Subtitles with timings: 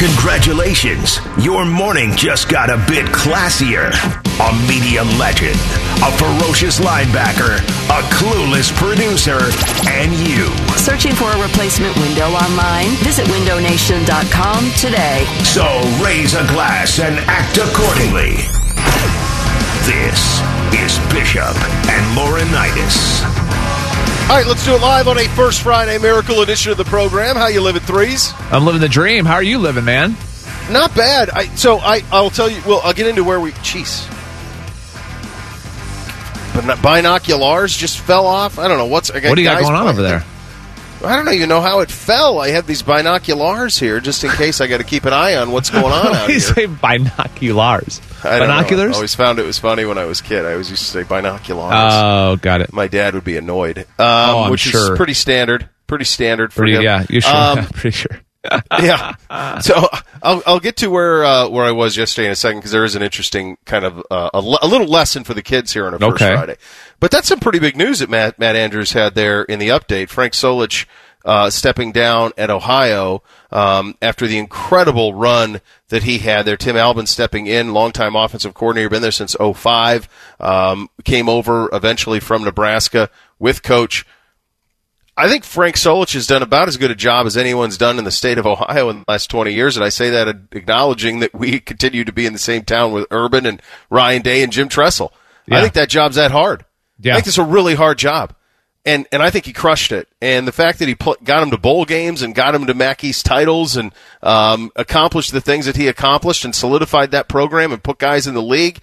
[0.00, 1.20] Congratulations!
[1.44, 3.92] Your morning just got a bit classier.
[4.40, 5.60] A media legend,
[6.00, 7.60] a ferocious linebacker,
[7.92, 9.36] a clueless producer,
[9.90, 10.48] and you.
[10.78, 12.88] Searching for a replacement window online?
[13.04, 15.26] Visit windownation.com today.
[15.44, 15.68] So
[16.02, 18.40] raise a glass and act accordingly.
[19.84, 20.40] This
[20.80, 21.52] is Bishop
[21.92, 23.69] and Laurinaitis.
[24.30, 27.34] All right, let's do it live on a First Friday Miracle edition of the program.
[27.34, 28.32] How you living, threes?
[28.52, 29.24] I'm living the dream.
[29.24, 30.14] How are you living, man?
[30.70, 31.30] Not bad.
[31.30, 32.62] I, so I, I'll tell you.
[32.64, 33.50] Well, I'll get into where we.
[33.50, 34.06] Jeez.
[36.54, 38.60] But binoculars just fell off.
[38.60, 39.10] I don't know what's.
[39.10, 40.24] I got What do you got going on over there?
[41.04, 42.38] I don't even know how it fell.
[42.38, 45.50] I have these binoculars here just in case I got to keep an eye on
[45.50, 46.40] what's going on out you here.
[46.40, 48.00] say binoculars.
[48.24, 48.38] I.
[48.40, 48.92] Binoculars?
[48.92, 50.44] I always found it was funny when I was a kid.
[50.44, 51.72] I always used to say binoculars.
[51.74, 52.72] Oh, got it.
[52.72, 54.92] My dad would be annoyed, um, Oh, I'm which sure.
[54.92, 55.68] is pretty standard.
[55.86, 56.82] Pretty standard for Pretty, him.
[56.82, 57.34] yeah, you sure?
[57.34, 58.20] Um, pretty sure.
[58.80, 59.16] yeah.
[59.60, 59.86] So
[60.22, 62.84] I'll, I'll get to where uh, where I was yesterday in a second because there
[62.84, 65.98] is an interesting kind of uh, a, little lesson for the kids here on a
[65.98, 66.34] first Okay.
[66.34, 66.56] Friday.
[67.00, 70.08] But that's some pretty big news that Matt Matt Andrews had there in the update.
[70.08, 70.86] Frank Solich
[71.24, 76.56] uh, stepping down at Ohio um, after the incredible run that he had there.
[76.56, 80.08] Tim Albin stepping in, longtime offensive coordinator, been there since 05,
[80.40, 84.06] um, came over eventually from Nebraska with coach.
[85.16, 88.04] I think Frank Solich has done about as good a job as anyone's done in
[88.04, 89.76] the state of Ohio in the last 20 years.
[89.76, 93.06] And I say that acknowledging that we continue to be in the same town with
[93.10, 93.60] Urban and
[93.90, 95.12] Ryan Day and Jim Tressel.
[95.50, 96.64] I think that job's that hard.
[97.00, 97.12] Yeah.
[97.12, 98.34] I think it's a really hard job.
[98.84, 100.08] And, and I think he crushed it.
[100.22, 102.74] And the fact that he put, got him to bowl games and got him to
[102.74, 103.92] MAC East titles and
[104.22, 108.34] um, accomplished the things that he accomplished and solidified that program and put guys in
[108.34, 108.80] the league,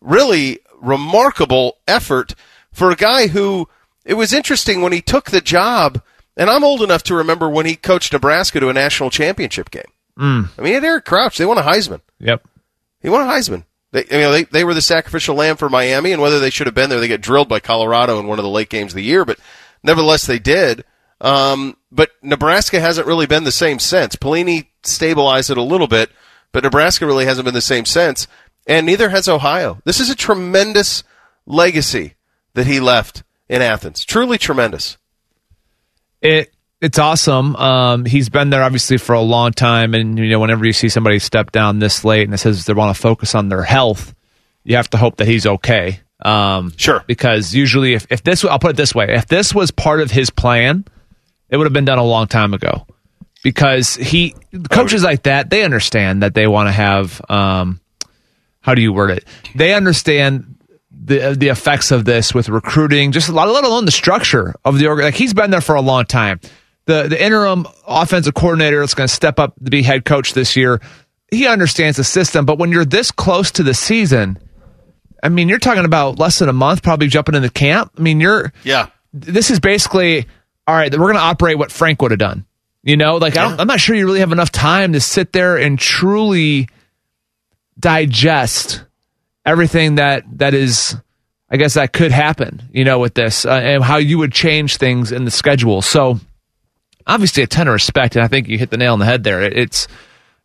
[0.00, 2.34] really remarkable effort
[2.70, 3.68] for a guy who
[4.04, 6.02] it was interesting when he took the job.
[6.36, 9.82] And I'm old enough to remember when he coached Nebraska to a national championship game.
[10.18, 10.48] Mm.
[10.56, 11.36] I mean, he had Eric Crouch.
[11.36, 12.00] They won a Heisman.
[12.20, 12.46] Yep.
[13.00, 13.64] He won a Heisman.
[13.92, 16.66] They, you know, they, they were the sacrificial lamb for Miami, and whether they should
[16.66, 18.96] have been there, they get drilled by Colorado in one of the late games of
[18.96, 19.38] the year, but
[19.82, 20.84] nevertheless, they did.
[21.20, 24.16] Um, but Nebraska hasn't really been the same since.
[24.16, 26.10] Pelini stabilized it a little bit,
[26.50, 28.26] but Nebraska really hasn't been the same since,
[28.66, 29.80] and neither has Ohio.
[29.84, 31.04] This is a tremendous
[31.46, 32.14] legacy
[32.54, 34.04] that he left in Athens.
[34.04, 34.96] Truly tremendous.
[36.20, 36.52] It
[36.82, 37.54] it's awesome.
[37.54, 40.88] Um, he's been there obviously for a long time, and you know whenever you see
[40.88, 44.14] somebody step down this late and it says they want to focus on their health,
[44.64, 46.00] you have to hope that he's okay.
[46.24, 47.04] Um, Sure.
[47.06, 50.10] Because usually, if if this, I'll put it this way: if this was part of
[50.10, 50.84] his plan,
[51.48, 52.86] it would have been done a long time ago.
[53.44, 54.34] Because he
[54.70, 57.20] coaches like that, they understand that they want to have.
[57.28, 57.80] Um,
[58.60, 59.24] how do you word it?
[59.54, 60.56] They understand
[60.90, 64.78] the the effects of this with recruiting, just a lot, let alone the structure of
[64.78, 65.00] the org.
[65.00, 66.40] Like he's been there for a long time.
[66.86, 70.56] The the interim offensive coordinator that's going to step up to be head coach this
[70.56, 70.80] year.
[71.30, 74.38] He understands the system, but when you're this close to the season,
[75.22, 77.92] I mean, you're talking about less than a month, probably jumping into camp.
[77.96, 78.88] I mean, you're Yeah.
[79.12, 80.26] this is basically
[80.66, 80.92] all right.
[80.92, 82.44] We're going to operate what Frank would have done.
[82.82, 85.32] You know, like I don't, I'm not sure you really have enough time to sit
[85.32, 86.68] there and truly
[87.78, 88.84] digest
[89.44, 90.96] everything that that is.
[91.50, 92.62] I guess that could happen.
[92.72, 95.82] You know, with this uh, and how you would change things in the schedule.
[95.82, 96.18] So
[97.06, 99.24] obviously, a ton of respect, and I think you hit the nail on the head
[99.24, 99.42] there.
[99.42, 99.88] It's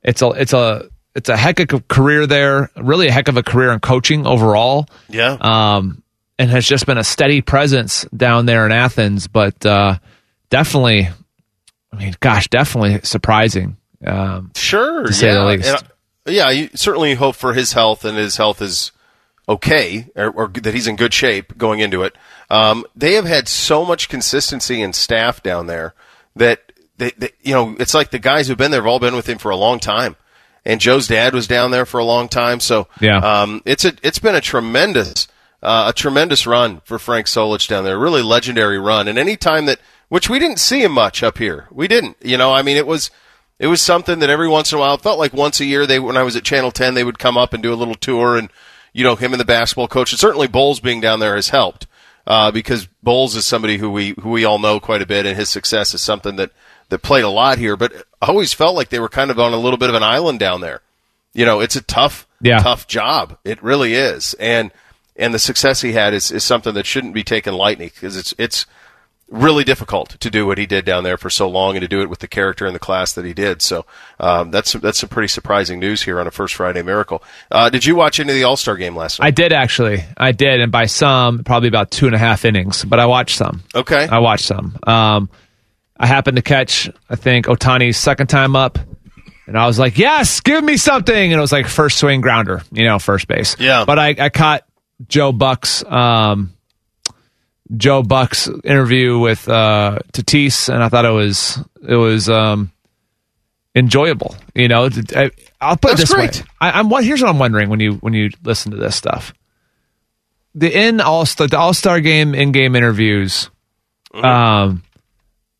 [0.04, 2.70] it's a it's a it's a heck of a career there.
[2.76, 5.38] Really, a heck of a career in coaching overall Yeah.
[5.42, 6.04] um,
[6.40, 9.28] and has just been a steady presence down there in Athens.
[9.28, 9.98] But uh,
[10.50, 11.10] definitely,
[11.92, 13.78] I mean, gosh, definitely surprising.
[14.06, 15.34] Um, Sure, to say yeah.
[15.34, 15.70] the least.
[15.70, 18.92] And, yeah, you certainly hope for his health and his health is
[19.50, 22.16] okay or, or that he's in good shape going into it.
[22.50, 25.94] Um, they have had so much consistency in staff down there
[26.38, 27.12] that they,
[27.42, 29.52] you know, it's like the guys who've been there have all been with him for
[29.52, 30.16] a long time.
[30.66, 33.18] And Joe's dad was down there for a long time, so Yeah.
[33.20, 35.28] um, it's a it's been a tremendous
[35.64, 39.08] uh, a tremendous run for Frank Solich down there, really legendary run.
[39.08, 39.80] And any time that
[40.10, 42.18] which we didn't see him much up here, we didn't.
[42.22, 43.10] You know, I mean, it was
[43.60, 45.88] it was something that every once in a while it felt like once a year
[45.88, 47.96] they when I was at Channel Ten they would come up and do a little
[47.96, 48.50] tour and
[48.94, 51.87] you know him and the basketball coach and certainly Boals being down there has helped
[52.28, 55.36] uh, because Boals is somebody who we who we all know quite a bit and
[55.38, 56.52] his success is something that
[56.90, 57.92] that played a lot here, but
[58.22, 60.40] I always felt like they were kind of on a little bit of an island
[60.40, 60.82] down there.
[61.34, 62.60] You know, it's a tough, Yeah.
[62.60, 63.38] tough job.
[63.44, 64.72] It really is, and
[65.16, 68.34] and the success he had is, is something that shouldn't be taken lightly because it's
[68.38, 68.66] it's
[69.30, 72.02] really difficult to do what he did down there for so long and to do
[72.02, 73.62] it with the character and the class that he did.
[73.62, 73.86] So
[74.20, 77.22] um, that's that's some pretty surprising news here on a First Friday Miracle.
[77.52, 79.26] Uh, did you watch any of the All Star game last week?
[79.26, 80.04] I did actually.
[80.16, 82.86] I did, and by some, probably about two and a half innings.
[82.86, 83.64] But I watched some.
[83.76, 84.08] Okay.
[84.08, 84.78] I watched some.
[84.84, 85.30] Um,
[86.00, 88.78] I happened to catch, I think, Otani's second time up,
[89.48, 92.62] and I was like, "Yes, give me something!" And it was like first swing grounder,
[92.72, 93.56] you know, first base.
[93.60, 93.84] Yeah.
[93.86, 94.64] But I, I caught
[95.08, 96.54] Joe Buck's um,
[97.76, 102.72] Joe Buck's interview with uh, Tatis, and I thought it was it was um,
[103.76, 104.36] enjoyable.
[104.56, 106.38] You know, I, I'll put it this great.
[106.40, 106.46] way.
[106.62, 109.34] I, I'm what here's what I'm wondering when you when you listen to this stuff.
[110.56, 113.50] The in all the All Star game in game interviews.
[114.14, 114.84] Um,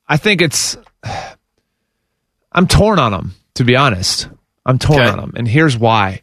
[0.08, 0.78] I think it's.
[2.52, 4.30] I'm torn on them, to be honest.
[4.66, 5.10] I'm torn Okay.
[5.12, 6.22] on them, and here's why.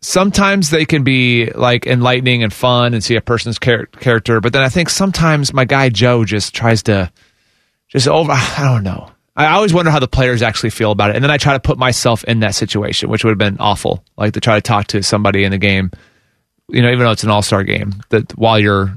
[0.00, 4.52] Sometimes they can be like enlightening and fun, and see a person's char- character, but
[4.52, 7.10] then I think sometimes my guy Joe just tries to,
[7.88, 8.30] just over.
[8.32, 9.10] I don't know.
[9.34, 11.60] I always wonder how the players actually feel about it, and then I try to
[11.60, 14.04] put myself in that situation, which would have been awful.
[14.16, 15.90] Like to try to talk to somebody in the game,
[16.68, 18.94] you know, even though it's an All Star game, that while you're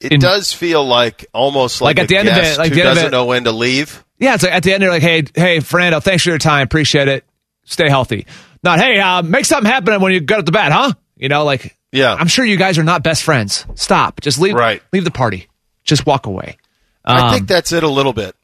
[0.00, 2.72] It in- does feel like almost like, Like at a the end of it- like
[2.72, 4.04] who doesn't it- know when to leave.
[4.18, 6.64] Yeah, it's like at the end, they're like, hey, hey, Fernando, thanks for your time.
[6.64, 7.24] Appreciate it.
[7.64, 8.26] Stay healthy.
[8.62, 10.92] Not, hey, uh, make something happen when you get up the bat, huh?
[11.16, 12.14] You know, like, Yeah.
[12.14, 13.64] I'm sure you guys are not best friends.
[13.74, 14.20] Stop.
[14.20, 14.82] Just leave, Right.
[14.92, 15.48] leave the party.
[15.84, 16.56] Just walk away.
[17.04, 18.34] I Um, think that's it a little bit.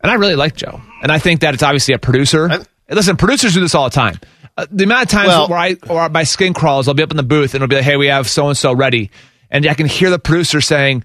[0.00, 0.80] and I really like Joe.
[1.02, 2.50] And I think that it's obviously a producer.
[2.50, 2.60] I-
[2.94, 4.18] Listen, producers do this all the time.
[4.56, 7.10] Uh, the amount of times Well- where I or my skin crawls, I'll be up
[7.10, 9.10] in the booth and it'll be like, "Hey, we have so and so ready,"
[9.50, 11.04] and I can hear the producer saying,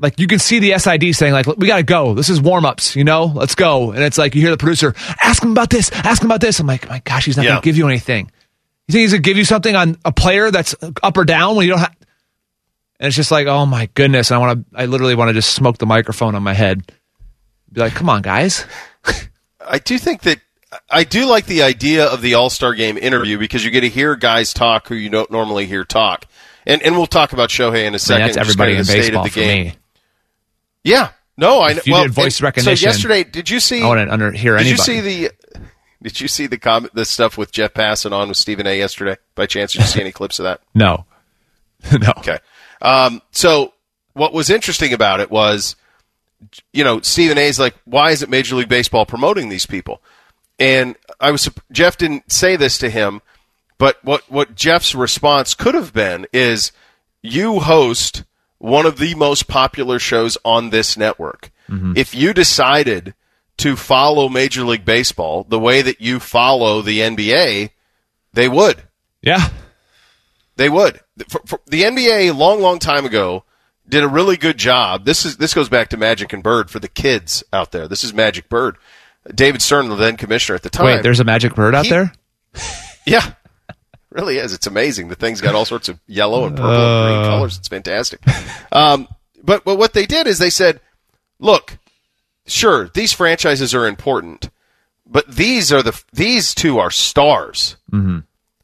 [0.00, 2.14] like, you can see the SID saying, like, "We got to go.
[2.14, 2.96] This is warm ups.
[2.96, 5.90] You know, let's go." And it's like you hear the producer ask him about this,
[5.92, 6.58] ask him about this.
[6.60, 7.50] I'm like, my gosh, he's not Yeah.
[7.52, 8.30] going to give you anything.
[8.88, 11.54] You think he's going to give you something on a player that's up or down
[11.56, 11.94] when you don't have?
[12.98, 14.30] And it's just like, oh my goodness!
[14.30, 16.90] And I want to, I literally want to just smoke the microphone on my head.
[17.72, 18.64] Be like, come on, guys.
[19.66, 20.38] I do think that
[20.90, 23.88] I do like the idea of the All Star Game interview because you get to
[23.88, 26.26] hear guys talk who you don't normally hear talk,
[26.66, 28.26] and and we'll talk about Shohei in a I mean, second.
[28.26, 29.72] that's everybody in of the state baseball the game.
[30.84, 31.78] Yeah, no, I know.
[31.78, 33.82] If you well, did voice and- recognition, So yesterday, did you see?
[33.82, 35.30] I want to under hear Did you see the?
[36.02, 38.76] Did you see the comment, the stuff with Jeff Passan on with Stephen A.
[38.78, 39.16] yesterday?
[39.34, 40.60] By chance, did you see any clips of that?
[40.74, 41.04] no,
[41.92, 42.12] no.
[42.18, 42.38] Okay.
[42.80, 43.74] Um, so
[44.14, 45.76] what was interesting about it was,
[46.72, 47.42] you know, Stephen A.
[47.42, 50.00] is like, why isn't Major League Baseball promoting these people?
[50.58, 53.20] And I was Jeff didn't say this to him,
[53.76, 56.72] but what what Jeff's response could have been is,
[57.22, 58.24] you host
[58.60, 61.50] one of the most popular shows on this network.
[61.68, 61.94] Mm-hmm.
[61.96, 63.14] If you decided
[63.56, 67.70] to follow Major League Baseball the way that you follow the NBA,
[68.32, 68.82] they would.
[69.22, 69.48] Yeah,
[70.56, 71.00] They would.
[71.28, 73.44] For, for, the NBA, long, long time ago,
[73.88, 75.04] did a really good job.
[75.04, 77.88] This is this goes back to Magic and Bird for the kids out there.
[77.88, 78.76] This is Magic Bird.
[79.34, 80.86] David Stern, the then commissioner at the time.
[80.86, 81.02] wait.
[81.02, 82.12] There's a magic bird out He- there.
[83.06, 83.32] yeah,
[84.10, 84.52] really is.
[84.52, 85.08] It's amazing.
[85.08, 87.58] The thing's got all sorts of yellow and purple and green colors.
[87.58, 88.20] It's fantastic.
[88.72, 89.08] Um,
[89.42, 90.80] but but what they did is they said,
[91.38, 91.78] look,
[92.46, 94.50] sure, these franchises are important,
[95.06, 97.76] but these are the these two are stars.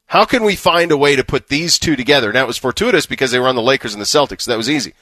[0.07, 2.33] How can we find a way to put these two together?
[2.33, 4.57] Now it was fortuitous because they were on the Lakers and the Celtics, so that
[4.57, 4.95] was easy.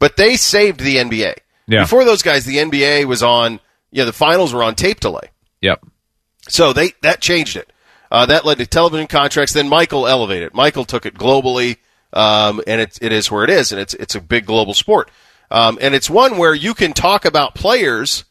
[0.00, 1.34] But they saved the NBA.
[1.68, 1.82] Yeah.
[1.82, 3.60] Before those guys, the NBA was on.
[3.90, 5.30] Yeah, the finals were on tape delay.
[5.60, 5.84] Yep.
[6.48, 7.72] So they that changed it.
[8.10, 9.52] Uh, that led to television contracts.
[9.52, 10.54] Then Michael elevated.
[10.54, 11.76] Michael took it globally,
[12.12, 15.10] um, and it, it is where it is, and it's it's a big global sport.
[15.50, 18.24] Um, and it's one where you can talk about players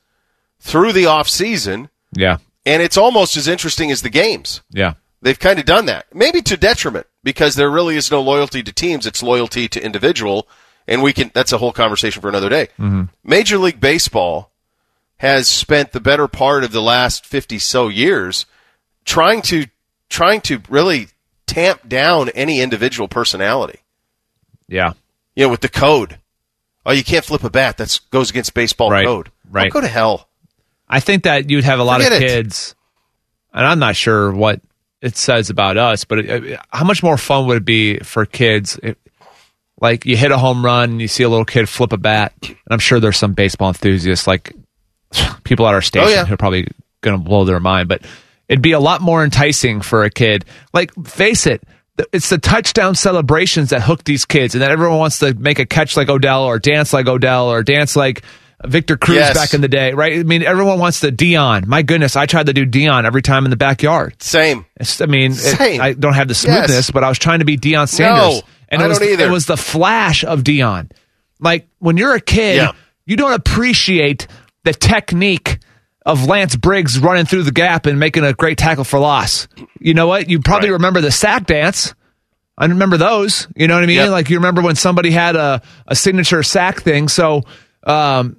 [0.59, 2.37] through the off season, Yeah.
[2.65, 4.61] and it's almost as interesting as the games.
[4.71, 4.93] Yeah.
[5.21, 8.71] They've kind of done that, maybe to detriment, because there really is no loyalty to
[8.71, 10.47] teams; it's loyalty to individual.
[10.87, 12.67] And we can that's a whole conversation for another day.
[13.23, 14.51] Major League Baseball
[15.17, 18.45] has spent the better part of the last 50 so years
[19.07, 19.65] trying to
[20.09, 21.07] trying to really
[21.47, 23.79] tamp down any individual personality.
[24.67, 24.93] Yeah.
[25.35, 26.19] You know, with the code.
[26.85, 27.77] Oh, you can't flip a bat.
[27.77, 29.05] That goes against baseball Right.
[29.05, 29.29] code.
[29.29, 29.67] Oh, right.
[29.71, 30.29] Oh, go to hell.
[30.87, 32.27] I think that you'd have a lot of Forget it.
[32.27, 32.75] kids,
[33.53, 34.61] and I'm not sure what
[35.01, 38.79] it says about us, but it, how much more fun would it be for kids?
[38.81, 38.95] If,
[39.81, 42.33] like you hit a home run and you see a little kid flip a bat,
[42.41, 44.53] and I'm sure there's some baseball enthusiasts, like
[45.43, 46.25] people at our oh, station, Oh, yeah.
[46.25, 46.67] who are probably
[47.01, 47.89] going to blow their mind.
[47.89, 48.03] But
[48.49, 50.45] it'd be a lot more enticing for a kid.
[50.73, 51.63] Like, face it.
[52.13, 55.65] It's the touchdown celebrations that hook these kids, and that everyone wants to make a
[55.65, 58.21] catch like Odell, or dance like Odell, or dance like
[58.65, 59.33] Victor Cruz Yes.
[59.35, 60.19] back in the day, right?
[60.19, 61.65] I mean, everyone wants the Deion.
[61.65, 64.21] My goodness, I tried to do Deion every time in the backyard.
[64.21, 64.65] Same.
[64.79, 65.81] I mean, it- Same.
[65.81, 66.91] I don't have the smoothness, Yes.
[66.91, 68.43] but I was trying to be Deion Sanders.
[68.69, 69.25] and it I was, don't either.
[69.27, 70.91] It was the flash of Deion.
[71.39, 72.71] Like when you're a kid, Yeah.
[73.05, 74.27] you don't appreciate
[74.63, 75.59] the technique
[76.07, 79.47] of Lance Briggs running through the gap and making a great tackle for loss.
[79.79, 80.29] You know what?
[80.29, 80.73] You probably Right.
[80.77, 81.93] remember the sack dance.
[82.57, 83.47] I remember those.
[83.55, 83.97] You know what I mean?
[83.97, 84.09] Yep.
[84.09, 87.07] Like you remember when somebody had a, a signature sack thing.
[87.09, 87.43] So
[87.83, 88.37] um,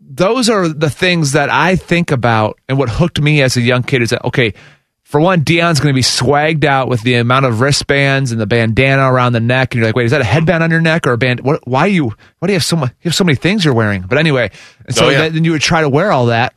[0.00, 3.82] those are the things that I think about and what hooked me as a young
[3.82, 4.54] kid is that okay,
[5.02, 8.46] for one, Deion's going to be swagged out with the amount of wristbands and the
[8.46, 11.06] bandana around the neck, and you're like, wait, is that a headband on your neck
[11.06, 11.40] or a band?
[11.40, 11.66] What?
[11.66, 12.08] Why you?
[12.38, 12.90] Why do you have so much?
[13.02, 14.02] You have so many things you're wearing.
[14.02, 14.50] But anyway,
[14.86, 15.18] and so Oh, yeah.
[15.20, 16.52] then, then you would try to wear all that,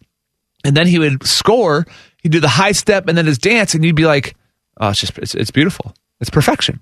[0.63, 1.85] and then he would score.
[2.21, 4.35] He'd do the high step and then his dance, and you'd be like,
[4.79, 5.93] oh, it's just it's, it's beautiful.
[6.19, 6.81] It's perfection.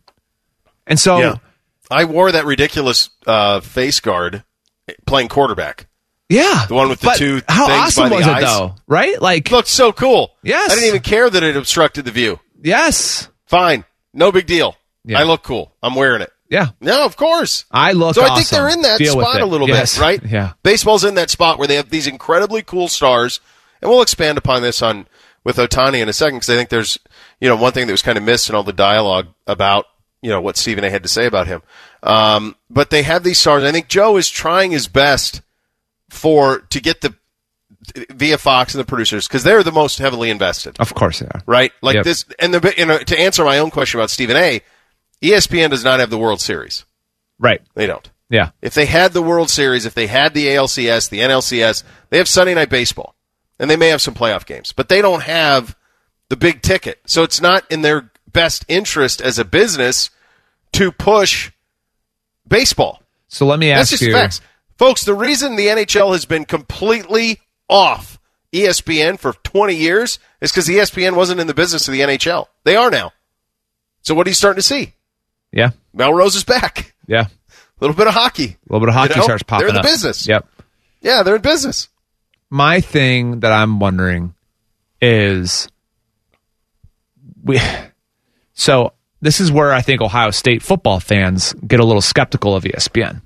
[0.88, 1.36] And so Yeah.
[1.92, 4.44] I wore that ridiculous uh, face guard
[5.08, 5.88] playing quarterback.
[6.30, 8.44] yeah, The one with the two How things awesome was eyes.
[8.44, 8.76] it though?
[8.88, 9.20] Right?
[9.22, 10.32] Like Looked so cool.
[10.44, 10.72] Yes.
[10.72, 12.40] I didn't even care that it obstructed the view.
[12.62, 13.86] yes, Fine.
[14.14, 14.76] No big deal.
[15.06, 15.20] Yeah.
[15.20, 15.74] I look cool.
[15.82, 16.32] I'm wearing it.
[16.50, 16.68] yeah.
[16.82, 17.66] No, of course.
[17.72, 18.14] I look.
[18.16, 19.96] So I think they're in that Deal spot a little Yes.
[19.96, 20.24] bit, right?
[20.24, 20.54] Yeah.
[20.62, 23.40] Baseball's in that spot where they have these incredibly cool stars,
[23.82, 25.08] and we'll expand upon this on
[25.44, 26.98] with Otani in a second because I think there's,
[27.40, 29.86] you know, one thing that was kind of missed in all the dialogue about,
[30.22, 30.90] you know, what Stephen A.
[30.90, 31.62] had to say about him.
[32.04, 33.64] Um, but they have these stars.
[33.64, 35.42] I think Joe is trying his best
[36.10, 37.14] for to get the
[38.14, 41.42] via Fox and the producers because they're the most heavily invested Of course they are.
[41.46, 41.72] right?
[41.82, 42.04] Like Yep.
[42.04, 44.62] this, and the you know, to answer my own question about Stephen A.
[45.22, 46.86] ESPN does not have the World Series.
[47.40, 47.62] Right.
[47.76, 48.10] They don't.
[48.30, 48.52] Yeah.
[48.62, 52.28] If they had the World Series, if they had the ALCS, the NLCS, they have
[52.28, 53.16] Sunday Night Baseball,
[53.60, 55.76] and they may have some playoff games, but they don't have
[56.30, 57.00] the big ticket.
[57.06, 60.10] So it's not in their best interest as a business
[60.74, 61.52] to push
[62.48, 63.02] baseball.
[63.28, 64.12] So let me That's ask just you.
[64.14, 64.42] facts,
[64.78, 65.04] folks.
[65.06, 68.20] The reason the NHL has been completely off
[68.54, 72.48] ESPN for 20 years is because ESPN wasn't in the business of the NHL.
[72.64, 73.12] They are now.
[74.02, 74.94] So what are you starting to see?
[75.52, 75.72] Yeah.
[75.94, 76.94] Melrose is back.
[77.08, 77.26] Yeah.
[77.28, 77.30] A
[77.80, 78.58] little bit of hockey.
[78.70, 79.86] A little bit of hockey You know, starts popping They're in the up.
[79.86, 80.28] business.
[80.28, 80.48] Yep.
[81.02, 81.90] Yeah, they're in business.
[82.50, 84.34] My thing that I'm wondering
[85.02, 85.68] is
[87.44, 87.60] we.
[88.54, 88.92] So
[89.22, 93.22] this is where I think Ohio State football fans get a little skeptical of ESPN,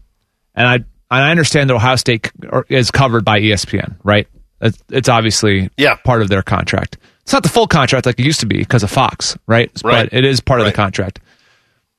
[0.54, 2.32] and I and I understand that Ohio State
[2.70, 4.28] is covered by ESPN, right?
[4.62, 5.96] It's, it's obviously Yeah.
[5.96, 6.98] part of their contract.
[7.24, 9.72] It's not the full contract like it used to be because of Fox, right?
[9.84, 10.08] Right.
[10.12, 11.20] But it is part of the contract.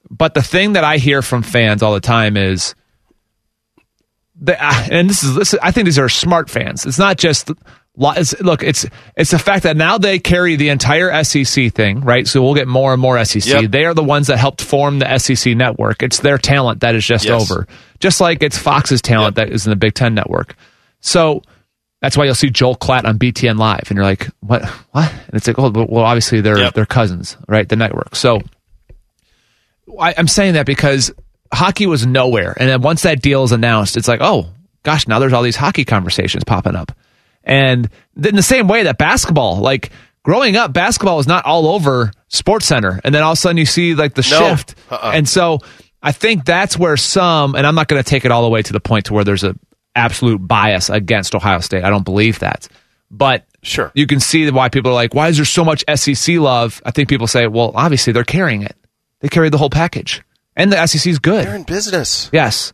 [0.09, 2.77] But the thing that I hear from fans all the time is
[4.41, 6.87] the, uh, and this is, this is I think these are smart fans.
[6.87, 7.51] It's not just
[7.97, 8.63] it's, look.
[8.65, 8.85] It's
[9.17, 12.27] it's the fact that now they carry the entire SEC thing, right?
[12.27, 13.45] So we'll get more and more SEC.
[13.47, 13.71] Yep.
[13.71, 16.03] They are the ones that helped form the SEC network.
[16.03, 17.49] It's their talent that is just Yes.
[17.51, 17.69] over,
[18.01, 19.47] just like it's Fox's talent Yep.
[19.49, 20.57] that is in the Big Ten network.
[21.01, 21.43] So
[22.03, 24.65] that's why you'll see Joel Klatt on BTN Live, and you're like, what?
[24.91, 25.11] What?
[25.13, 26.75] And it's like, oh, well, obviously they're Yep.
[26.75, 27.69] they're cousins, right?
[27.69, 28.17] The network.
[28.17, 28.41] So
[30.01, 31.13] I, I'm saying that because
[31.53, 34.49] hockey was nowhere, and then once that deal is announced, it's like, oh
[34.83, 36.93] gosh, now there's all these hockey conversations popping up,
[37.43, 39.91] and in the same way that basketball, like
[40.23, 43.57] growing up, basketball was not all over Sports Center, and then all of a sudden
[43.59, 44.39] you see like the No.
[44.51, 45.13] shift, Uh-uh.
[45.15, 45.59] and so
[46.03, 48.61] I think that's where some, and I'm not going to take it all the way
[48.63, 49.55] to the point to where there's a
[49.97, 51.85] absolute bias against Ohio State.
[51.85, 52.69] I don't believe that,
[53.11, 53.91] but Sure.
[53.95, 56.83] you can see why people are like, why is there so much SEC love?
[56.85, 58.77] I think people say, well, obviously they're carrying it.
[59.21, 60.21] They carry the whole package,
[60.57, 61.47] and the SEC is good.
[61.47, 62.31] They're in business.
[62.33, 62.73] Yes.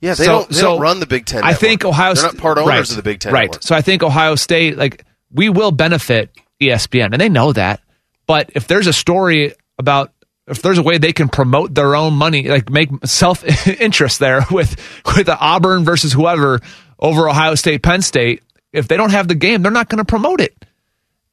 [0.00, 0.48] Yeah, they So- don't.
[0.48, 1.42] They so don't run the Big Ten.
[1.42, 1.94] I think network.
[1.94, 3.32] Ohio They're not part owners right, of the Big Ten.
[3.32, 3.46] Right.
[3.46, 3.62] network.
[3.62, 6.30] So I think Ohio State, like, we will benefit
[6.62, 7.80] ESPN, and they know that.
[8.26, 10.12] But if there's a story about
[10.46, 14.44] if there's a way they can promote their own money, like make self interest there
[14.50, 14.76] with
[15.16, 16.60] with the Auburn versus whoever
[16.98, 20.04] over Ohio State, Penn State, if they don't have the game, they're not going to
[20.04, 20.54] promote it.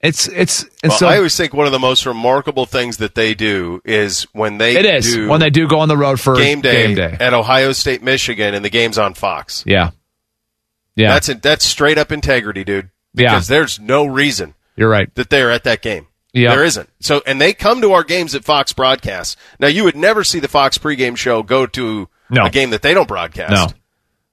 [0.05, 3.15] It's it's and Well, so I always think one of the most remarkable things that
[3.15, 6.19] they do is when they it is do when they do go on the road
[6.19, 7.17] for game day, Game day.
[7.19, 9.63] at Ohio State, Michigan, and the game's on Fox.
[9.65, 9.91] Yeah,
[10.95, 11.41] yeah, That's it.
[11.41, 12.89] That's straight up integrity, dude.
[13.13, 13.31] Yeah.
[13.31, 15.13] Because there's no reason you're right.
[15.15, 16.07] that they're at that game.
[16.33, 16.49] Yeah.
[16.53, 16.89] There isn't.
[16.99, 19.37] So, and they come to our games at Fox broadcasts.
[19.57, 22.45] Now, you would never see the Fox pregame show go to No.
[22.45, 23.51] a game that they don't broadcast.
[23.53, 23.67] No.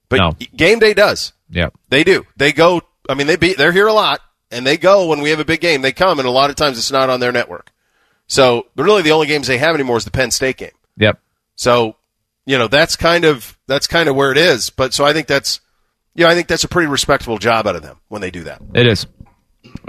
[0.09, 0.33] But No.
[0.57, 1.33] game day does.
[1.49, 2.26] Yeah, They do.
[2.37, 2.83] They go.
[3.09, 4.21] I mean, they be they're here a lot,
[4.52, 5.82] and they go when we have a big game.
[5.82, 7.71] They come, and a lot of times it's not on their network.
[8.26, 10.71] So, but really, the only games they have anymore is the Penn State game.
[10.97, 11.21] Yep.
[11.54, 11.97] So,
[12.47, 14.71] you know, that's kind of that's kind of where it is.
[14.71, 15.61] But so I think that's,
[16.14, 18.62] yeah, I think that's a pretty respectable job out of them when they do that.
[18.75, 19.06] It is.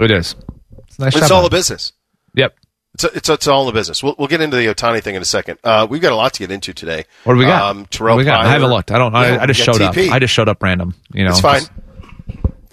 [0.00, 0.34] It is.
[0.88, 1.92] It's nice It's all on a business.
[2.34, 2.56] Yep.
[2.94, 4.02] It's, it's it's all in the business.
[4.02, 5.58] We'll we'll get into the Otani thing in a second.
[5.64, 7.06] Uh, we've got a lot to get into today.
[7.24, 7.70] What do we got?
[7.70, 8.44] Um, Terrell what do we got?
[8.44, 8.92] I haven't looked.
[8.92, 9.12] I don't.
[9.12, 9.96] Yeah, I, I just got showed up.
[9.96, 10.94] I just showed up random.
[11.12, 11.60] You know, It's fine.
[11.60, 11.72] just-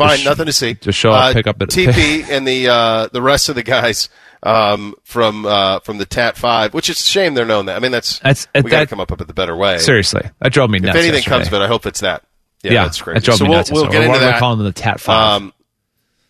[0.07, 0.73] Fine, Just- nothing to see.
[0.75, 4.09] just show up, Uh, pick up TP and the uh, the rest of the guys
[4.43, 7.75] um, from uh, from the Tat Five, which is a shame they're known that.
[7.75, 9.77] I mean, that's That's- we got to come up with a better way.
[9.77, 10.89] Seriously, that drove me nuts.
[10.95, 11.35] if anything yesterday.
[11.37, 12.23] comes of it, I hope it's that.
[12.63, 13.19] Yeah, yeah, that's crazy.
[13.19, 13.71] That drove so me we'll, nuts.
[13.71, 14.39] we'll get into that.
[14.39, 15.41] calling them the Tat Five.
[15.41, 15.53] Um,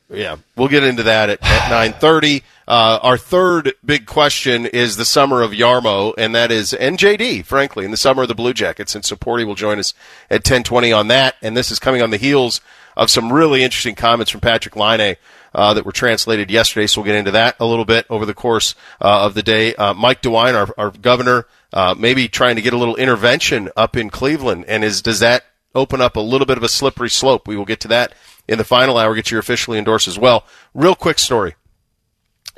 [0.09, 2.43] yeah, we'll get into that at, at nine thirty.
[2.67, 7.45] Uh, our third big question is the summer of Jarmo, and that is NJD.
[7.45, 9.93] Frankly, in the summer of the Blue Jackets, and Supporty will join us
[10.29, 11.35] at ten twenty on that.
[11.41, 12.59] And this is coming on the heels
[12.95, 15.17] of some really interesting comments from Patrik Laine
[15.53, 16.87] uh, that were translated yesterday.
[16.87, 19.75] So we'll get into that a little bit over the course uh, of the day.
[19.75, 23.95] Uh, Mike DeWine, our, our governor, uh, maybe trying to get a little intervention up
[23.95, 27.47] in Cleveland, and is does that open up a little bit of a slippery slope?
[27.47, 28.13] We will get to that
[28.47, 29.15] in the final hour.
[29.15, 30.45] Get your officially endorsed as well.
[30.73, 31.55] Real quick story.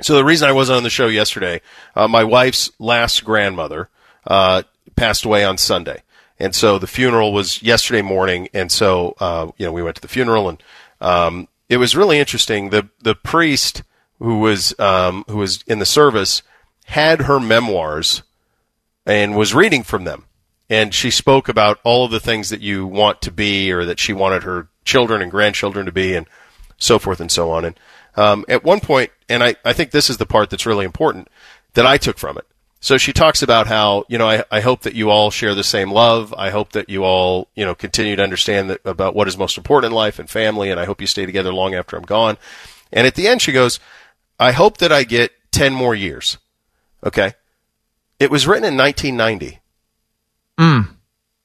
[0.02, 1.60] So the reason I wasn't on the show yesterday,
[1.94, 3.88] uh, my wife's last grandmother
[4.26, 4.62] uh,
[4.96, 6.02] passed away on Sunday,
[6.44, 8.48] and so the funeral was yesterday morning.
[8.52, 10.62] And so uh, you know we went to the funeral, and
[11.00, 12.70] um, it was really interesting.
[12.70, 13.82] the The priest
[14.18, 16.42] who was um, who was in the service
[16.86, 18.22] had her memoirs
[19.06, 20.26] and was reading from them.
[20.70, 23.98] And she spoke about all of the things that you want to be or that
[23.98, 26.26] she wanted her children and grandchildren to be and
[26.78, 27.64] so forth and so on.
[27.64, 27.80] And
[28.16, 31.28] um, at one point, and I, I think this is the part that's really important
[31.74, 32.46] that I took from it.
[32.84, 35.64] So she talks about how, you know, I, I hope that you all share the
[35.64, 36.34] same love.
[36.36, 39.56] I hope that you all, you know, continue to understand that about what is most
[39.56, 40.70] important in life and family.
[40.70, 42.36] And I hope you stay together long after I'm gone.
[42.92, 43.80] And at the end, she goes,
[44.38, 46.36] I hope that I get 10 more years.
[47.02, 47.32] Okay.
[48.20, 49.60] It was written in 1990.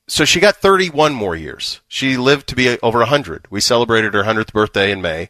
[0.10, 1.80] So she got 31 more years.
[1.88, 3.48] She lived to be over 100.
[3.50, 5.30] We celebrated her 100th birthday in May,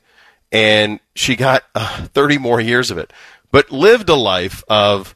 [0.51, 3.13] and she got uh, 30 more years of it.
[3.51, 5.15] But lived a life of,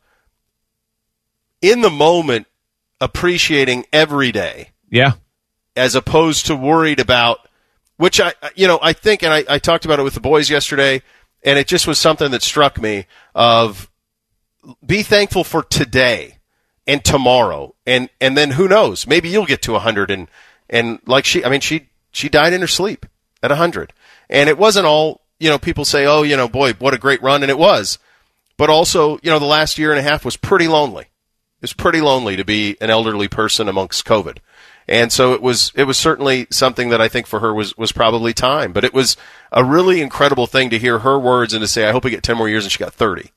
[1.63, 2.45] in the moment,
[3.01, 4.69] appreciating every day.
[4.89, 5.13] Yeah,
[5.75, 7.39] as opposed to worried about
[7.97, 10.49] which I you know I think and I, I talked about it with the boys
[10.49, 11.01] yesterday
[11.43, 13.05] and it just was something that struck me
[13.35, 13.89] of
[14.85, 16.39] be thankful for today
[16.87, 17.75] and tomorrow.
[17.85, 19.07] And and then who knows?
[19.07, 20.27] Maybe you'll get to 100 and
[20.69, 23.05] and like she I mean she she died in her sleep
[23.41, 23.93] at 100
[24.29, 27.21] and it wasn't all you know people say oh you know boy what a great
[27.21, 27.43] run.
[27.43, 27.99] And it was.
[28.57, 31.07] But also you know the last year and a half was pretty lonely
[31.63, 34.39] it was pretty lonely to be an elderly person amongst COVID.
[34.85, 37.93] And so it was it was certainly something that I think for her was was
[37.93, 38.73] probably time.
[38.73, 39.15] But it was
[39.49, 42.21] a really incredible thing to hear her words and to say, I hope we get
[42.21, 43.31] ten more years and she got thirty.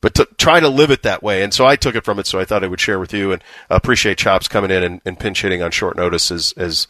[0.00, 1.42] But to try to live it that way.
[1.42, 3.32] And so I took it from it, so I thought I would share with you
[3.32, 6.86] and appreciate Chops coming in and, and pinch hitting on short notice as as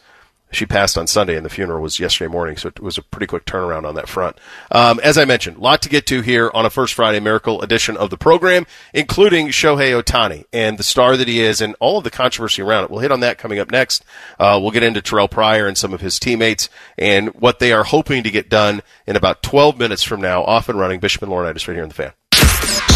[0.55, 3.27] she passed on Sunday, and the funeral was yesterday morning, so it was a pretty
[3.27, 4.37] quick turnaround on that front.
[4.71, 7.61] Um, as I mentioned, a lot to get to here on a First Friday Miracle
[7.61, 11.97] edition of the program, including Shohei Otani and the star that he is, and all
[11.97, 12.89] of the controversy around it.
[12.89, 14.03] We'll hit on that coming up next.
[14.39, 17.83] Uh, we'll get into Terrell Pryor and some of his teammates and what they are
[17.83, 20.99] hoping to get done in about 12 minutes from now, off and running.
[20.99, 22.13] Bishop and Laurinaitis right here in the fan.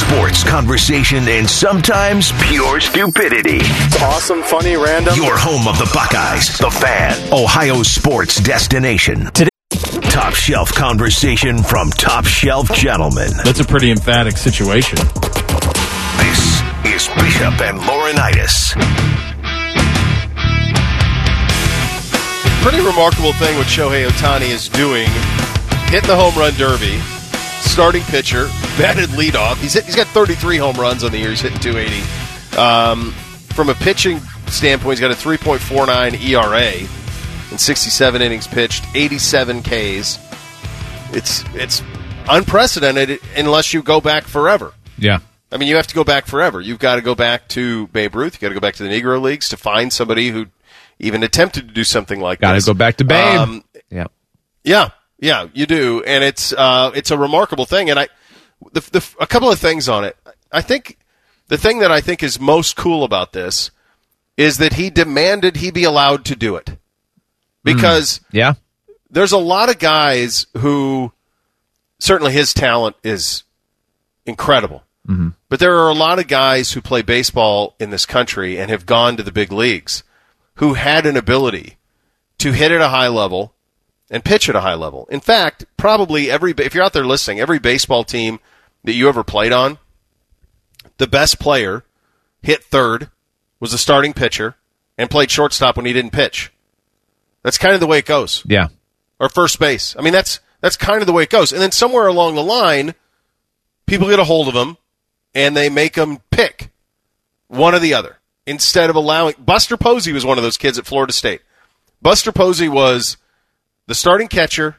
[0.10, 3.60] Sports conversation and sometimes pure stupidity.
[4.02, 5.14] Awesome, funny, random.
[5.16, 9.26] Your home of the Buckeyes, the fan, Ohio sports destination.
[9.32, 9.50] Today,
[10.10, 13.30] top shelf conversation from top shelf gentlemen.
[13.44, 14.98] That's a pretty emphatic situation.
[16.18, 18.74] This is Bishop and Laurinaitis.
[22.64, 25.08] pretty remarkable thing what Shohei Otani is doing.
[25.92, 27.00] Hit the home run derby,
[27.62, 28.46] starting pitcher,
[28.78, 29.58] batted leadoff.
[29.58, 31.30] He's hit, he's got 33 home runs on the year.
[31.30, 32.58] He's hitting 280.
[32.58, 33.12] Um,
[33.54, 36.88] from a pitching standpoint, he's got a 3.49 ERA
[37.52, 40.20] in 67 innings pitched, 87 Ks.
[41.12, 41.82] It's it's
[42.30, 44.74] unprecedented unless you go back forever.
[44.98, 45.20] yeah.
[45.52, 46.62] I mean, you have to go back forever.
[46.62, 48.36] You've got to go back to Babe Ruth.
[48.36, 50.46] You've got to go back to the Negro Leagues to find somebody who
[51.00, 52.52] even attempted to do something like that.
[52.54, 53.40] Got to go back to Babe.
[53.40, 54.06] Um, yeah.
[54.64, 57.90] yeah, yeah, you do, and it's uh, it's a remarkable thing.
[57.90, 58.08] And I,
[58.74, 60.16] the, the, a couple of things on it.
[60.52, 60.98] I think
[61.48, 63.72] the thing that I think is most cool about this
[64.38, 66.78] is that he demanded he be allowed to do it
[67.64, 68.54] because Yeah.
[69.10, 71.12] there's a lot of guys who
[72.00, 73.44] certainly his talent is
[74.26, 74.84] incredible.
[75.50, 78.86] But there are a lot of guys who play baseball in this country and have
[78.86, 80.04] gone to the big leagues
[80.56, 81.78] who had an ability
[82.38, 83.56] to hit at a high level
[84.10, 85.08] and pitch at a high level.
[85.12, 88.40] In fact, probably every if you're out there listening, every baseball team
[88.84, 89.78] that you ever played on,
[90.98, 91.84] the best player
[92.42, 93.10] hit third,
[93.60, 94.56] was a starting pitcher,
[94.98, 96.52] and played shortstop when he didn't pitch.
[97.44, 98.68] That's kind of the way it goes Yeah.
[99.20, 99.96] or first base.
[99.98, 101.52] I mean, that's that's kind of the way it goes.
[101.54, 102.96] And then somewhere along the line,
[103.86, 104.78] people get a hold of them
[105.34, 106.70] and they make them pick
[107.48, 109.36] one or the other instead of allowing.
[109.40, 111.42] Buster Posey was one of those kids at Florida State.
[112.02, 113.16] Buster Posey was
[113.90, 114.78] the starting catcher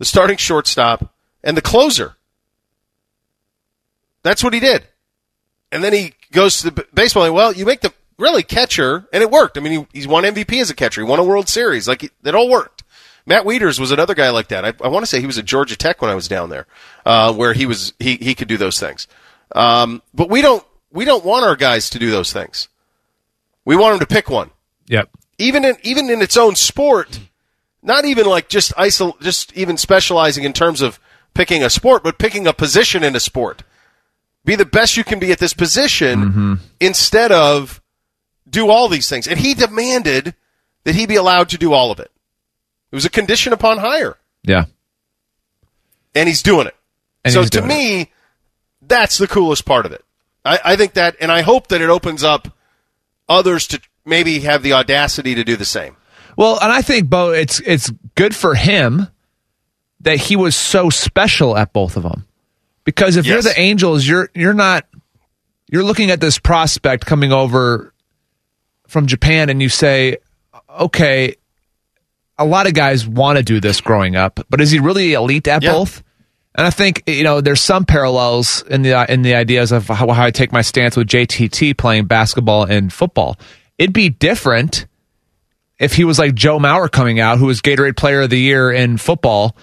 [0.00, 2.16] the starting shortstop, and the closer.
[4.22, 4.86] That's what he did.
[5.70, 7.24] And then he goes to the baseball.
[7.24, 9.58] And, well, you make the really catcher, and it worked.
[9.58, 11.02] I mean, he, he's won MVP as a catcher.
[11.02, 11.86] He won a World Series.
[11.86, 12.82] Like it, it all worked.
[13.26, 14.64] Matt Wieters was another guy like that.
[14.64, 16.66] I, I want to say he was at Georgia Tech when I was down there,
[17.04, 19.06] uh, where he was he he could do those things.
[19.54, 22.68] Um, but we don't we don't want our guys to do those things.
[23.66, 24.50] We want them to pick one
[24.86, 25.10] Yep.
[25.38, 27.20] even in even in its own sport,
[27.82, 30.98] not even like just isol- just even specializing in terms of
[31.34, 33.62] picking a sport, but picking a position in a sport.
[34.44, 36.54] Be the best you can be at this position mm-hmm.
[36.80, 37.80] instead of
[38.48, 39.28] do all these things.
[39.28, 40.34] And he demanded
[40.84, 42.10] that he be allowed to do all of it.
[42.90, 44.64] It was a condition upon hire, Yeah.
[46.14, 46.74] and he's doing it.
[47.24, 47.68] And so to doing it.
[47.68, 48.10] me,
[48.82, 50.04] that's the coolest part of it.
[50.44, 52.48] I, I think that, and I hope that it opens up
[53.28, 55.96] others to maybe have the audacity to do the same.
[56.40, 59.06] Well, and I think Bo, it's it's good for him
[60.00, 62.24] that he was so special at both of them.
[62.84, 64.86] Because if you're the Angels, you're you're not
[65.70, 67.92] you're looking at this prospect coming over
[68.88, 70.16] from Japan and you say,
[70.80, 71.36] okay,
[72.38, 75.46] a lot of guys want to do this growing up, but is he really elite
[75.46, 75.72] at Yeah.
[75.72, 76.02] both?
[76.54, 80.10] And I think you know there's some parallels in the in the ideas of how,
[80.10, 83.38] how I take my stance with JTT playing basketball and football.
[83.76, 84.86] It'd be different
[85.80, 88.70] if he was like Joe Mauer coming out, who was Gatorade Player of the Year
[88.70, 89.56] in football,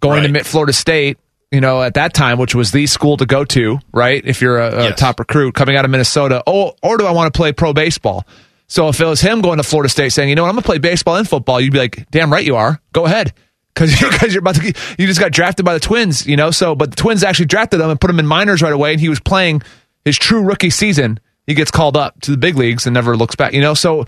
[0.00, 0.32] going to Right.
[0.32, 1.18] Mid- Florida State,
[1.50, 4.22] you know, at that time, which was the school to go to, right?
[4.24, 4.98] If you're a, a Yes.
[4.98, 8.24] top recruit coming out of Minnesota, oh, or do I want to play pro baseball?
[8.66, 10.62] So if it was him going to Florida State saying, you know what, I'm going
[10.62, 12.80] to play baseball and football, you'd be like, damn right you are.
[12.92, 13.34] Go ahead.
[13.74, 14.00] Because
[14.32, 16.50] you're about to, get- you just got drafted by the Twins, you know.
[16.50, 19.00] So, but the Twins actually drafted him and put him in minors right away, and
[19.00, 19.62] he was playing
[20.04, 21.18] his true rookie season.
[21.46, 23.74] He gets called up to the big leagues and never looks back, you know.
[23.74, 24.06] So,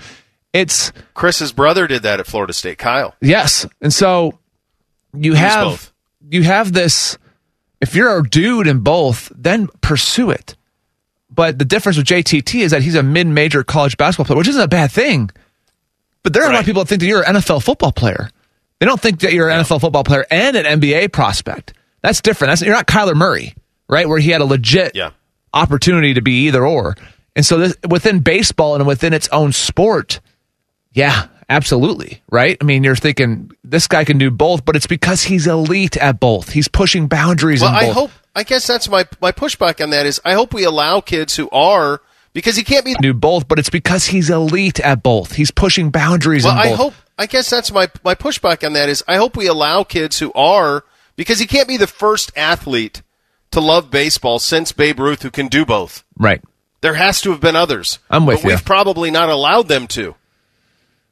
[0.61, 3.15] it's Chris's brother did that at Florida State, Kyle.
[3.21, 3.67] Yes.
[3.81, 4.39] And so
[5.15, 5.93] you have
[6.31, 7.19] you have this
[7.81, 10.57] if you're a dude in both, then pursue it.
[11.31, 14.63] But the difference with JTT is that he's a mid-major college basketball player, which isn't
[14.63, 15.31] a bad thing.
[16.23, 18.31] But there are a lot of people that think that you're an NFL football player.
[18.79, 21.75] They don't think that you're an NFL football player and an NBA prospect.
[22.03, 22.51] That's different.
[22.53, 23.55] That's you're not Kyler Murray,
[23.89, 24.09] right?
[24.09, 25.11] Where he had a legit Yeah.
[25.53, 26.97] opportunity to be either or.
[27.35, 30.21] And so this, within baseball and within its own sport,
[30.97, 32.23] yeah, absolutely.
[32.31, 32.57] Right?
[32.61, 36.19] I mean, you're thinking this guy can do both, but it's because he's elite at
[36.19, 36.51] both.
[36.51, 38.11] He's pushing boundaries Well, in I hope.
[38.35, 41.49] I guess that's my my pushback on that is I hope we allow kids who
[41.51, 42.01] are
[42.33, 42.95] because he can't be.
[43.01, 45.33] do both, but it's because he's elite at both.
[45.33, 46.93] He's pushing boundaries Well, in I hope.
[47.19, 50.33] I guess that's my my pushback on that is I hope we allow kids who
[50.35, 50.85] are
[51.17, 53.03] because he can't be the first athlete
[53.53, 56.05] to love baseball since Babe Ruth who can do both.
[56.19, 56.43] right.
[56.83, 57.99] There has to have been others.
[58.11, 58.49] I'm with but you.
[58.51, 60.15] We've probably not allowed them to.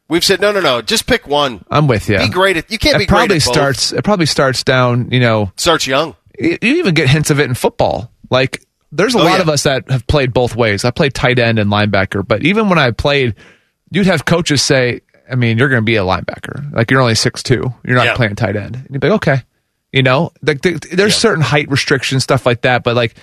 [0.08, 0.82] We've said no, no, no.
[0.82, 1.64] Just pick one.
[1.70, 2.18] I'm with you.
[2.18, 2.70] Be great at.
[2.70, 3.54] You can't it be probably great at both.
[3.54, 3.92] starts.
[3.92, 5.10] It probably starts down.
[5.10, 6.14] You know, Starts young.
[6.38, 8.10] you you even get hints of it in football.
[8.30, 8.62] Like
[8.92, 9.40] there's a Oh, lot yeah.
[9.42, 10.84] of us that have played both ways.
[10.84, 13.34] I played tight end and linebacker, but even when I played,
[13.90, 16.72] you'd have coaches say, "I mean, you're going to be a linebacker.
[16.72, 17.72] Like you're only six two.
[17.84, 18.14] You're not Yeah.
[18.16, 19.42] playing tight end." And you'd be like, "Okay."
[19.92, 21.18] You know, like th- th- there's Yeah.
[21.20, 22.84] certain height restrictions, stuff like that.
[22.84, 23.14] But like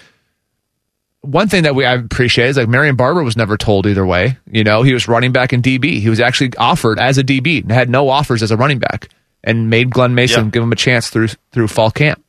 [1.21, 4.38] one thing that we I appreciate is like Marion Barber was never told either way.
[4.49, 5.99] You know, he was running back in DB.
[6.01, 9.10] He was actually offered as a DB and had no offers as a running back,
[9.43, 10.49] and made Glen Mason Yeah.
[10.51, 12.23] give him a chance through through fall camp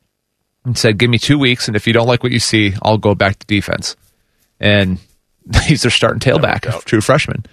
[0.65, 2.97] and said, "Give me two weeks, and if you don't like what you see, I'll
[2.99, 3.95] go back to defense."
[4.59, 4.99] And
[5.65, 7.45] he's their starting tailback, true freshman.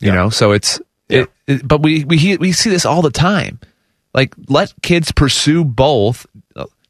[0.00, 0.14] You Yeah.
[0.14, 1.66] know, so it's it, it.
[1.66, 3.60] But we we we see this all the time.
[4.12, 6.24] Like, let kids pursue both,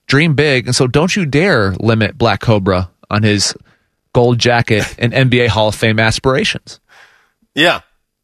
[0.06, 3.54] dream big, and so don't you dare limit Black Cobra on his
[4.12, 6.80] gold jacket and NBA Hall of Fame aspirations.
[7.54, 7.80] Yeah.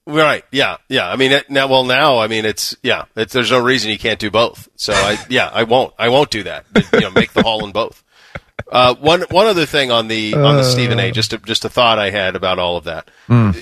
[0.07, 0.45] Right.
[0.51, 0.79] Yeah.
[0.89, 1.09] Yeah.
[1.11, 3.99] I mean, it, now, well, now, I mean, it's, yeah, it's, there's no reason you
[3.99, 4.69] can't do both.
[4.77, 6.65] So I, yeah, I won't, I won't do that.
[6.93, 8.03] You know, make the hall in both.
[8.71, 11.69] Uh, one, one other thing on the, on the Stephen A, just a, just a
[11.69, 13.11] thought I had about all of that.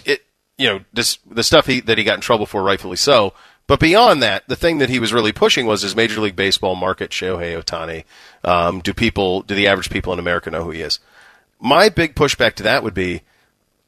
[0.04, 0.22] It,
[0.58, 3.32] you know, this, the stuff he, that he got in trouble for, rightfully so.
[3.68, 6.74] But beyond that, the thing that he was really pushing was his Major League Baseball
[6.74, 8.04] market, Shohei Otani.
[8.42, 11.00] Um, do people, do the average people in America know who he is?
[11.60, 13.22] My big pushback to that would be,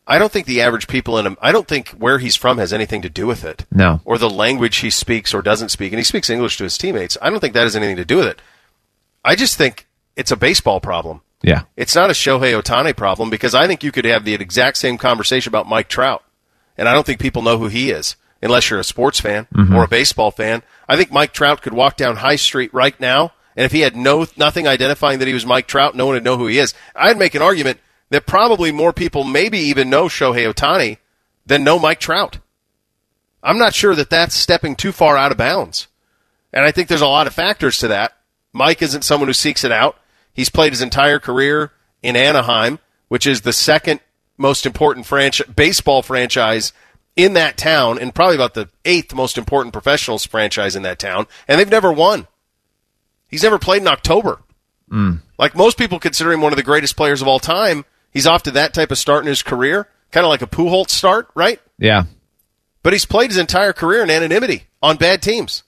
[0.06, 2.72] I don't think the average people in him, I don't think where he's from has
[2.72, 3.64] anything to do with it.
[3.70, 4.00] No.
[4.04, 5.92] Or the language he speaks or doesn't speak.
[5.92, 7.16] And he speaks English to his teammates.
[7.22, 8.42] I don't think that has anything to do with it.
[9.24, 11.22] I just think it's a baseball problem.
[11.42, 14.76] Yeah, It's not a Shohei Otani problem because I think you could have the exact
[14.76, 16.22] same conversation about Mike Trout.
[16.76, 19.74] And I don't think people know who he is unless you're a sports fan mm-hmm.
[19.74, 20.62] or a baseball fan.
[20.86, 23.32] I think Mike Trout could walk down High Street right now.
[23.56, 26.24] And if he had no nothing identifying that he was Mike Trout, no one would
[26.24, 26.74] know who he is.
[26.94, 30.98] I'd make an argument that probably more people maybe even know Shohei Otani
[31.46, 32.38] than know Mike Trout.
[33.42, 35.88] I'm not sure that that's stepping too far out of bounds.
[36.52, 38.16] And I think there's a lot of factors to that.
[38.52, 39.96] Mike isn't someone who seeks it out.
[40.32, 44.00] He's played his entire career in Anaheim, which is the second
[44.36, 45.08] most important
[45.54, 46.72] baseball franchise
[47.16, 51.26] in that town, and probably about the eighth most important professionals franchise in that town.
[51.46, 52.26] And they've never won.
[53.30, 54.40] He's never played in October.
[54.90, 55.20] Mm.
[55.38, 57.84] Like most people consider him one of the greatest players of all time.
[58.10, 60.90] He's off to that type of start in his career, kind of like a Pujols
[60.90, 61.60] start, right?
[61.78, 62.04] Yeah.
[62.82, 65.62] But he's played his entire career in anonymity on bad teams.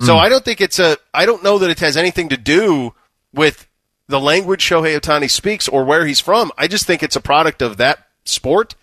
[0.00, 0.18] So mm.
[0.18, 0.96] I don't think it's a.
[1.12, 2.94] I don't know that it has anything to do
[3.32, 3.66] with
[4.06, 6.52] the language Shohei Otani speaks or where he's from.
[6.56, 8.74] I just think it's a product of that sport,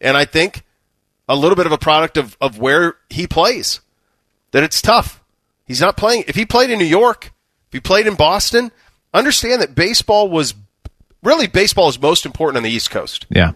[0.00, 0.64] and I think
[1.28, 3.80] a little bit of a product of of where he plays.
[4.52, 5.20] That it's tough.
[5.66, 6.24] He's not playing.
[6.28, 7.32] If he played in New York,
[7.68, 8.70] if he played in Boston,
[9.12, 10.54] understand that baseball was
[11.22, 13.52] really baseball is most important on the East Coast Yeah.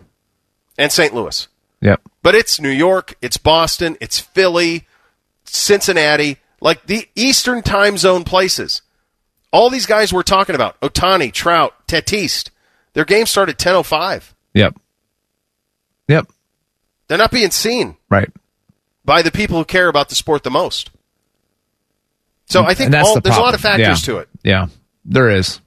[0.78, 1.14] and St.
[1.14, 1.48] Louis.
[1.80, 2.00] Yep.
[2.22, 4.86] But it's New York, it's Boston, it's Philly,
[5.44, 8.82] Cincinnati, like the Eastern time zone places.
[9.52, 12.48] All these guys we're talking about, Otani, Trout, Tatis,
[12.94, 14.34] their games start at 10.05.
[14.54, 14.76] Yep.
[16.08, 16.26] Yep.
[17.06, 18.30] They're not being seen Right.
[19.04, 20.90] by the people who care about the sport the most.
[22.48, 24.12] So I think all, the there's a lot of factors Yeah.
[24.14, 24.28] to it.
[24.42, 24.66] Yeah,
[25.04, 25.60] there is.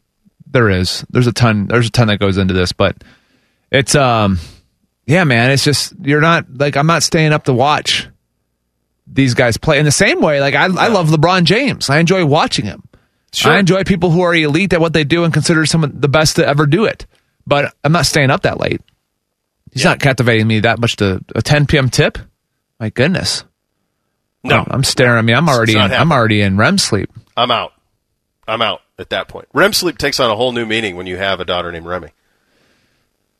[0.49, 1.05] There is.
[1.09, 1.67] There's a ton.
[1.67, 3.03] There's a ton that goes into this, but
[3.71, 4.39] it's um,
[5.05, 5.51] yeah, man.
[5.51, 8.07] It's just you're not like I'm not staying up to watch
[9.07, 10.39] these guys play in the same way.
[10.41, 11.89] Like I, I love LeBron James.
[11.89, 12.83] I enjoy watching him.
[13.33, 13.51] Sure.
[13.53, 16.09] I enjoy people who are elite at what they do and consider some of the
[16.09, 17.05] best to ever do it.
[17.47, 18.81] But I'm not staying up that late.
[19.71, 21.89] He's not captivating me that much to a 10 p.m.
[21.89, 22.17] tip.
[22.79, 23.45] My goodness.
[24.43, 25.17] No, oh, I'm staring.
[25.17, 27.11] I mean, I'm already in, I'm already in REM sleep.
[27.37, 27.73] I'm out.
[28.47, 29.47] I'm out at that point.
[29.53, 32.09] REM sleep takes on a whole new meaning when you have a daughter named Remy.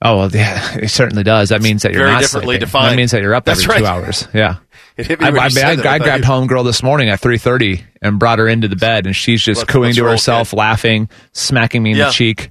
[0.04, 1.50] Oh well, yeah, it certainly does.
[1.50, 2.66] That means that you're Very not differently sleeping.
[2.68, 2.92] defined.
[2.94, 4.28] That means that you're up That's every two hours.
[4.34, 4.58] Yeah.
[4.98, 5.66] It hit me I, I, I, that.
[5.66, 9.16] I thought grabbed homegirl this morning at 3:30 and brought her into the bed, and
[9.16, 10.58] she's just Let's- cooing let's to roll, herself, kid.
[10.58, 12.06] laughing, smacking me in Yeah.
[12.08, 12.50] the cheek.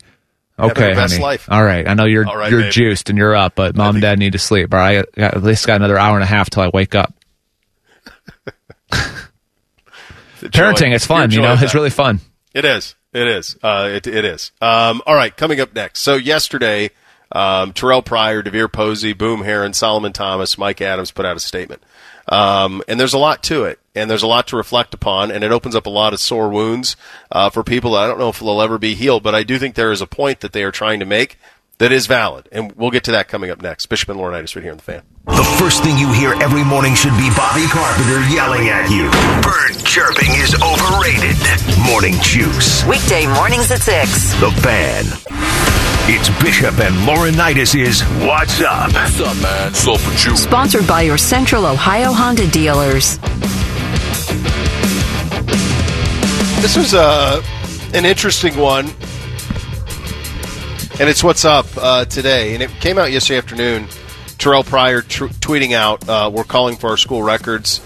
[0.58, 1.18] Okay, honey.
[1.18, 1.48] life.
[1.50, 4.18] All right, I know you're right, you're juiced and you're up, but mom and dad
[4.18, 4.72] need to sleep.
[4.72, 6.94] All right, I got, at least got another hour and a half till I wake
[6.94, 7.12] up.
[10.40, 11.30] Parenting, it's fun.
[11.30, 12.20] You know, it's really fun.
[12.54, 12.94] It is.
[13.12, 13.56] It is.
[13.62, 14.52] Uh, it, it is.
[14.60, 16.00] Um, all right, coming up next.
[16.00, 16.90] So yesterday,
[17.32, 21.82] um, Terrell Pryor, DeVier Posey, Boom Herron, Solomon Thomas, Mike Adams put out a statement.
[22.28, 25.42] Um, and there's a lot to it, and there's a lot to reflect upon, and
[25.42, 26.96] it opens up a lot of sore wounds
[27.32, 29.58] uh, for people that I don't know if they'll ever be healed, but I do
[29.58, 31.38] think there is a point that they are trying to make
[31.78, 33.86] that is valid, and we'll get to that coming up next.
[33.86, 35.02] Bishop and Laurinaitis right here on the fan.
[35.26, 39.10] The first thing you hear every morning should be Bobby Carpenter yelling at you.
[39.42, 41.36] Bird chirping is overrated.
[41.86, 42.84] Morning juice.
[42.86, 44.32] Weekday mornings at 6.
[44.40, 45.04] The fan.
[46.12, 48.92] It's Bishop and Laurinaitis is What's Up?
[48.92, 49.74] What's up, man?
[49.74, 50.36] So for you.
[50.36, 53.18] Sponsored by your Central Ohio Honda dealers.
[56.62, 57.42] This was uh,
[57.94, 58.86] an interesting one,
[60.98, 62.54] and it's what's up uh, today.
[62.54, 63.88] And it came out yesterday afternoon.
[64.40, 67.80] Terrell Pryor tr- tweeting out, uh, "We're calling for our school records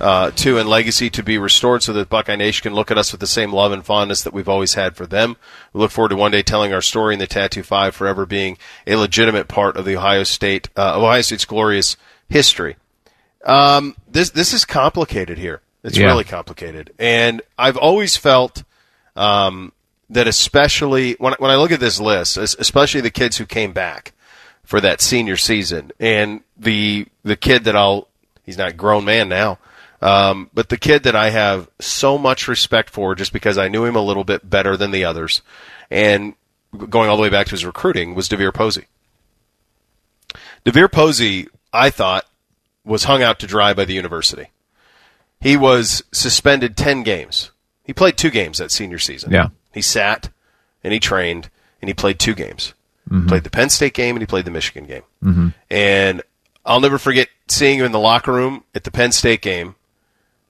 [0.00, 3.12] uh, to and legacy to be restored, so that Buckeye Nation can look at us
[3.12, 5.36] with the same love and fondness that we've always had for them.
[5.72, 8.58] We look forward to one day telling our story in the Tattoo Five forever being
[8.86, 11.96] a legitimate part of the Ohio State, uh, Ohio State's glorious
[12.28, 12.76] history."
[13.44, 15.60] Um, this this is complicated here.
[15.84, 16.06] It's Yeah.
[16.06, 18.64] really complicated, and I've always felt
[19.16, 19.72] um,
[20.08, 24.12] that, especially when when I look at this list, especially the kids who came back
[24.70, 28.06] for that senior season, and the the kid that I'll
[28.46, 29.58] he's not a grown man now,
[30.00, 33.84] um, but the kid that I have so much respect for, just because I knew
[33.84, 35.42] him a little bit better than the others,
[35.90, 36.34] and
[36.88, 38.86] going all the way back to his recruiting was DeVier Posey.
[40.64, 42.26] DeVier Posey, I thought,
[42.84, 44.50] was hung out to dry by the university.
[45.40, 47.50] He was suspended 10 games.
[47.82, 49.32] He played two games that senior season.
[49.32, 49.48] Yeah.
[49.72, 50.30] He sat
[50.84, 51.50] and he trained
[51.82, 52.72] and he played two games.
[53.26, 55.02] Played the Penn State game and he played the Michigan game.
[55.22, 55.48] Mm-hmm.
[55.70, 56.22] And
[56.64, 59.74] I'll never forget seeing him in the locker room at the Penn State game.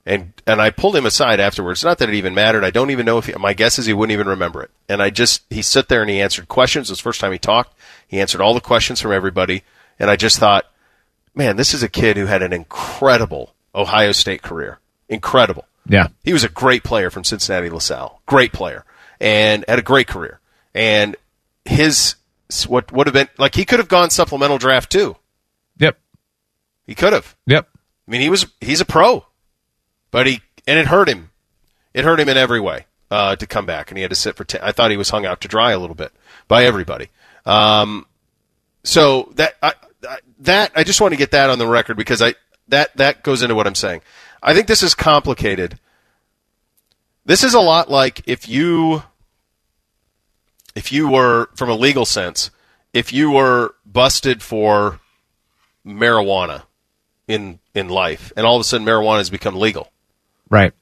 [0.05, 1.85] And and I pulled him aside afterwards.
[1.85, 2.65] Not that it even mattered.
[2.65, 4.71] I don't even know if he, my guess is he wouldn't even remember it.
[4.89, 6.89] And I just he sat there and he answered questions.
[6.89, 7.77] It was the first time he talked.
[8.09, 9.63] He answered all the questions from everybody.
[9.99, 10.65] And I just thought,
[11.35, 14.79] man, this is a kid who had an incredible Ohio State career.
[15.09, 15.67] Incredible.
[15.87, 16.09] Yeah.
[16.25, 18.21] He was a great player from Cincinnati LaSalle.
[18.27, 18.85] Great player.
[19.21, 20.41] And had a great career.
[20.75, 21.17] And
[21.65, 22.15] his,
[22.69, 25.17] what would have been, like, he could have gone supplemental draft too.
[25.79, 25.99] Yep.
[26.87, 27.37] He could have.
[27.47, 27.69] Yep.
[27.75, 29.25] I mean, he was, he's a pro.
[30.11, 31.31] But he, and it hurt him.
[31.95, 33.91] It hurt him in every way, uh, to come back.
[33.91, 34.61] And he had to sit for 10.
[34.63, 36.13] I thought he was hung out to dry a little bit
[36.49, 37.09] by everybody.
[37.47, 38.07] Um,
[38.85, 39.75] so that, I,
[40.09, 42.35] I- that, I just want to get that on the record because I,
[42.69, 44.01] that, that goes into what I'm saying.
[44.43, 45.79] I think this is complicated
[47.27, 49.03] This is a lot like if you
[50.75, 52.51] if you were from a legal sense,
[52.93, 55.01] if you were busted for
[55.87, 56.63] marijuana
[57.27, 59.91] in in life and all of a sudden marijuana has become legal.
[60.49, 60.73] Right.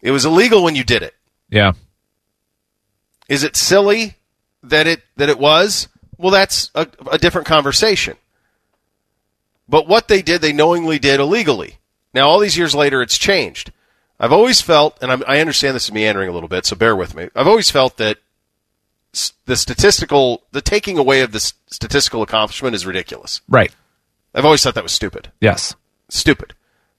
[0.00, 1.14] It was illegal when you did it.
[1.50, 1.72] Yeah.
[3.28, 4.14] Is it silly
[4.62, 5.88] that it that it was?
[6.16, 8.16] Well, that's a, a different conversation.
[9.68, 11.78] But what they did, they knowingly did illegally.
[12.14, 13.70] Now, all these years later, it's changed.
[14.18, 16.96] I've always felt, and I'm, I understand this is meandering a little bit, so bear
[16.96, 17.28] with me.
[17.36, 18.18] I've always felt that
[19.46, 23.40] the statistical, the taking away of the statistical accomplishment is ridiculous.
[23.48, 23.72] Right.
[24.34, 25.32] I've always thought that was stupid.
[25.40, 25.74] Yes.
[26.08, 26.54] Stupid.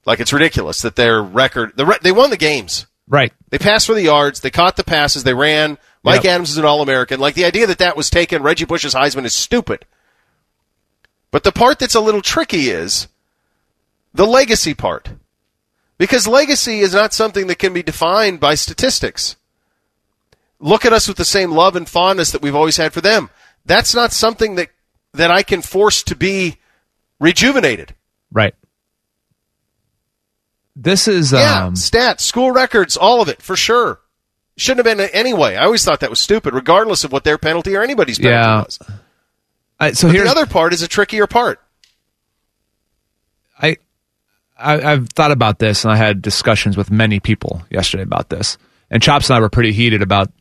[0.06, 2.88] Like it's ridiculous that their record, the re- they won the games.
[3.08, 3.34] Right.
[3.50, 4.39] They passed for the yards.
[4.39, 5.24] They caught the passes.
[5.24, 5.78] They ran.
[6.04, 6.34] Mike Yep.
[6.34, 7.19] Adams is an All American.
[7.19, 9.86] Like the idea that that was taken, Reggie Bush's Heisman is stupid.
[11.32, 13.08] But the part that's a little tricky is
[14.13, 15.10] the legacy part.
[15.98, 19.36] Because legacy is not something that can be defined by statistics.
[20.60, 23.30] Look at us with the same love and fondness that we've always had for them.
[23.65, 24.69] That's not something that,
[25.13, 26.58] that I can force to be
[27.19, 27.95] rejuvenated.
[28.32, 28.56] Right.
[30.76, 34.00] This is Yeah, um stats, school records, all of it for sure.
[34.58, 35.56] Shouldn't have been anyway.
[35.56, 38.63] I always thought that was stupid, regardless of what their penalty or anybody's penalty Yeah.
[38.63, 38.80] was.
[39.80, 41.62] I, so But here's the other part is a trickier part.
[43.62, 43.78] I,
[44.58, 48.58] I I've thought about this and I had discussions with many people yesterday about this.
[48.91, 50.32] And Chops and I were pretty heated about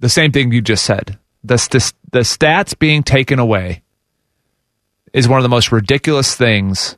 [0.00, 1.18] the same thing you just said.
[1.42, 3.82] The st- the stats being taken away
[5.12, 6.96] is one of the most ridiculous things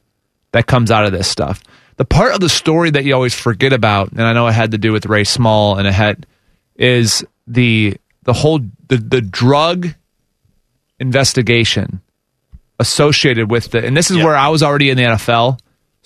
[0.53, 1.63] that comes out of this stuff.
[1.97, 4.71] The part of the story that you always forget about, and I know it had
[4.73, 6.27] to do with Ray Small, and it had
[6.77, 9.89] is the the whole the the drug
[10.99, 12.01] investigation
[12.79, 14.25] associated with the, and this is Yeah.
[14.25, 15.59] where I was already in the NFL.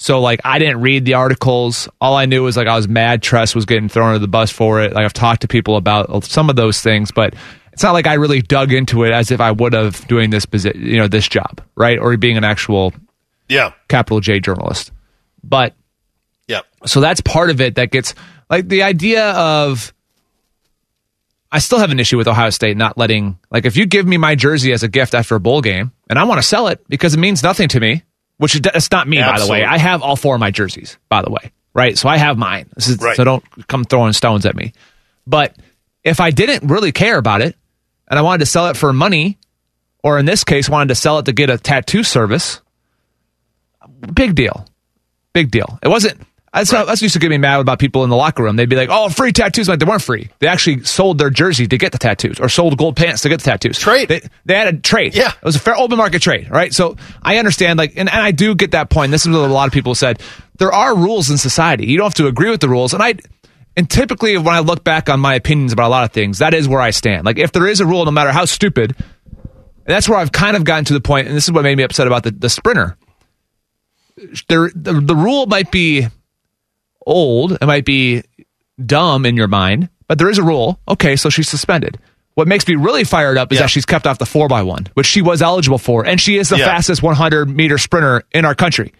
[0.02, 1.86] So like I didn't read the articles.
[2.00, 4.50] All I knew was like I was mad Tress was getting thrown under the bus
[4.50, 4.94] for it.
[4.94, 7.34] Like I've talked to people about some of those things, but
[7.74, 10.46] it's not like I really dug into it as if I would have doing this
[10.46, 11.98] posi- you know this job, right?
[11.98, 12.94] Or being an actual
[13.48, 13.72] Yeah.
[13.88, 14.90] capital J journalist.
[15.44, 15.74] But
[16.48, 16.60] Yeah.
[16.86, 18.14] so that's part of it that gets
[18.48, 19.92] like the idea of
[21.52, 24.16] I still have an issue with Ohio State not letting like if you give me
[24.16, 26.80] my jersey as a gift after a bowl game and I want to sell it
[26.88, 28.02] because it means nothing to me,
[28.40, 29.64] which is it's not me by the way.
[29.64, 31.96] I have all four of my jerseys by the way, right?
[31.98, 32.70] So I have mine.
[32.74, 33.14] This is, Right.
[33.14, 34.72] So don't come throwing stones at me.
[35.26, 35.54] But
[36.02, 37.54] if I didn't really care about it
[38.08, 39.38] and I wanted to sell it for money,
[40.02, 42.62] or in this case wanted to sell it to get a tattoo service,
[44.14, 44.66] big deal.
[45.34, 45.78] Big deal.
[45.82, 46.20] It wasn't.
[46.52, 48.56] That's, how, that's used to get me mad about people in the locker room.
[48.56, 50.30] They'd be like, "Oh, free tattoos!" Like they weren't free.
[50.40, 53.38] They actually sold their jersey to get the tattoos, or sold gold pants to get
[53.38, 53.78] the tattoos.
[53.78, 54.08] Trade.
[54.08, 55.14] They, they had a trade.
[55.14, 55.28] Yeah.
[55.28, 56.74] it was a fair open market trade, right?
[56.74, 59.12] So I understand, like, and, and I do get that point.
[59.12, 60.20] This is what a lot of people said.
[60.58, 61.86] There are rules in society.
[61.86, 63.14] You don't have to agree with the rules, and I.
[63.76, 66.52] And typically, when I look back on my opinions about a lot of things, that
[66.52, 67.24] is where I stand.
[67.24, 68.96] Like, if there is a rule, no matter how stupid,
[69.86, 71.84] that's where I've kind of gotten to the point, and this is what made me
[71.84, 72.96] upset about the, the sprinter.
[74.48, 76.08] There, the, the rule might be
[77.06, 78.22] old, it might be
[78.84, 80.78] dumb in your mind, but there is a rule.
[80.88, 81.98] Okay, so she's suspended.
[82.34, 83.62] What makes me really fired up is Yeah.
[83.64, 86.58] that she's kept off the 4x1, which she was eligible for, and she is the
[86.58, 86.66] Yeah.
[86.66, 88.92] fastest 100 meter sprinter in our country.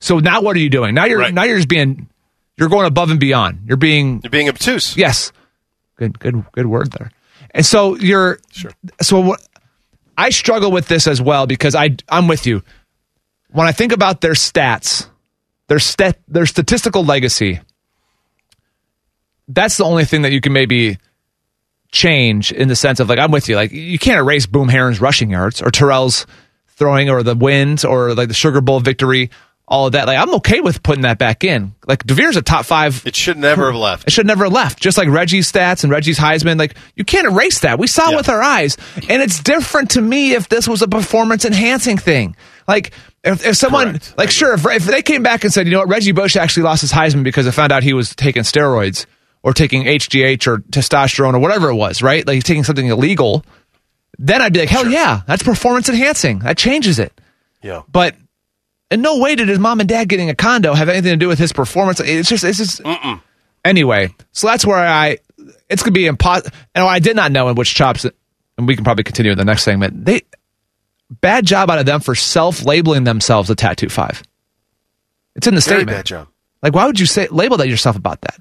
[0.00, 0.94] So now what are you doing?
[0.94, 1.32] Now you're Right.
[1.34, 2.08] now you're just being
[2.56, 3.60] you're going above and beyond.
[3.66, 4.96] You're being You're being obtuse.
[4.96, 5.32] Yes.
[5.96, 7.10] Good good good word there.
[7.52, 8.70] And so you're Sure.
[9.02, 9.40] so what
[10.16, 12.62] I struggle with this as well because I I'm with you.
[13.50, 15.06] When I think about their stats,
[15.68, 17.60] their stat their statistical legacy,
[19.48, 20.98] that's the only thing that you can maybe
[21.92, 23.56] change in the sense of like I'm with you.
[23.56, 26.26] Like you can't erase Boom Herron's rushing yards or Terrelle's
[26.68, 29.30] throwing or the wins or like the Sugar Bowl victory,
[29.68, 30.06] all of that.
[30.06, 31.74] Like I'm okay with putting that back in.
[31.86, 34.08] Like DeVier's a top five It should never have left.
[34.08, 34.80] it should never have left.
[34.80, 37.78] Just like Reggie's stats and Reggie's Heisman, like you can't erase that.
[37.78, 38.16] We saw it Yeah.
[38.16, 38.76] with our eyes,
[39.08, 42.34] and it's different to me if this was a performance enhancing thing.
[42.66, 42.92] Like
[43.24, 44.14] if, if someone, Correct.
[44.18, 46.64] like sure, if, if they came back and said, you know what, Reggie Bush actually
[46.64, 49.06] lost his Heisman because I found out he was taking steroids
[49.42, 52.26] or taking HGH or testosterone or whatever it was, right?
[52.26, 53.44] Like he's taking something illegal.
[54.18, 56.40] Then I'd be like, hell yeah, that's performance enhancing.
[56.40, 57.18] That changes it.
[57.62, 57.82] Yeah.
[57.90, 58.14] But
[58.90, 61.28] in no way did his mom and dad getting a condo have anything to do
[61.28, 62.00] with his performance.
[62.00, 62.80] It's just, it's just.
[63.64, 65.18] Anyway, so that's where I.
[65.70, 66.50] It's gonna be impossible.
[66.74, 69.44] And I did not know in which chops, and we can probably continue in the
[69.44, 70.04] next segment.
[70.04, 70.22] They
[71.20, 74.22] bad job out of them for self-labeling themselves a tattoo five.
[75.36, 75.98] It's in the Very statement.
[75.98, 76.28] bad job.
[76.62, 78.38] Like, why would you say label that yourself about that?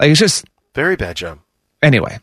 [0.00, 0.44] Like, it's just
[0.74, 1.38] Very bad job.
[1.82, 2.18] anyway.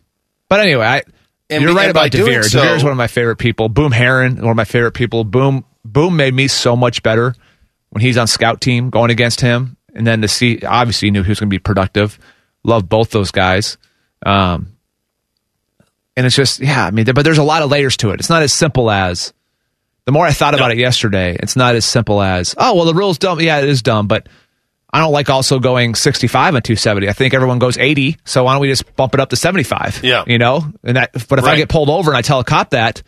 [0.50, 1.04] But anyway, I
[1.50, 2.44] And you're right about DeVier.
[2.44, 3.70] so- DeVier is one of my favorite people.
[3.70, 5.24] Boom Herron, one of my favorite people.
[5.24, 7.34] Boom Boom made me so much better
[7.90, 11.30] when he's on scout team going against him, and then to see obviously knew he
[11.30, 12.20] was going to be productive
[12.64, 13.78] Love both those guys.
[14.24, 14.74] Um,
[16.16, 18.20] and it's just, yeah, I mean, but there's a lot of layers to it.
[18.20, 19.34] It's not as simple as,
[20.06, 22.94] the more I thought about it yesterday, it's not as simple as, oh, well, the
[22.94, 23.40] rule's dumb.
[23.40, 24.28] Yeah, it is dumb, but
[24.92, 27.08] I don't like also going 65 and 270.
[27.08, 28.18] I think everyone goes 80.
[28.26, 30.02] So why don't we just bump it up to 75?
[30.04, 30.24] Yeah.
[30.28, 32.72] You know, and that, but if I get pulled over and I tell a cop
[32.72, 33.04] that,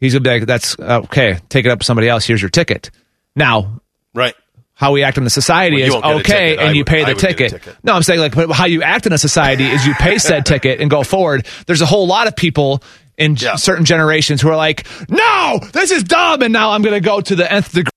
[0.00, 1.38] he's gonna be like, that's okay.
[1.48, 2.24] Take it up with somebody else.
[2.26, 2.90] Here's your ticket.
[3.36, 3.80] Now,
[4.14, 4.34] Right.
[4.74, 6.58] How we act in the society Well, is won't get a okay, ticket.
[6.60, 7.50] I and you would- pay the ticket.
[7.52, 7.76] ticket.
[7.84, 10.44] No, I'm saying like but how you act in a society is you pay said
[10.46, 11.46] ticket and go forward.
[11.66, 12.82] There's a whole lot of people
[13.16, 13.54] in Yeah.
[13.54, 17.20] certain generations who are like, no, this is dumb, and now I'm going to go
[17.20, 17.90] to the nth degree.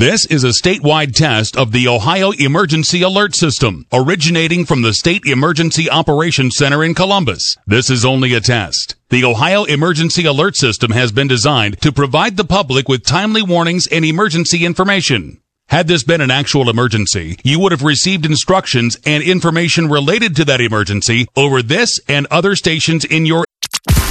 [0.00, 5.26] This is a statewide test of the Ohio Emergency Alert System, originating from the State
[5.26, 7.58] Emergency Operations Center in Columbus.
[7.66, 8.94] This is only a test.
[9.10, 13.86] The Ohio Emergency Alert System has been designed to provide the public with timely warnings
[13.88, 15.42] and emergency information.
[15.68, 20.46] Had this been an actual emergency, you would have received instructions and information related to
[20.46, 23.44] that emergency over this and other stations in your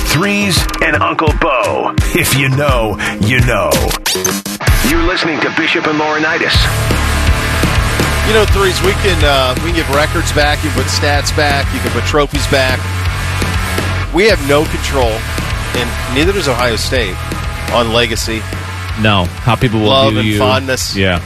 [0.09, 1.95] Threes and Uncle Bo.
[2.13, 3.71] If you know, you know.
[4.89, 6.55] You're listening to Bishop and Laurinaitis.
[8.27, 8.79] You know, threes.
[8.81, 10.63] We can uh, we can give records back.
[10.63, 11.71] You can put stats back.
[11.73, 12.79] You can put trophies back.
[14.13, 15.11] We have no control,
[15.77, 17.15] and neither does Ohio State
[17.71, 18.37] on legacy,
[19.01, 20.37] No, how people will love, view and you.
[20.39, 20.95] fondness.
[20.95, 21.19] Yeah,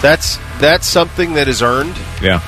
[0.00, 1.96] That's that's something that is earned.
[2.22, 2.40] yeah.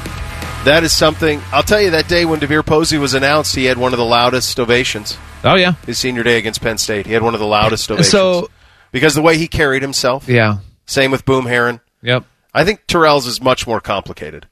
[0.64, 1.40] That is something.
[1.53, 4.05] I'll tell you that day when DeVier Posey was announced, he had one of the
[4.05, 5.18] loudest ovations.
[5.45, 8.11] Oh yeah, His senior day against Penn State, he had one of the loudest ovations.
[8.11, 8.49] So-
[8.93, 10.28] because the way he carried himself.
[10.28, 11.80] yeah, Same with Boom Herron.
[12.03, 12.24] yep.
[12.55, 14.47] I think Terrelle's is much more complicated.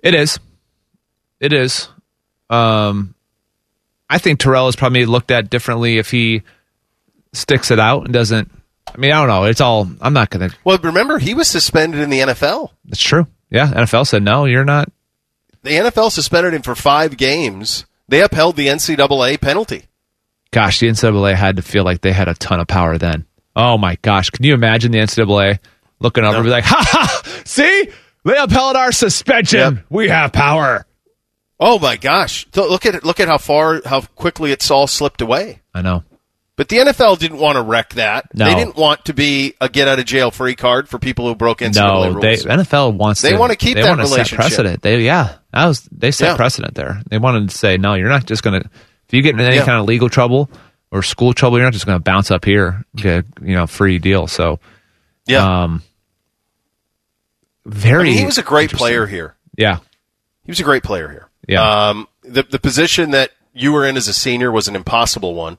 [0.00, 0.38] It is.
[1.40, 1.88] It is.
[2.50, 3.14] Um,
[4.10, 6.42] I think Terrell is probably looked at differently if he
[7.32, 8.50] sticks it out and doesn't.
[8.92, 9.44] I mean, I don't know.
[9.44, 9.88] It's all.
[10.00, 10.50] I'm not gonna.
[10.64, 12.70] Well, remember he was suspended in the NFL.
[12.84, 13.26] That's true.
[13.50, 14.44] Yeah, NFL said no.
[14.44, 14.90] You're not.
[15.62, 17.86] The NFL suspended him for five games.
[18.08, 19.84] They upheld the NCAA penalty.
[20.50, 23.24] Gosh, the NCAA had to feel like they had a ton of power then.
[23.56, 25.58] Oh my gosh, can you imagine the NCAA
[26.00, 27.22] looking over and be like, "Ha ha!
[27.44, 27.88] See,
[28.24, 29.76] they upheld our suspension.
[29.76, 29.84] Yep.
[29.90, 30.86] We have power."
[31.60, 32.46] Oh my gosh!
[32.50, 33.04] Th- Look at it!
[33.04, 35.60] Look at how far, how quickly it's all slipped away.
[35.72, 36.02] I know.
[36.56, 38.32] But the NFL didn't want to wreck that.
[38.32, 38.44] No.
[38.44, 41.34] They didn't want to be a get out of jail free card for people who
[41.34, 42.20] broke NCAA No, rules.
[42.22, 43.22] they NFL wants.
[43.22, 44.38] They to, wanna keep they that wanna set relationship.
[44.38, 44.82] precedent.
[44.82, 46.36] They yeah, that was they set Yeah.
[46.36, 47.02] precedent there.
[47.08, 48.58] They wanted to say no, you're not just gonna.
[49.08, 49.64] If you get in any Yeah.
[49.64, 50.48] kind of legal trouble
[50.94, 54.28] or school trouble, you're not just gonna bounce up here get you know free deal.
[54.28, 54.60] So
[55.26, 55.82] yeah, um,
[57.66, 58.04] I very.
[58.04, 59.34] mean, he was a great player here.
[59.58, 59.78] Yeah,
[60.44, 61.28] He was a great player here.
[61.48, 61.88] Yeah.
[61.88, 65.58] Um, the the position that you were in as a senior was an impossible one.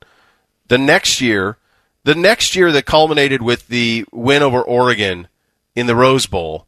[0.68, 1.58] The next year,
[2.06, 5.28] the next year that culminated with the win over Oregon
[5.76, 6.66] in the Rose Bowl,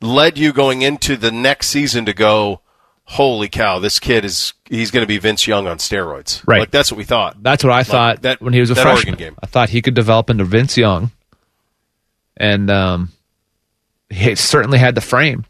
[0.00, 2.60] led you going into the next season to go,
[3.08, 6.42] holy cow, this kid is he's going to be Vince Young on steroids.
[6.46, 6.60] Right.
[6.60, 7.42] Like that's what we thought.
[7.42, 8.96] that's what I thought that- when he was a freshman.
[8.96, 9.36] Oregon game.
[9.42, 11.10] I thought he could develop into Vince Young,
[12.36, 13.12] and um,
[14.10, 15.44] he certainly had the frame.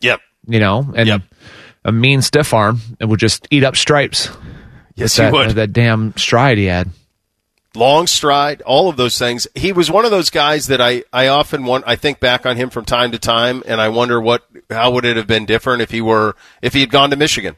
[0.00, 0.20] Yep.
[0.46, 1.22] You know, and Yep.
[1.84, 4.30] a mean stiff arm and would just eat up stripes.
[4.94, 5.50] Yes, that, he would.
[5.56, 6.88] That damn stride he had.
[7.78, 9.46] Long stride, all of those things.
[9.54, 11.84] He was one of those guys that I, I often want.
[11.86, 15.04] I think back on him from time to time, and I wonder what how would
[15.04, 17.56] it have been different if he were if he had gone to Michigan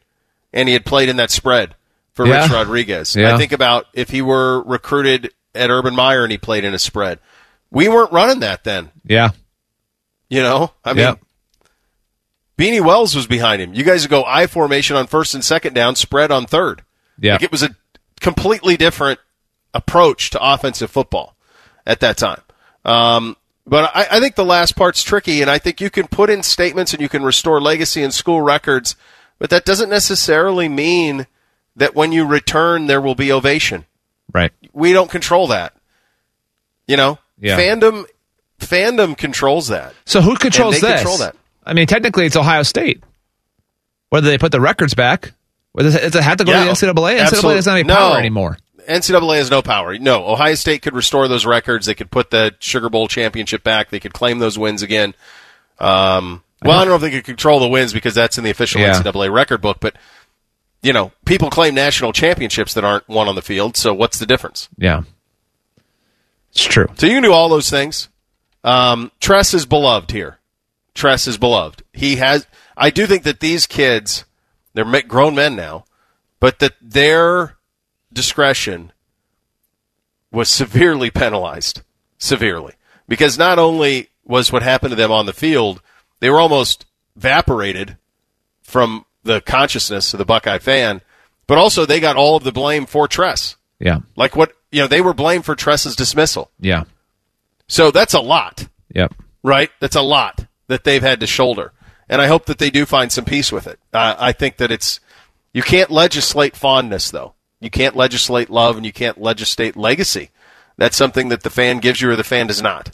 [0.52, 1.74] and he had played in that spread
[2.12, 2.42] for Yeah.
[2.42, 3.16] Rich Rodriguez.
[3.16, 3.34] Yeah.
[3.34, 6.78] I think about if he were recruited at Urban Meyer and he played in a
[6.78, 7.18] spread.
[7.70, 8.90] We weren't running that then.
[9.04, 9.30] Yeah.
[10.28, 11.14] You know, I mean, Yeah.
[12.58, 13.72] Beanie Wells was behind him.
[13.74, 16.82] You guys would go I formation on first and second down, spread on third.
[17.18, 17.32] Yeah.
[17.32, 17.70] Like it was a
[18.20, 19.18] completely different
[19.74, 21.36] approach to offensive football
[21.86, 22.40] at that time.
[22.84, 26.30] Um, but I, I think the last part's tricky, and I think you can put
[26.30, 28.96] in statements and you can restore legacy and school records,
[29.38, 31.26] but that doesn't necessarily mean
[31.76, 33.84] that when you return there will be ovation.
[34.32, 34.52] Right.
[34.72, 35.74] We don't control that.
[36.86, 37.58] You know, Yeah.
[37.58, 38.06] fandom
[38.58, 39.94] fandom controls that.
[40.04, 41.00] So who controls And they this?
[41.00, 41.36] control that.
[41.64, 43.02] I mean, technically, it's Ohio State.
[44.10, 45.32] Whether they put the records back,
[45.72, 47.18] whether does it have to go Yeah, to the NCAA?
[47.20, 47.94] NCAA doesn't have any no.
[47.94, 48.58] power anymore.
[48.88, 49.98] NCAA has no power.
[49.98, 51.86] No, Ohio State could restore those records.
[51.86, 53.90] They could put the Sugar Bowl championship back.
[53.90, 55.14] They could claim those wins again.
[55.78, 58.50] Um, well, I don't know if they could control the wins because that's in the
[58.50, 58.92] official Yeah.
[59.00, 59.78] NCAA record book.
[59.80, 59.96] But
[60.82, 63.76] you know, people claim national championships that aren't won on the field.
[63.76, 64.68] So what's the difference?
[64.78, 65.02] Yeah,
[66.50, 66.86] it's true.
[66.96, 68.08] So you can do all those things.
[68.64, 70.38] Um, Tress is beloved here.
[70.94, 71.82] Tress is beloved.
[71.92, 72.46] he has.
[72.76, 74.24] I do think that these kids,
[74.74, 75.84] they're grown men now,
[76.40, 77.56] but that their
[78.12, 78.92] discretion
[80.30, 81.82] was severely penalized,
[82.18, 82.74] severely,
[83.08, 85.82] because not only was what happened to them on the field,
[86.20, 86.86] they were almost
[87.16, 87.96] evaporated
[88.62, 91.00] from the consciousness of the Buckeye fan,
[91.46, 93.56] but also they got all of the blame for Tress.
[93.80, 94.00] Yeah.
[94.16, 96.50] Like what you know, they were blamed for Tress's dismissal.
[96.60, 96.84] Yeah.
[97.66, 99.14] So that's a lot, Yep.
[99.42, 99.70] right?
[99.80, 101.72] That's a lot that they've had to shoulder,
[102.08, 103.80] and I hope that they do find some peace with it.
[103.92, 105.00] Uh, I think that it's
[105.52, 107.34] you can't legislate fondness though.
[107.60, 110.30] You can't legislate love, and you can't legislate legacy.
[110.76, 112.90] That's something that the fan gives you, or the fan does not.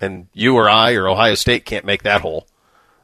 [0.00, 2.46] And you or I or Ohio State can't make that whole.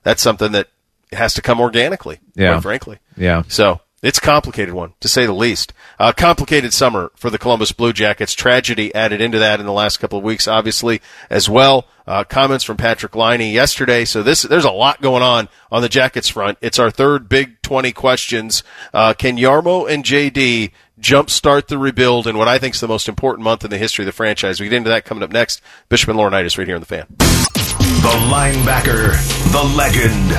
[0.03, 0.69] That's something that
[1.13, 2.21] has to come organically.
[2.35, 2.53] Yeah.
[2.53, 2.99] Quite frankly.
[3.17, 3.43] Yeah.
[3.49, 5.73] So it's a complicated one, to say the least.
[5.99, 8.35] Uh, complicated summer for the Columbus Blue Jackets.
[8.35, 11.01] Tragedy added into that in the last couple of weeks, obviously,
[11.31, 11.87] as well.
[12.07, 14.05] Uh, comments from Patrik Laine yesterday.
[14.05, 16.59] So this, there's a lot going on on the Jackets front.
[16.61, 18.63] It's our third Big 20 questions.
[18.95, 20.71] Uh, can Jarmo and JD
[21.07, 24.03] jumpstart the rebuild in what I think is the most important month in the history
[24.03, 24.61] of the franchise?
[24.61, 25.63] We get into that coming up next.
[25.89, 27.07] Bishop and Laurinaitis right here on the fan.
[27.09, 29.15] The linebacker,
[29.53, 30.31] the legend,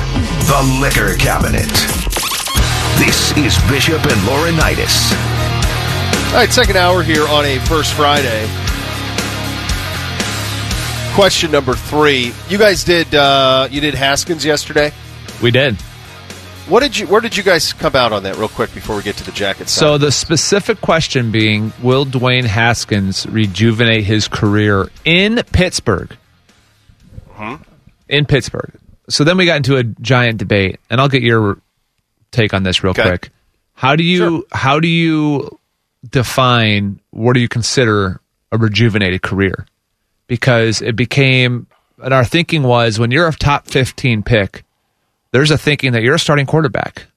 [0.45, 1.71] the liquor cabinet.
[2.99, 5.13] This is Bishop and Laurinaitis.
[6.31, 8.45] All right, second hour here on a first Friday.
[11.15, 12.33] Question number three.
[12.49, 14.91] You guys did uh, you did Haskins yesterday.
[15.41, 15.77] We did.
[16.69, 17.07] What did you?
[17.07, 19.31] Where did you guys come out on that, real quick, before we get to the
[19.31, 19.69] jacket?
[19.69, 20.01] So side?
[20.01, 26.15] the specific question being, will Dwayne Haskins rejuvenate his career in Pittsburgh?
[27.31, 27.57] Uh-huh.
[28.09, 28.73] In Pittsburgh.
[29.09, 31.57] So then we got into a giant debate, and I'll get your
[32.31, 33.03] take on this real Okay.
[33.03, 33.29] quick.
[33.73, 35.57] How do you how do you
[36.09, 38.19] define what do you consider
[38.51, 39.65] a rejuvenated career?
[40.27, 41.67] Because it became
[42.03, 44.63] and our thinking was when you're a top 15 pick,
[45.31, 47.07] there's a thinking that you're a starting quarterback.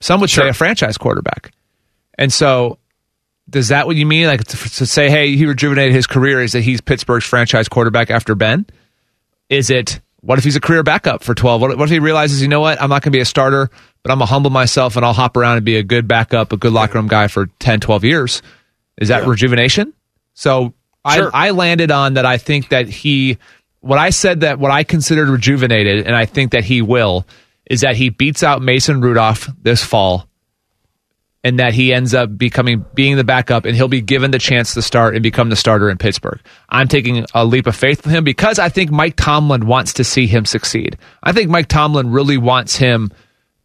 [0.00, 1.52] Some would say a franchise quarterback.
[2.18, 2.78] And so,
[3.48, 4.26] does that what you mean?
[4.26, 8.10] Like to, to say, hey, he rejuvenated his career is that he's Pittsburgh's franchise quarterback
[8.10, 8.66] after Ben?
[9.48, 11.60] Is it what if he's a career backup for 12?
[11.60, 13.70] What, what if he realizes, you know what, I'm not going to be a starter,
[14.02, 16.52] but I'm going to humble myself and I'll hop around and be a good backup,
[16.52, 18.42] a good locker room guy for 10, 12 years?
[18.98, 19.92] Is that rejuvenation?
[20.34, 20.74] So
[21.14, 21.30] Sure.
[21.32, 23.38] I, I landed on that I think that he,
[23.80, 27.26] what I said that what I considered rejuvenated, and I think that he will,
[27.66, 30.28] is that he beats out Mason Rudolph this fall
[31.46, 34.74] and that he ends up becoming being the backup and he'll be given the chance
[34.74, 36.40] to start and become the starter in Pittsburgh.
[36.68, 40.04] I'm taking a leap of faith with him because I think Mike Tomlin wants to
[40.04, 40.98] see him succeed.
[41.22, 43.12] I think Mike Tomlin really wants him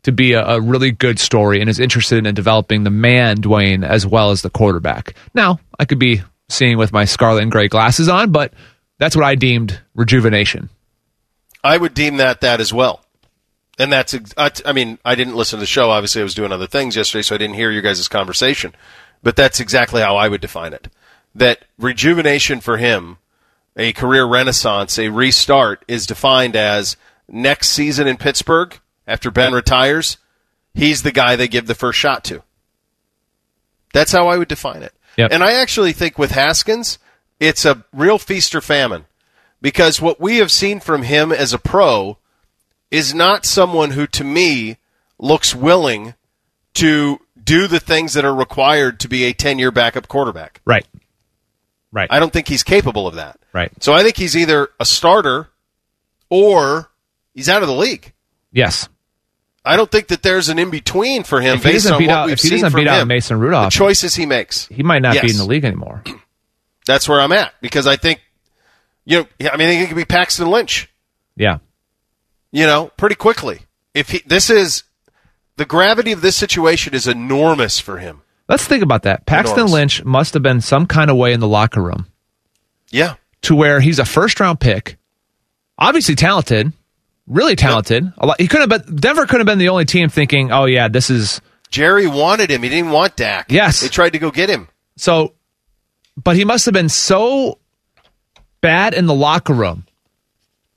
[0.04, 3.84] to be a, a really good story and is interested in developing the man Dwayne
[3.84, 5.16] as well as the quarterback.
[5.34, 8.54] Now, I could be seeing with my scarlet and gray glasses on, but
[9.00, 10.70] that's what I deemed rejuvenation.
[11.64, 13.01] I would deem that that as well.
[13.82, 15.90] And that's, I mean, I didn't listen to the show.
[15.90, 18.76] Obviously, I was doing other things yesterday, so I didn't hear your guys' conversation.
[19.24, 20.88] But that's exactly how I would define it.
[21.34, 23.18] That rejuvenation for him,
[23.76, 26.96] a career renaissance, a restart, is defined as
[27.28, 30.18] next season in Pittsburgh, after Ben retires,
[30.76, 32.44] he's the guy they give the first shot to.
[33.94, 34.94] That's how I would define it.
[35.18, 35.32] Yep.
[35.32, 37.00] And I actually think with Haskins,
[37.40, 39.06] it's a real feast or famine
[39.60, 42.20] because what we have seen from him as a pro
[42.92, 44.78] is not someone who, to me,
[45.18, 46.14] looks willing
[46.76, 50.62] to do the things that are required to be a 10 year backup quarterback.
[50.66, 50.86] Right.
[51.92, 52.08] Right.
[52.12, 53.40] I don't think he's capable of that.
[53.54, 53.72] right.
[53.84, 55.50] So I think he's either a starter
[56.30, 56.90] or
[57.34, 58.14] he's out of the league.
[58.52, 58.88] Yes.
[59.66, 62.26] I don't think that there's an in between for him If based on what out-
[62.28, 63.08] we've if he seen doesn't beat out him.
[63.10, 64.68] Mason Rudolph, the choices he makes.
[64.68, 66.04] He might not be in the league anymore.
[66.88, 68.22] That's where I'm at because I think,
[69.06, 70.90] you know, I mean, it could be Paxton Lynch.
[71.36, 71.60] Yeah.
[72.52, 73.62] You know, pretty quickly.
[73.94, 74.84] If he, this is
[75.58, 78.22] the gravity of this situation is enormous for him.
[78.48, 79.26] Let's think about that.
[79.26, 79.74] Paxton Enormous.
[79.74, 82.08] Lynch must have been some kind of way in the locker room
[82.90, 84.98] Yeah, to where he's a first round pick,
[85.78, 86.74] obviously talented,
[87.28, 88.12] really talented.
[88.18, 90.66] A lot, he couldn't have been Denver couldn't have been the only team thinking, "Oh
[90.66, 91.40] yeah, this is
[91.70, 92.64] Jerry wanted him.
[92.64, 93.52] He didn't want Dak.
[93.52, 93.80] Yes.
[93.82, 94.68] they tried to go get him.
[94.98, 95.34] so."
[96.22, 97.58] But he must have been so
[98.60, 99.86] bad in the locker room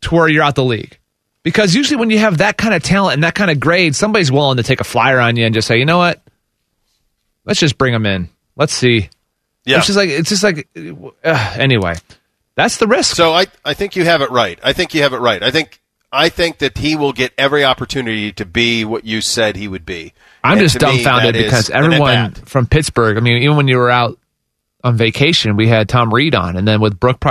[0.03, 0.97] to where you're out the league.
[1.45, 4.33] Because usually when you have that kind of talent and that kind of grade, somebody's
[4.33, 6.21] willing to take a flyer on you and just say, you know what?
[7.45, 8.31] Let's just bring him in.
[8.57, 9.11] Let's see.
[9.65, 9.79] Yeah.
[9.79, 10.69] It's just like it's just like
[11.23, 11.95] uh, anyway.
[12.57, 13.15] That's the risk.
[13.15, 14.59] So I, I think you have it right.
[14.63, 15.43] I think you have it right.
[15.43, 15.81] I think
[16.11, 19.85] I think that he will get every opportunity to be what you said he would
[19.85, 20.13] be.
[20.43, 23.17] I'm And just to me, dumbfounded because everyone from Pittsburgh.
[23.17, 24.19] I mean, even when you were out
[24.83, 27.23] on vacation, we had Tom Reed on, and then with Brooke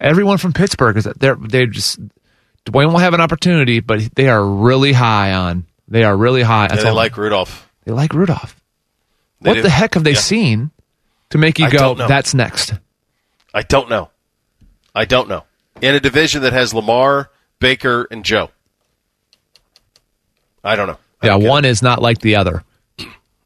[0.00, 2.00] everyone from Pittsburgh is they're they're just
[2.66, 5.66] Dwayne will have an opportunity, but they are really high on.
[5.88, 6.68] They are really high.
[6.70, 7.68] Yeah, they like Rudolph.
[7.84, 8.56] They like Rudolph.
[9.42, 9.62] They what do.
[9.62, 10.18] the heck have they Yeah.
[10.18, 10.70] seen
[11.30, 12.72] to make you I go, "That's next"?
[13.52, 14.08] I don't know.
[14.94, 15.44] I don't know.
[15.82, 18.50] In a division that has Lamar, Baker, and Joe.
[20.62, 20.98] I don't know.
[21.20, 22.64] I Yeah, don't one is not like the other.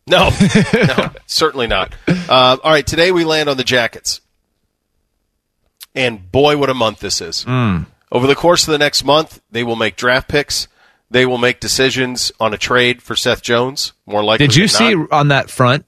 [0.07, 0.31] No,
[0.73, 1.93] no, certainly not.
[2.07, 4.21] Uh, all right, today we land on the Jackets.
[5.95, 7.43] And boy, what a month this is.
[7.43, 7.83] Hmm.
[8.11, 10.69] Over the course of the next month, they will make draft picks.
[11.11, 14.47] They will make decisions on a trade for Seth Jones, more likely.
[14.47, 15.13] Did you see not.
[15.13, 15.85] on that front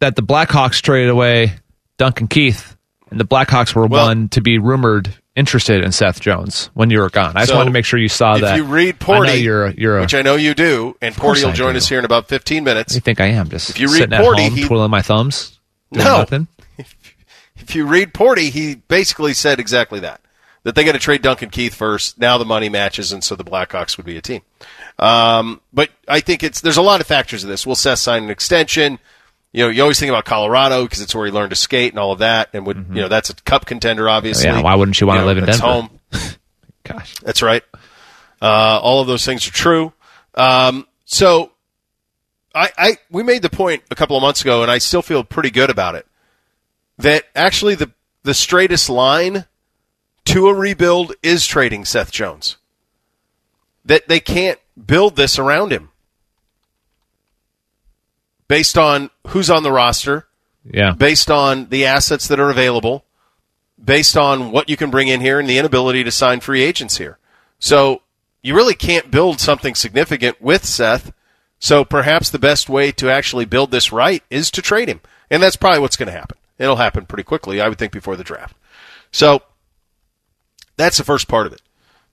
[0.00, 1.54] that the Blackhawks traded away
[1.96, 2.76] Duncan Keith,
[3.10, 7.00] and the Blackhawks were Well- one to be rumored interested in Seth Jones when you
[7.00, 7.32] were gone?
[7.36, 8.52] I just So, wanted to make sure you saw if that.
[8.52, 11.12] If you read I Porty, you're a, you're a, which I know you do, and
[11.14, 11.78] Porty will I join do.
[11.78, 12.94] us here in about 15 minutes.
[12.94, 15.02] you think I am just If you read sitting at Porty, home he- twiddling my
[15.02, 15.58] thumbs?
[15.90, 16.18] No.
[16.18, 16.46] nothing.
[17.56, 20.20] if you read Porty, he basically said exactly that.
[20.64, 22.18] That they got to trade Duncan Keith first.
[22.18, 24.42] Now the money matches, and so the Blackhawks would be a team.
[24.98, 27.66] Um, but I think it's there's a lot of factors of this.
[27.66, 28.98] Will Seth sign an extension?
[29.52, 31.98] You know, you always think about Colorado because it's where he learned to skate and
[31.98, 34.48] all of that, and would you know that's a cup contender, obviously.
[34.48, 34.58] Mm-hmm.
[34.58, 35.66] Yeah, why wouldn't you wanna know, live in Denver?
[35.66, 36.00] Home.
[36.84, 37.62] Gosh, That's right.
[38.40, 39.92] Uh, all of those things are true.
[40.34, 41.52] Um, so
[42.54, 45.24] I, I, we made the point a couple of months ago, and I still feel
[45.24, 46.06] pretty good about it.
[46.98, 47.90] That actually the
[48.22, 49.46] the straightest line
[50.26, 52.56] to a rebuild is trading Seth Jones.
[53.84, 55.90] That they can't build this around him
[58.48, 60.26] based on who's on the roster,
[60.64, 63.04] yeah, based on the assets that are available,
[63.82, 66.96] based on what you can bring in here and the inability to sign free agents
[66.96, 67.18] here.
[67.58, 68.02] So
[68.42, 71.12] you really can't build something significant with Seth.
[71.58, 75.00] So perhaps the best way to actually build this right is to trade him.
[75.30, 76.36] And that's probably what's going to happen.
[76.58, 78.56] It'll happen pretty quickly, I would think, before the draft.
[79.10, 79.42] So
[80.76, 81.62] that's the first part of it.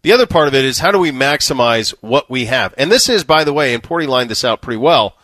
[0.01, 2.73] The other part of it is how do we maximize what we have?
[2.77, 5.15] And this is, by the way, and Porty lined this out pretty well.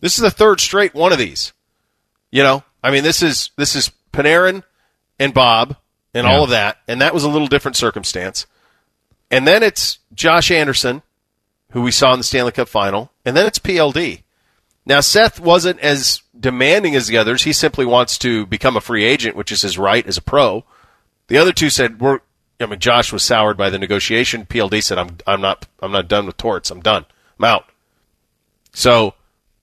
[0.00, 1.52] This is the third straight one of these.
[2.30, 4.62] You know, I mean, this is this is Panarin
[5.18, 5.76] and Bob
[6.14, 8.46] and all of that, and that was a little different circumstance.
[9.30, 11.02] And then it's Josh Anderson,
[11.70, 14.22] who we saw in the Stanley Cup final, and then it's PLD.
[14.86, 17.42] Now Seth wasn't as demanding as the others.
[17.42, 20.64] He simply wants to become a free agent, which is his right as a pro.
[21.28, 22.20] The other two said, "We're."
[22.60, 24.46] I mean, Josh was soured by the negotiation.
[24.46, 26.70] PLD said, "I'm I'm not I'm not done with torts.
[26.70, 27.06] I'm done.
[27.38, 27.64] I'm out."
[28.72, 29.14] So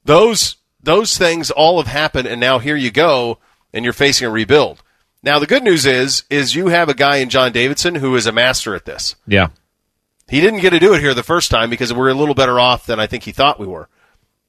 [0.03, 3.37] those those things all have happened, and now here you go,
[3.73, 4.81] and you're facing a rebuild.
[5.23, 8.25] Now the good news is is you have a guy in John Davidson who is
[8.25, 9.15] a master at this.
[9.27, 9.47] yeah.
[10.29, 12.59] He didn't get to do it here the first time because we're a little better
[12.59, 13.87] off than I think he thought we were.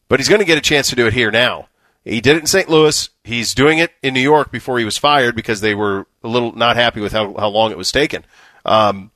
[0.08, 1.68] But he's going to get a chance to do it here now.
[2.08, 2.70] He did it in St.
[2.70, 3.10] Louis.
[3.22, 6.52] He's doing it in New York before he was fired because they were a little
[6.52, 8.24] not happy with how, how long it was taken.
[8.64, 9.10] Um,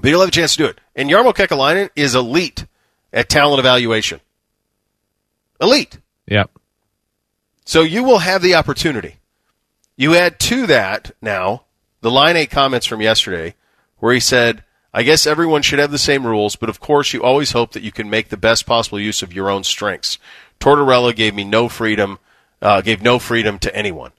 [0.00, 0.80] but he'll have a chance to do it.
[0.94, 2.64] And Jarmo Kekäläinen is elite
[3.12, 4.20] at talent evaluation.
[5.60, 5.98] Elite.
[6.26, 6.44] Yeah.
[7.66, 9.16] So you will have the opportunity.
[9.96, 11.64] You add to that now
[12.00, 13.54] the line eight comments from yesterday
[13.98, 14.64] where he said,
[14.94, 17.82] I guess everyone should have the same rules, but of course you always hope that
[17.82, 20.18] you can make the best possible use of your own strengths.
[20.60, 22.18] Tortorella gave me no freedom,
[22.60, 24.12] uh, gave no freedom to anyone.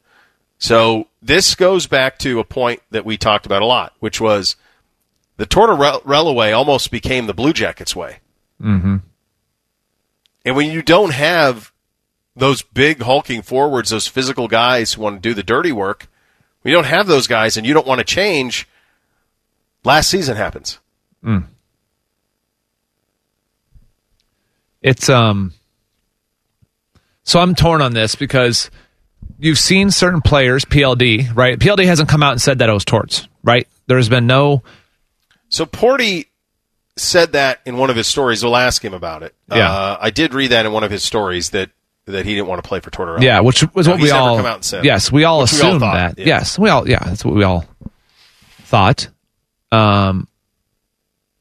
[0.59, 4.55] So this goes back to a point that we talked about a lot, which was
[5.37, 8.19] the Tortorella way almost became the Blue Jackets way.
[8.61, 8.97] Mm-hmm.
[10.45, 11.71] And when you don't have
[12.35, 16.07] those big hulking forwards, those physical guys who want to do the dirty work,
[16.63, 18.67] we don't have those guys and you don't want to change,
[19.83, 20.79] last season happens.
[24.81, 25.53] It's um
[27.27, 28.71] so I'm torn on this because
[29.37, 31.59] you've seen certain players, PLD, right?
[31.59, 33.67] PLD hasn't come out and said that it was torts, right?
[33.87, 34.63] There's been no
[35.49, 36.27] So Porty
[36.95, 38.43] said that in one of his stories.
[38.43, 39.35] We'll ask him about it.
[39.51, 39.69] Yeah.
[39.71, 41.69] Uh, I did read that in one of his stories that,
[42.05, 43.21] that he didn't want to play for Tortorella.
[43.21, 44.85] Yeah, which was No, what we all come out and said.
[44.85, 46.17] Yes, we all Which we all assumed that.
[46.17, 46.25] yeah.
[46.25, 47.65] Yes, we all yeah, that's what we all
[48.61, 49.09] thought.
[49.71, 50.27] Um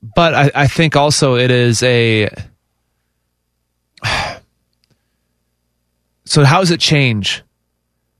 [0.03, 2.28] but I, I think also it is a
[6.27, 7.43] so how does it change?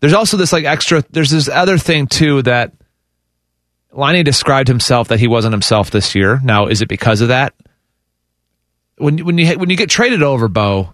[0.01, 2.73] There's also this like extra there's this other thing too that
[3.93, 6.41] Laine described himself that he wasn't himself this year.
[6.43, 7.55] Now, is it because of that?
[8.99, 10.93] When when you when you get traded over, Bo,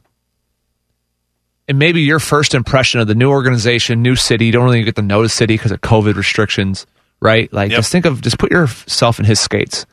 [1.68, 4.96] and maybe your first impression of the new organization, new city, you don't really get
[4.96, 6.86] to know the city because of COVID restrictions,
[7.20, 7.52] right?
[7.52, 7.78] Like Yep.
[7.78, 9.86] just think of just put yourself in his skates,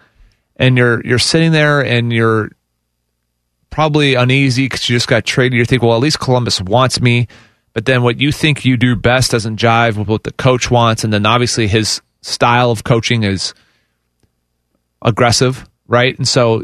[0.56, 2.52] and you're you're sitting there and you're
[3.70, 5.58] probably uneasy because you just got traded.
[5.58, 7.28] You think, well, at least Columbus wants me,
[7.74, 11.04] but then what you think you do best doesn't jive with what the coach wants,
[11.04, 13.54] and then obviously his style of coaching is
[15.02, 16.18] aggressive, right?
[16.18, 16.64] And so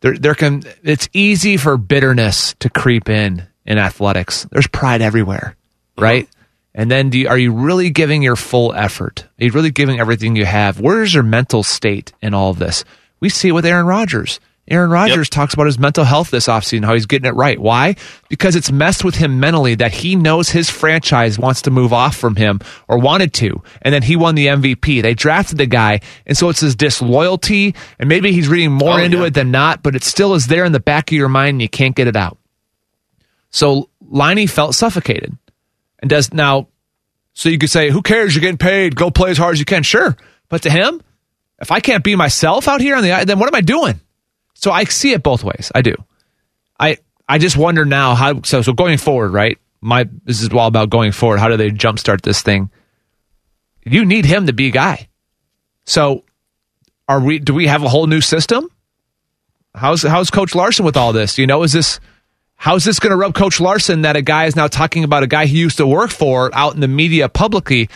[0.00, 4.46] there there can it's easy for bitterness to creep in in athletics.
[4.50, 5.56] There's pride everywhere,
[5.96, 6.04] uh-huh.
[6.04, 6.28] right?
[6.74, 9.26] And then do you, are you really giving your full effort?
[9.38, 10.80] Are you really giving everything you have?
[10.80, 12.84] Where's your mental state in all of this?
[13.20, 14.40] We see it with Aaron Rodgers.
[14.68, 17.58] Aaron Rodgers talks about his mental health this offseason, how he's getting it right.
[17.58, 17.96] Why?
[18.28, 22.16] Because it's messed with him mentally that he knows his franchise wants to move off
[22.16, 23.60] from him or wanted to.
[23.82, 25.02] And then he won the MVP.
[25.02, 26.00] They drafted the guy.
[26.26, 27.74] And so it's his disloyalty.
[27.98, 29.24] And maybe he's reading more Oh, into yeah.
[29.26, 31.62] it than not, but it still is there in the back of your mind and
[31.62, 32.38] you can't get it out.
[33.50, 35.36] So Laine felt suffocated
[35.98, 36.68] and does now.
[37.34, 38.34] So you could say, who cares?
[38.34, 38.94] You're getting paid.
[38.94, 39.82] Go play as hard as you can.
[39.82, 40.16] Sure.
[40.48, 41.02] But to him,
[41.60, 44.00] if I can't be myself out here on the, then what am I doing?
[44.62, 45.72] So I see it both ways.
[45.74, 45.94] I do.
[46.78, 46.98] I,
[47.28, 49.58] I just wonder now how, so, so going forward, right?
[49.80, 51.40] My, this is all about going forward.
[51.40, 52.70] How do they jumpstart this thing?
[53.84, 55.08] You need him to be a guy.
[55.84, 56.24] So
[57.08, 58.68] are we, do we have a whole new system?
[59.74, 61.38] How's, how's Coach Larson with all this?
[61.38, 61.98] You know, is this,
[62.62, 65.26] How's this going to rub Coach Larson that a guy is now talking about a
[65.26, 67.88] guy he used to work for out in the media publicly?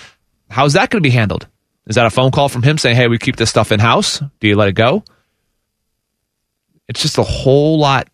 [0.50, 1.46] How's that going to be handled?
[1.86, 4.20] Is that a phone call from him saying, hey, we keep this stuff in house?
[4.40, 5.04] Do you let it go?
[6.88, 8.08] It's just a whole lot,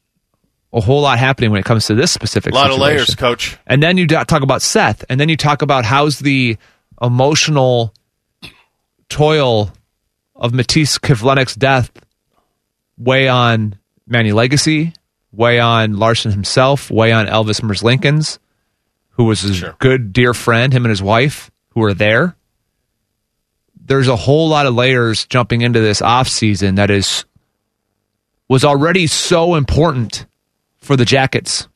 [0.72, 3.58] a whole lot happening when it comes to this specific A lot of layers, coach.
[3.66, 6.56] And then you talk about Seth, and then you talk about how's the
[7.00, 7.92] emotional
[9.08, 9.72] toil
[10.34, 11.90] of Matiss Kivlenieks' death
[12.96, 14.92] weigh on Manny Legace,
[15.32, 18.38] weigh on Larson himself, weigh on Elvis Merzlikins,
[19.10, 22.36] who was his good dear friend, him and his wife, who were there.
[23.84, 27.24] There's a whole lot of layers jumping into this off season that is
[28.52, 30.26] was already so important
[30.82, 31.68] for the Jackets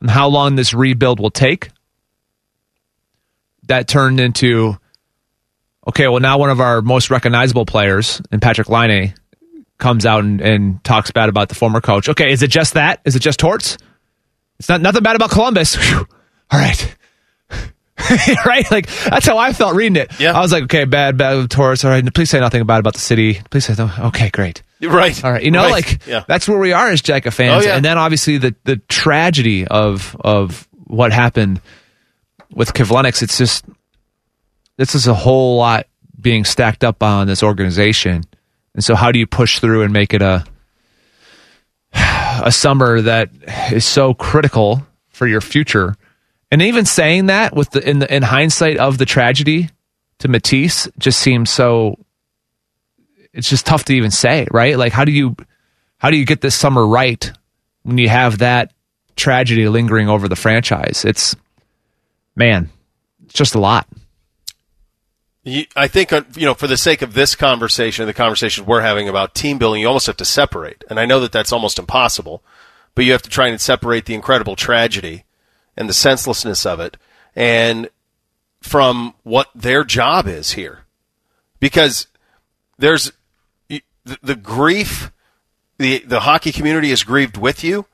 [0.00, 1.68] and how long this rebuild will take.
[3.64, 4.78] That turned into
[5.86, 9.12] okay, well now one of our most recognizable players, and Patrik Laine,
[9.76, 12.08] comes out and, and talks bad about the former coach.
[12.08, 13.02] Okay, is it just that?
[13.04, 13.76] Is it just torts?
[14.58, 15.74] It's not nothing bad about Columbus.
[15.90, 16.08] Whew.
[16.50, 16.96] All right.
[18.46, 18.70] right?
[18.70, 20.18] Like that's how I felt reading it.
[20.18, 20.32] Yeah.
[20.32, 21.84] I was like, okay, bad, bad torts.
[21.84, 22.14] All right.
[22.14, 23.42] Please say nothing bad about the city.
[23.50, 23.90] Please say no.
[24.06, 24.62] Okay, great.
[24.88, 25.24] Right.
[25.24, 25.42] All right.
[25.42, 25.70] You know, Right.
[25.70, 26.24] like yeah.
[26.26, 27.64] that's where we are as Jacka fans.
[27.64, 27.76] Oh, yeah.
[27.76, 31.60] And then obviously the the tragedy of of what happened
[32.52, 33.64] with Kivlenieks, it's just
[34.78, 35.86] this is a whole lot
[36.20, 38.24] being stacked up on this organization.
[38.74, 40.44] And so how do you push through and make it a
[41.94, 43.30] a summer that
[43.70, 45.94] is so critical for your future?
[46.50, 49.70] And even saying that with the in the in hindsight of the tragedy
[50.18, 51.98] to Matiss just seems so
[53.32, 54.76] it's just tough to even say, right?
[54.76, 55.36] Like how do you
[55.98, 57.30] how do you get this summer right
[57.82, 58.72] when you have that
[59.16, 61.04] tragedy lingering over the franchise?
[61.04, 61.36] It's
[62.36, 62.70] man,
[63.24, 63.86] it's just a lot.
[65.74, 69.08] I think, uh, you know, for the sake of this conversation, the conversation we're having
[69.08, 70.84] about team building, you almost have to separate.
[70.88, 72.44] And I know that that's almost impossible,
[72.94, 75.24] but you have to try and separate the incredible tragedy
[75.76, 76.96] and the senselessness of it
[77.34, 77.88] and
[78.60, 80.84] from what their job is here.
[81.58, 82.06] Because
[82.78, 83.10] there's
[84.04, 85.10] the, the grief,
[85.78, 87.86] the, the hockey community is grieved with you.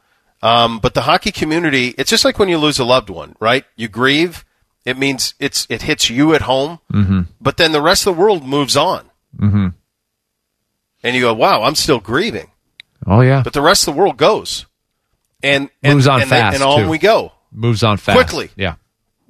[0.43, 3.65] Um, but the hockey community, it's just like when you lose a loved one, right?
[3.77, 4.45] You grieve.
[4.85, 7.21] It means it's it hits you at home, Mm-hmm.
[7.41, 9.67] but then the rest of the world moves on, Mm-hmm.
[11.03, 12.51] and you go, "Wow, I'm still grieving,"
[13.07, 14.65] Oh yeah, but the rest of the world goes,
[15.43, 16.89] and, and Moves on and, fast, and on too.
[16.89, 18.51] we go moves on fast Quickly.
[18.57, 18.77] Yeah,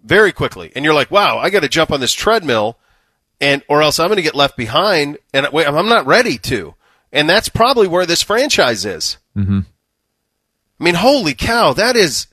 [0.04, 2.78] very quickly, and you're like, "Wow, I got to jump on this treadmill,
[3.41, 6.74] and or else I'm going to get left behind, and wait, I'm not ready to."
[7.12, 9.16] And that's probably where this franchise is.
[9.36, 9.61] mm-hmm.
[10.80, 12.26] I mean, holy cow, that is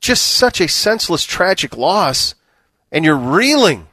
[0.00, 2.34] just such a senseless, tragic loss,
[2.92, 3.86] and you're reeling.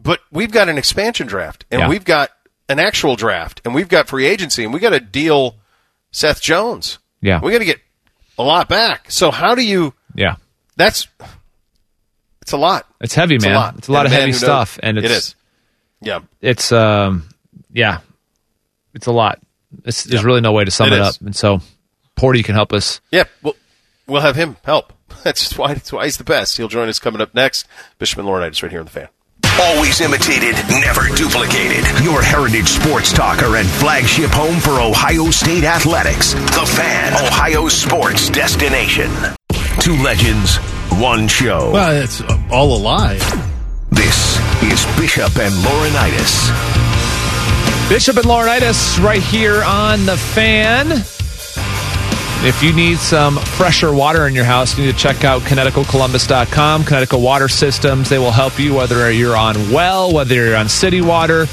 [0.00, 1.88] But we've got an expansion draft, and Yeah.
[1.88, 2.30] we've got
[2.68, 5.56] an actual draft, and we've got free agency, and we got to deal
[6.10, 6.98] Seth Jones.
[7.20, 7.80] yeah, We got to get
[8.38, 9.10] a lot back.
[9.10, 9.94] So how do you?
[10.14, 10.36] yeah.
[10.76, 11.08] That's
[12.48, 12.86] it's a lot.
[13.02, 13.54] It's heavy, It's man.
[13.54, 13.74] a lot.
[13.76, 15.34] It's a lot And of a heavy who knows- stuff, and it's it is.
[16.00, 16.20] Yeah.
[16.40, 17.28] it's um
[17.72, 17.98] yeah,
[18.94, 19.38] it's a lot.
[19.84, 20.26] It's, there's Yeah.
[20.26, 21.06] really no way to sum It it, is.
[21.16, 21.60] up, and so
[22.18, 23.00] Porty can help us.
[23.10, 23.54] Yeah, we'll,
[24.06, 24.94] we'll have him help.
[25.24, 26.56] That's why, that's why he's the best.
[26.56, 27.66] He'll join us coming up next.
[27.98, 29.08] Bishop and Laurinaitis right here on the fan.
[29.60, 31.84] Always imitated, never duplicated.
[32.04, 36.32] Your heritage sports talker and flagship home for Ohio State athletics.
[36.34, 39.10] The Fan, Ohio sports destination.
[39.80, 40.58] Two legends,
[40.98, 41.70] one show.
[41.70, 43.18] Well, it's uh, all a lie.
[43.90, 46.48] This is Bishop and Laurinaitis.
[47.88, 51.04] Bishop and Laurinaitis right here on the fan.
[52.46, 56.84] If you need some fresher water in your house, you need to check out KineticoColumbus.com.
[56.84, 61.00] Kinetico Water Systems, they will help you whether you're on well, whether you're on city
[61.00, 61.46] water.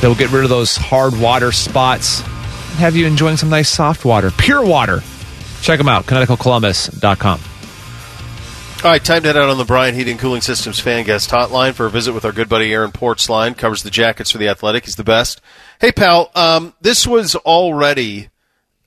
[0.00, 4.04] They'll get rid of those hard water spots and have you enjoying some nice soft
[4.04, 5.02] water, pure water.
[5.60, 7.40] Check them out, KineticoColumbus.com.
[8.84, 11.30] All right, time to head out on the Brian Heating and Cooling Systems fan guest
[11.30, 13.58] hotline for a visit with our good buddy Aaron Portzline.
[13.58, 14.84] Covers the jackets for the Athletic.
[14.84, 15.40] He's the best.
[15.80, 18.28] Hey, pal, um, this was already,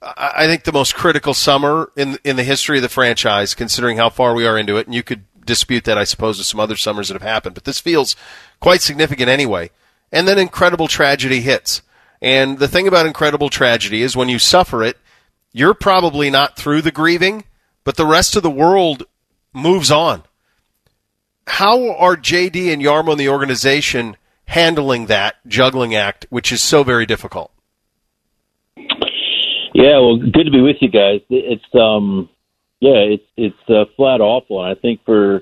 [0.02, 4.10] I think, the most critical summer in in the history of the franchise, considering how
[4.10, 4.88] far we are into it.
[4.88, 7.66] And you could dispute that, I suppose, with some other summers that have happened, but
[7.66, 8.16] this feels
[8.62, 9.72] quite significant anyway.
[10.10, 11.82] And then incredible tragedy hits.
[12.22, 14.98] And the thing about incredible tragedy is when you suffer it,
[15.52, 17.44] you're probably not through the grieving,
[17.84, 19.04] but the rest of the world
[19.54, 20.24] moves on.
[21.48, 26.84] How are JD and Jarmo and the organization handling that juggling act, which is so
[26.84, 27.52] very difficult?
[29.74, 31.22] Yeah, well, good to be with you guys.
[31.30, 32.30] It's um,
[32.80, 35.42] yeah, it's it's uh, flat awful, and I think for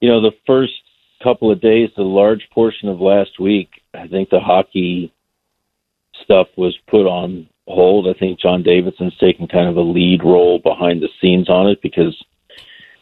[0.00, 0.72] you know the first
[1.22, 5.12] couple of days, the large portion of last week, I think the hockey
[6.22, 8.08] stuff was put on hold.
[8.08, 11.80] I think John Davidson's taking kind of a lead role behind the scenes on it
[11.82, 12.16] because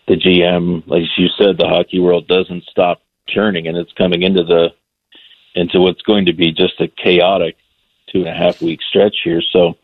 [0.08, 4.42] the GM, like you said, the hockey world doesn't stop churning, and it's coming into
[4.42, 4.70] the
[5.54, 7.56] into what's going to be just a chaotic
[8.10, 9.42] two and a half week stretch here.
[9.52, 9.74] So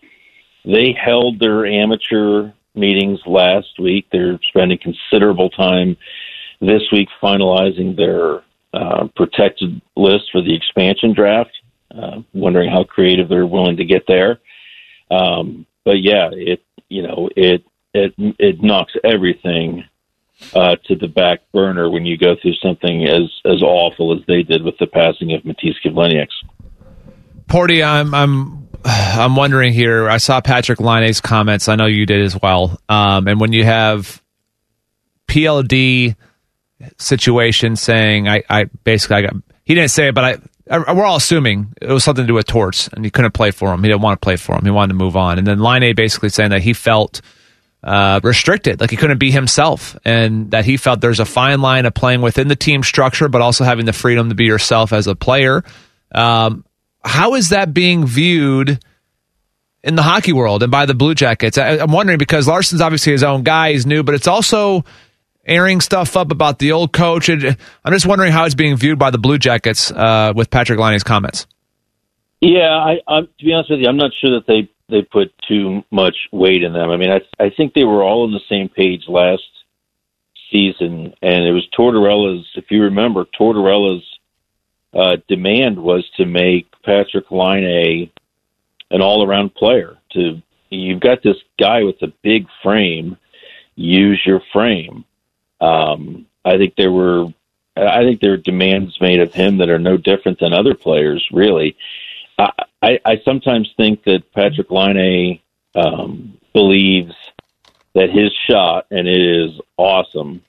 [0.65, 4.07] they held their amateur meetings last week.
[4.11, 5.97] They're spending considerable time
[6.61, 8.43] this week finalizing their
[8.73, 11.53] uh, protected list for the expansion draft.
[11.95, 14.41] Uh, wondering how creative they're willing to get there.
[15.11, 17.65] Um, but yeah, it you know it
[17.95, 19.85] it it knocks everything
[20.55, 24.43] uh, to the back burner when you go through something as as awful as they
[24.43, 26.27] did with the passing of Matiss Kivlenieks.
[27.49, 30.09] Porty, I'm I'm I'm wondering here.
[30.09, 31.69] I saw Patrik Laine's comments.
[31.69, 32.81] I know you did as well.
[32.89, 34.23] Um, and when you have
[35.27, 36.17] PLD
[36.97, 39.35] situation saying, I, I basically I got
[39.65, 40.37] he didn't say it, but I
[40.71, 43.73] we're all assuming it was something to do with Torts, and he couldn't play for
[43.73, 43.83] him.
[43.83, 44.65] He didn't want to play for him.
[44.65, 45.39] He wanted to move on.
[45.39, 47.23] And then Laine basically saying that he felt
[47.83, 51.87] uh, restricted, like he couldn't be himself, and that he felt there's a fine line
[51.87, 55.07] of playing within the team structure, but also having the freedom to be yourself as
[55.07, 55.63] a player.
[56.13, 56.65] Um,
[57.05, 58.83] how is that being viewed
[59.85, 61.57] in the hockey world and by the Blue Jackets?
[61.57, 64.85] I, I'm wondering because Larson's obviously his own guy, he's new, but it's also
[65.47, 67.29] airing stuff up about the old coach.
[67.29, 70.79] And I'm just wondering how it's being viewed by the Blue Jackets uh, with Patrik
[70.79, 71.47] Laine's comments.
[72.41, 75.33] Yeah, I, I'm, to be honest with you, I'm not sure that they they put
[75.47, 76.91] too much weight in them.
[76.91, 79.43] I mean, I I think they were all on the same page last
[80.51, 82.47] season, and it was Tortorella's.
[82.55, 84.05] If you remember, Tortorella's
[84.95, 88.13] uh, demand was to make Patrik Laine a
[88.91, 89.99] an all-around player.
[90.13, 93.17] To you've got this guy with a big frame,
[93.75, 95.05] use your frame.
[95.61, 97.27] Um, I think there were,
[97.77, 101.27] I think there are demands made of him that are no different than other players,
[101.33, 101.77] really.
[102.39, 102.51] I,
[102.83, 105.41] I, I sometimes think that Patrik Laine
[105.75, 107.15] um, believes
[107.95, 110.43] that his shot, and it is awesome,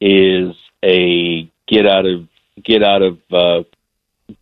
[0.00, 0.54] is
[0.84, 2.28] a get out of
[2.62, 3.62] get out of uh,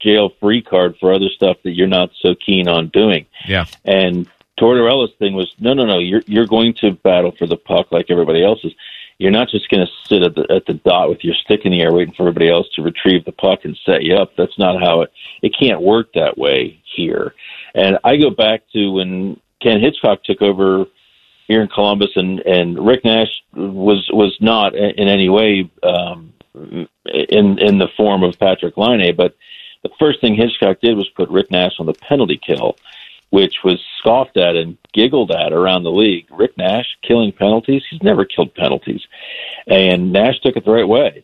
[0.01, 3.27] jail free card for other stuff that you're not so keen on doing.
[3.47, 3.67] Yeah.
[3.85, 5.99] And Tortorella's thing was no, no, no.
[5.99, 8.73] You're you're going to battle for the puck like everybody else is
[9.19, 11.73] you're not just going to sit at the at the dot with your stick in
[11.73, 14.33] the air waiting for everybody else to retrieve the puck and set you up.
[14.37, 15.12] That's not how it
[15.43, 17.35] it can't work that way here.
[17.75, 20.85] And I go back to when Ken Hitchcock took over
[21.49, 27.59] here in Columbus, and and Rick Nash was was not in any way um, in
[27.59, 29.35] in the form of Patrik Laine, but
[29.83, 32.77] the first thing Hitchcock did was put Rick Nash on the penalty kill
[33.37, 36.26] which was scoffed at and giggled at around the league.
[36.30, 37.82] Rick Nash killing penalties?
[37.91, 39.03] He's never killed penalties.
[39.66, 41.22] And Nash took it the right way.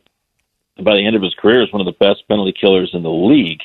[0.76, 3.02] And by the end of his career, is one of the best penalty killers in
[3.02, 3.62] the league.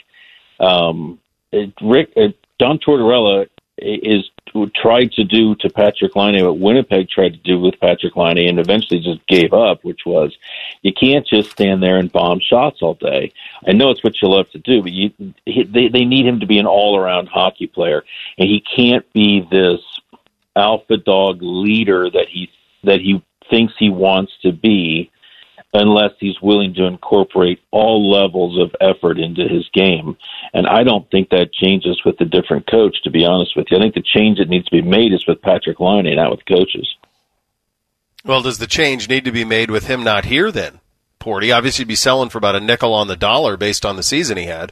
[0.62, 1.20] Um,
[1.52, 4.30] it, Rick uh, John Tortorella is
[4.74, 8.60] tried to do to Patrik Laine what Winnipeg tried to do with Patrik Laine and
[8.60, 10.36] eventually just gave up, which was
[10.82, 13.32] you can't just stand there and bomb shots all day.
[13.68, 15.12] I know it's what you love to do, but you,
[15.46, 18.04] they, they need him to be an all around hockey player,
[18.38, 19.82] and he can't be this
[20.56, 22.50] alpha dog leader that he
[22.84, 25.12] that he thinks he wants to be
[25.74, 30.18] unless he's willing to incorporate all levels of effort into his game.
[30.54, 33.78] And I don't think that changes with a different coach, to be honest with you.
[33.78, 36.46] I think the change that needs to be made is with Patrik Laine, not with
[36.46, 36.88] coaches.
[38.24, 40.80] Well, does the change need to be made with him not here then?
[41.20, 44.38] Porty obviously be selling for about a nickel on the dollar based on the season
[44.38, 44.72] he had.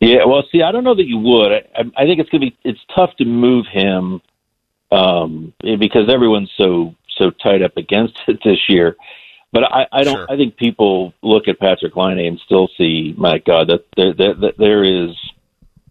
[0.00, 1.52] Yeah, well, see, I don't know that you would.
[1.52, 4.20] I, I think it's going to be it's tough to move him
[4.92, 8.96] um, because everyone's so so tied up against it this year.
[9.52, 10.16] But I, I don't.
[10.16, 10.26] Sure.
[10.28, 14.40] I think people look at Patrik Laine and still see, my God, that there, that,
[14.40, 15.16] that there is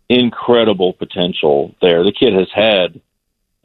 [0.09, 2.03] incredible potential there.
[2.03, 2.99] The kid has had,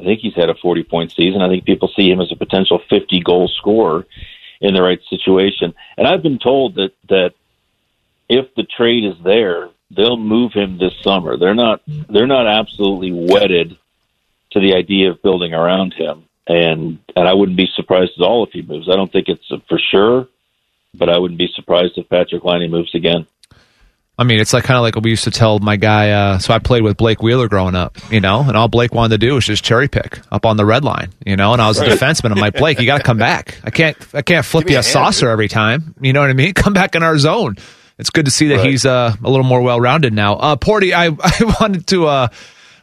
[0.00, 1.42] I think he's had a 40 point season.
[1.42, 4.06] I think people see him as a potential 50 goal scorer
[4.60, 5.74] in the right situation.
[5.96, 7.32] And I've been told that, that
[8.28, 11.36] if the trade is there, they'll move him this summer.
[11.36, 13.76] They're not, they're not absolutely wedded
[14.52, 16.24] to the idea of building around him.
[16.46, 18.88] And, and I wouldn't be surprised at all if he moves.
[18.90, 20.26] I don't think it's for sure,
[20.94, 23.26] but I wouldn't be surprised if Patrik Laine moves again.
[24.18, 26.10] I mean, it's like kind of like what we used to tell my guy.
[26.10, 29.18] Uh, so I played with Blake Wheeler growing up, you know, and all Blake wanted
[29.20, 31.54] to do was just cherry pick up on the red line, you know.
[31.54, 32.30] And I was a defenseman.
[32.30, 33.58] I'm like, Blake, you got to come back.
[33.64, 35.94] I can't, I can't flip you a, a saucer every time.
[36.00, 36.52] You know what I mean?
[36.62, 37.56] Come back in our zone.
[37.98, 38.66] It's good to see that right.
[38.68, 40.34] he's uh, a little more well rounded now.
[40.34, 42.06] Uh, Porty, I, I wanted to.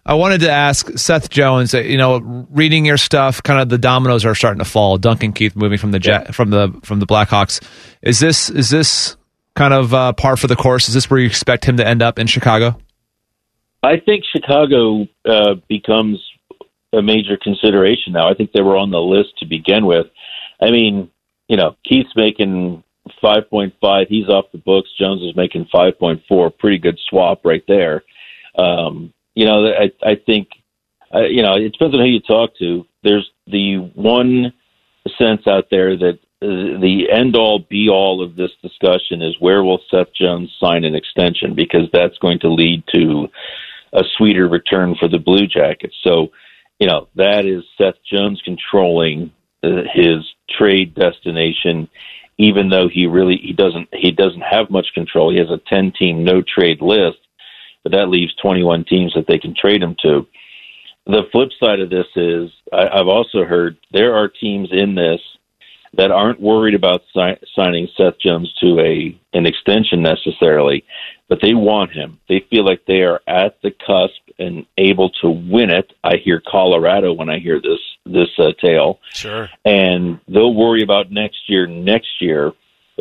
[0.09, 1.73] Uh, I wanted to ask Seth Jones.
[1.73, 4.97] You know, reading your stuff, kind of the dominoes are starting to fall.
[4.97, 7.61] Duncan Keith moving from the jet, from the from the Blackhawks.
[8.01, 9.15] Is this is this
[9.55, 10.87] kind of uh, par for the course?
[10.87, 12.79] Is this where you expect him to end up in Chicago?
[13.81, 16.19] I think Chicago uh, becomes
[16.91, 18.29] a major consideration now.
[18.29, 20.07] I think they were on the list to begin with.
[20.61, 21.09] I mean,
[21.47, 22.83] you know, Keith's making
[23.23, 24.07] 5.5.
[24.09, 24.89] He's off the books.
[24.99, 26.57] Jones is making 5.4.
[26.57, 28.03] Pretty good swap right there.
[28.57, 30.49] Um, you know, I, I think,
[31.13, 32.85] uh, you know, it depends on who you talk to.
[33.03, 34.53] There's the one
[35.17, 39.81] sense out there that the end all be all of this discussion is where will
[39.91, 43.27] Seth Jones sign an extension because that's going to lead to
[43.91, 45.95] a sweeter return for the Blue Jackets.
[46.03, 46.31] So,
[46.79, 49.31] you know, that is Seth Jones controlling
[49.63, 51.89] uh, his trade destination
[52.39, 55.29] even though he really he doesn't he doesn't have much control.
[55.29, 57.19] He has a 10 team no trade list,
[57.89, 60.27] but that leaves 21 teams that they can trade him to.
[61.05, 65.21] The flip side of this is I, I've also heard there are teams in this
[65.93, 70.85] that aren't worried about si- signing Seth Jones to a an extension necessarily,
[71.27, 72.19] but they want him.
[72.29, 75.91] They feel like they are at the cusp and able to win it.
[76.03, 78.99] I hear Colorado when I hear this this uh, tale.
[79.13, 79.49] Sure.
[79.65, 81.65] And they'll worry about next year.
[81.65, 82.53] Next year,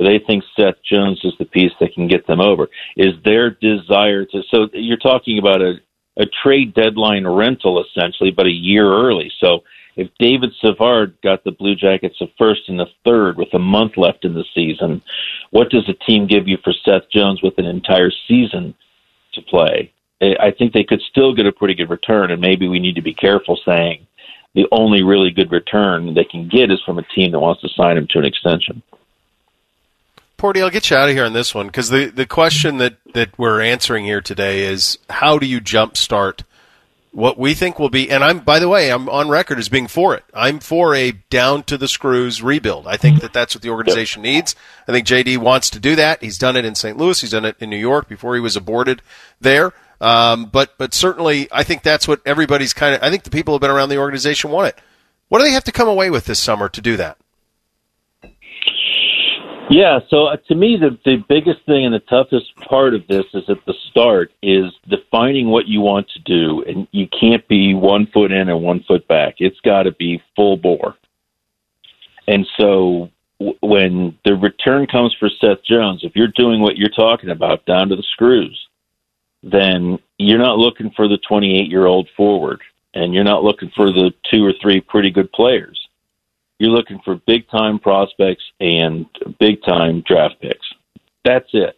[0.03, 2.69] they think Seth Jones is the piece that can get them over.
[2.97, 4.43] Is their desire to?
[4.51, 5.75] So you're talking about a
[6.19, 9.31] a trade deadline rental essentially, but a year early.
[9.41, 9.61] So
[9.97, 13.93] if David Savard got the Blue Jackets a first and a third with a month
[13.97, 15.03] left in the season,
[15.51, 18.75] what does a team give you for Seth Jones with an entire season
[19.35, 19.93] to play?
[20.21, 23.03] I think they could still get a pretty good return, and maybe we need to
[23.03, 24.05] be careful saying
[24.55, 27.69] the only really good return they can get is from a team that wants to
[27.77, 28.83] sign him to an extension.
[30.39, 32.97] Porty, I'll get you out of here on this one because the, the question that,
[33.13, 36.43] that we're answering here today is how do you jumpstart
[37.11, 39.89] what we think will be, and I'm, by the way, I'm on record as being
[39.89, 40.25] for it.
[40.33, 42.87] I'm for a down to the screws rebuild.
[42.87, 44.55] I think that that's what the organization needs.
[44.87, 46.23] I think JD wants to do that.
[46.23, 46.97] He's done it in St.
[46.97, 47.21] Louis.
[47.21, 49.03] He's done it in New York before he was aborted
[49.41, 49.73] there.
[50.01, 53.53] Um, but, but certainly I think that's what everybody's kind of, I think the people
[53.53, 54.79] who have been around the organization want it.
[55.29, 57.19] What do they have to come away with this summer to do that?
[59.71, 63.27] Yeah, so uh, to me, the, the biggest thing and the toughest part of this
[63.35, 67.75] is at the start is defining what you want to do, and you can't be
[67.75, 69.37] one foot in and one foot back.
[69.39, 70.97] It's got to be full bore.
[72.27, 73.11] And so
[73.41, 77.67] w- when the return comes for Seth Jones, if you're doing what you're talking about
[77.67, 78.69] down to the screws,
[79.43, 82.63] then you're not looking for the 28 year old forward,
[82.95, 85.88] and you're not looking for the two or three pretty good players
[86.59, 89.07] you're looking for big time prospects and
[89.39, 90.67] big time draft picks.
[91.25, 91.77] That's it.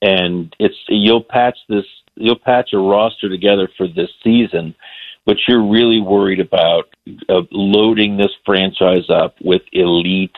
[0.00, 1.84] And it's you'll patch this
[2.16, 4.74] you'll patch a roster together for this season,
[5.24, 6.88] but you're really worried about
[7.28, 10.36] uh, loading this franchise up with elite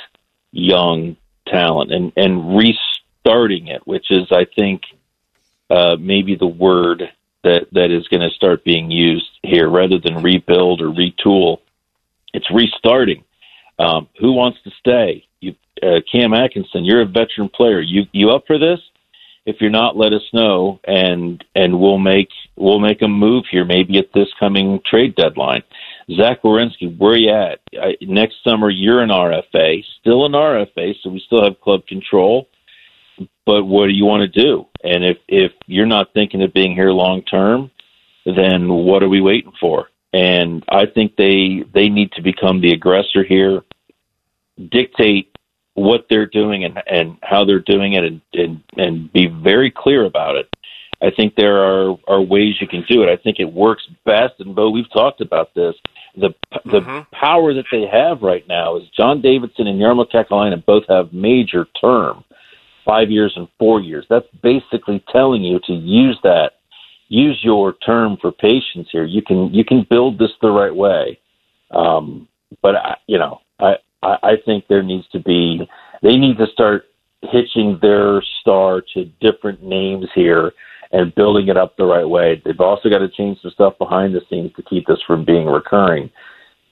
[0.52, 1.16] young
[1.46, 4.82] talent and and restarting it, which is I think
[5.70, 7.10] uh, maybe the word
[7.44, 11.58] that that is going to start being used here rather than rebuild or retool.
[12.32, 13.24] It's restarting
[13.78, 15.24] um, who wants to stay?
[15.40, 17.80] You, uh, Cam Atkinson, you're a veteran player.
[17.80, 18.80] You you up for this?
[19.44, 23.64] If you're not, let us know, and and we'll make we'll make a move here,
[23.64, 25.62] maybe at this coming trade deadline.
[26.16, 27.60] Zach Werenski, where you at?
[27.80, 32.48] I, next summer, you're an RFA, still an RFA, so we still have club control.
[33.44, 34.66] But what do you want to do?
[34.82, 37.70] And if if you're not thinking of being here long term,
[38.24, 39.88] then what are we waiting for?
[40.12, 43.62] And I think they they need to become the aggressor here,
[44.70, 45.36] dictate
[45.74, 50.04] what they're doing and and how they're doing it, and and, and be very clear
[50.04, 50.48] about it.
[51.02, 53.10] I think there are are ways you can do it.
[53.10, 55.74] I think it works best, and Bo, we've talked about this.
[56.16, 56.30] The
[56.64, 57.14] the mm-hmm.
[57.14, 61.66] power that they have right now is John Davidson and Jarmo Kekäläinen both have major
[61.78, 62.24] term,
[62.86, 64.06] five years and four years.
[64.08, 66.52] That's basically telling you to use that
[67.08, 69.04] use your term for patience here.
[69.04, 71.18] You can you can build this the right way,
[71.70, 72.28] um,
[72.62, 75.68] but I, you know I, I I think there needs to be
[76.02, 76.84] they need to start
[77.22, 80.52] hitching their star to different names here
[80.92, 82.40] and building it up the right way.
[82.44, 85.46] They've also got to change some stuff behind the scenes to keep this from being
[85.46, 86.10] recurring.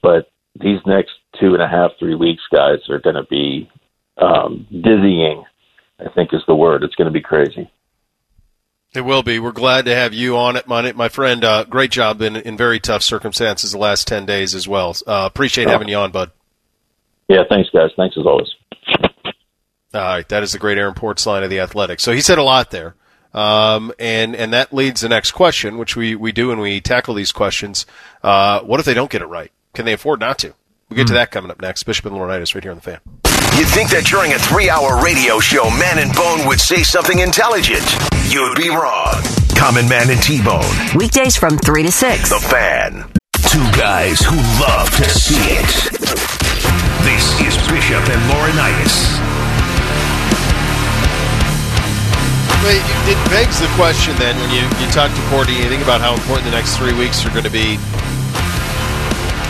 [0.02, 0.30] But
[0.60, 3.68] these next two and a half, three weeks, guys, are going to be
[4.18, 5.44] um, dizzying.
[6.00, 6.82] I think is the word.
[6.82, 7.70] It's going to be crazy.
[8.94, 9.40] It will be.
[9.40, 11.42] We're glad to have you on it, my, my friend.
[11.42, 14.96] Uh, great job in, in very tough circumstances the last 10 days as well.
[15.04, 16.30] Uh, appreciate having you on, bud.
[17.28, 17.90] Yeah, thanks, guys.
[17.96, 18.54] Thanks as always.
[19.92, 22.02] All right, that is the great Aaron Portzline of the Athletics.
[22.02, 22.94] So he said a lot there.
[23.32, 27.14] Um, and and that leads the next question, which we, we do when we tackle
[27.14, 27.84] these questions.
[28.22, 29.50] Uh, what if they don't get it right?
[29.72, 30.54] Can they afford not to?
[30.88, 31.06] We'll get mm.
[31.06, 31.16] to hmm.
[31.16, 31.82] that coming up next.
[31.82, 33.00] Bishop and Laurinaitis right here on the fan.
[33.54, 37.86] You'd think that during a three-hour radio show, Man and Bone would say something intelligent.
[38.26, 39.14] You'd be wrong.
[39.54, 40.66] Common Man and T-Bone.
[40.98, 42.34] Weekdays from 3 to 6.
[42.34, 43.06] The Fan.
[43.46, 45.70] Two guys who love to see it.
[47.06, 49.22] This is Bishop and Laurinaitis.
[52.66, 55.86] Wait, it begs the question then when you, you talk to Porty and you think
[55.86, 57.78] about how important the next three weeks are going to be,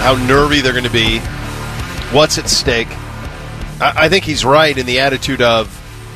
[0.04, 1.20] how nervy they're going to be,
[2.12, 2.88] what's at stake.
[3.84, 5.68] I, I think he's right in the attitude of,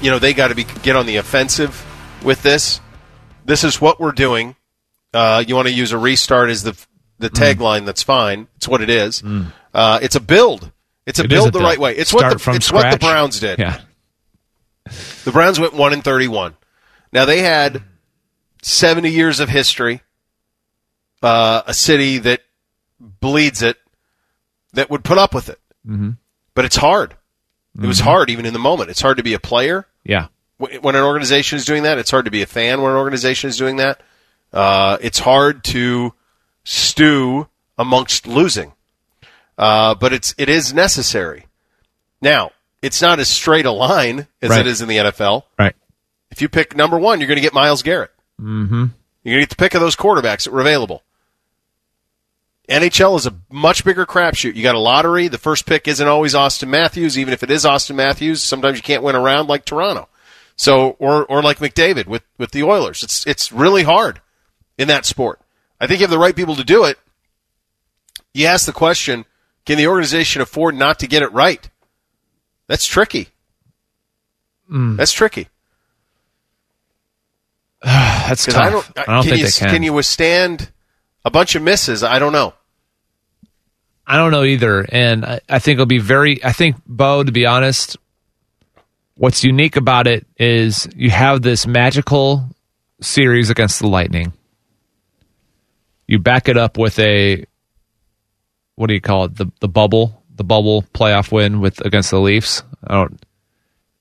[0.02, 1.84] you know, they got to be get on the offensive
[2.24, 2.80] with this.
[3.44, 4.56] This is what we're doing.
[5.12, 6.86] Uh, you want to use a restart as the
[7.18, 7.54] the mm.
[7.54, 7.86] tagline.
[7.86, 8.48] That's fine.
[8.56, 9.22] It's what it is.
[9.22, 9.52] Mm.
[9.74, 10.70] Uh, it's a build.
[11.06, 11.96] It's a it build the right way.
[11.96, 12.84] It's what the, it's scratch.
[12.84, 13.58] what the Browns did.
[13.58, 13.80] Yeah.
[15.24, 16.56] The Browns went one and thirty-one.
[17.12, 17.82] Now they had
[18.62, 20.02] 70 years of history,
[21.22, 22.42] uh, a city that
[23.00, 23.76] bleeds it,
[24.74, 25.58] that would put up with it.
[25.86, 26.10] Mm-hmm.
[26.54, 27.16] But it's hard.
[27.80, 28.08] It was mm-hmm.
[28.08, 28.90] hard even in the moment.
[28.90, 29.86] It's hard to be a player.
[30.04, 30.28] Yeah.
[30.58, 33.48] When an organization is doing that, it's hard to be a fan when an organization
[33.48, 34.00] is doing that.
[34.52, 36.12] Uh, it's hard to
[36.64, 37.46] stew
[37.78, 38.72] amongst losing.
[39.56, 41.46] Uh, but it's it is necessary.
[42.20, 42.50] Now,
[42.82, 44.60] it's not as straight a line as right.
[44.60, 45.44] it is in the NFL.
[45.58, 45.74] Right.
[46.30, 48.10] If you pick number one, you're going to get Myles Garrett.
[48.40, 48.86] Mm-hmm.
[49.24, 51.02] You're going to get the pick of those quarterbacks that were available.
[52.68, 54.54] NHL is a much bigger crapshoot.
[54.54, 55.28] You got a lottery.
[55.28, 57.18] The first pick isn't always Auston Matthews.
[57.18, 60.08] Even if it is Auston Matthews, sometimes you can't win around like Toronto.
[60.56, 63.02] So, or, or like McDavid with, with the Oilers.
[63.02, 64.20] It's, it's really hard
[64.76, 65.40] in that sport.
[65.80, 66.98] I think you have the right people to do it.
[68.34, 69.24] You ask the question,
[69.64, 71.68] can the organization afford not to get it right?
[72.66, 73.28] That's tricky.
[74.70, 74.96] Mm.
[74.96, 75.48] That's tricky.
[77.82, 78.56] That's tough.
[78.56, 79.70] I don't, I don't think you, they can.
[79.70, 80.70] Can you withstand
[81.24, 82.02] a bunch of misses?
[82.02, 82.54] I don't know.
[84.10, 86.42] I don't know either, and I, I think it'll be very.
[86.42, 87.98] I think Bo, to be honest,
[89.16, 92.48] what's unique about it is you have this magical
[93.02, 94.32] series against the Lightning.
[96.06, 97.44] You back it up with a
[98.76, 99.36] what do you call it?
[99.36, 102.62] The the bubble, the bubble playoff win with against the Leafs.
[102.86, 103.22] I don't.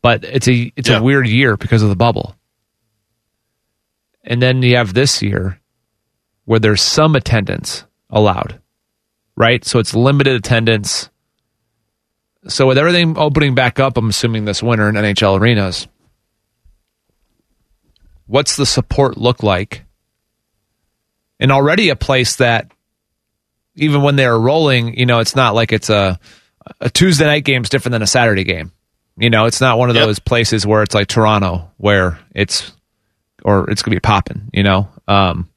[0.02, 1.00] But it's a it's yeah.
[1.00, 2.34] a weird year because of the bubble.
[4.24, 5.60] And then you have this year
[6.46, 8.62] where there's some attendance allowed,
[9.38, 9.64] right?
[9.64, 11.10] So it's limited attendance.
[12.50, 15.88] So with everything opening back up, I'm assuming this winter in NHL arenas,
[18.26, 19.86] what's the support look like?
[21.40, 22.72] And already a place that
[23.76, 26.20] even when they're rolling, you know, it's not like it's a
[26.82, 28.72] a Tuesday night game is different than a Saturday game.
[29.18, 30.06] You know, it's not one of yep.
[30.06, 32.72] those places where it's like Toronto where it's
[33.44, 34.90] or it's gonna be popping, you know.
[35.08, 35.48] Um,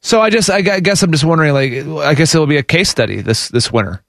[0.00, 1.72] so I just, I guess I'm just wondering, like,
[2.06, 4.02] I guess it'll be a case study this this winter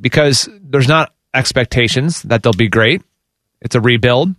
[0.00, 3.02] because there's not expectations that they'll be great.
[3.60, 4.34] It's a rebuild,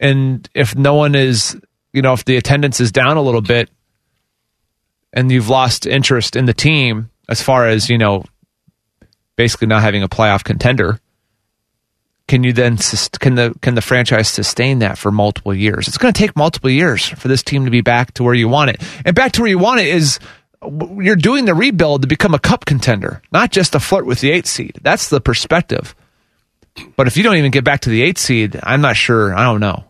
[0.00, 1.56] and if no one is,
[1.92, 3.70] you know, if the attendance is down a little bit,
[5.12, 8.24] and you've lost interest in the team as far as you know,
[9.36, 11.00] basically not having a playoff contender,
[12.26, 12.78] can you then
[13.20, 15.88] can the can the franchise sustain that for multiple years?
[15.88, 18.48] It's going to take multiple years for this team to be back to where you
[18.48, 18.82] want it.
[19.04, 20.18] And back to where you want it is
[20.62, 24.30] you're doing the rebuild to become a cup contender, not just to flirt with the
[24.30, 24.78] 8 seed.
[24.82, 25.94] That's the perspective.
[26.96, 29.34] But if you don't even get back to the 8 seed, I'm not sure.
[29.34, 29.84] I don't know.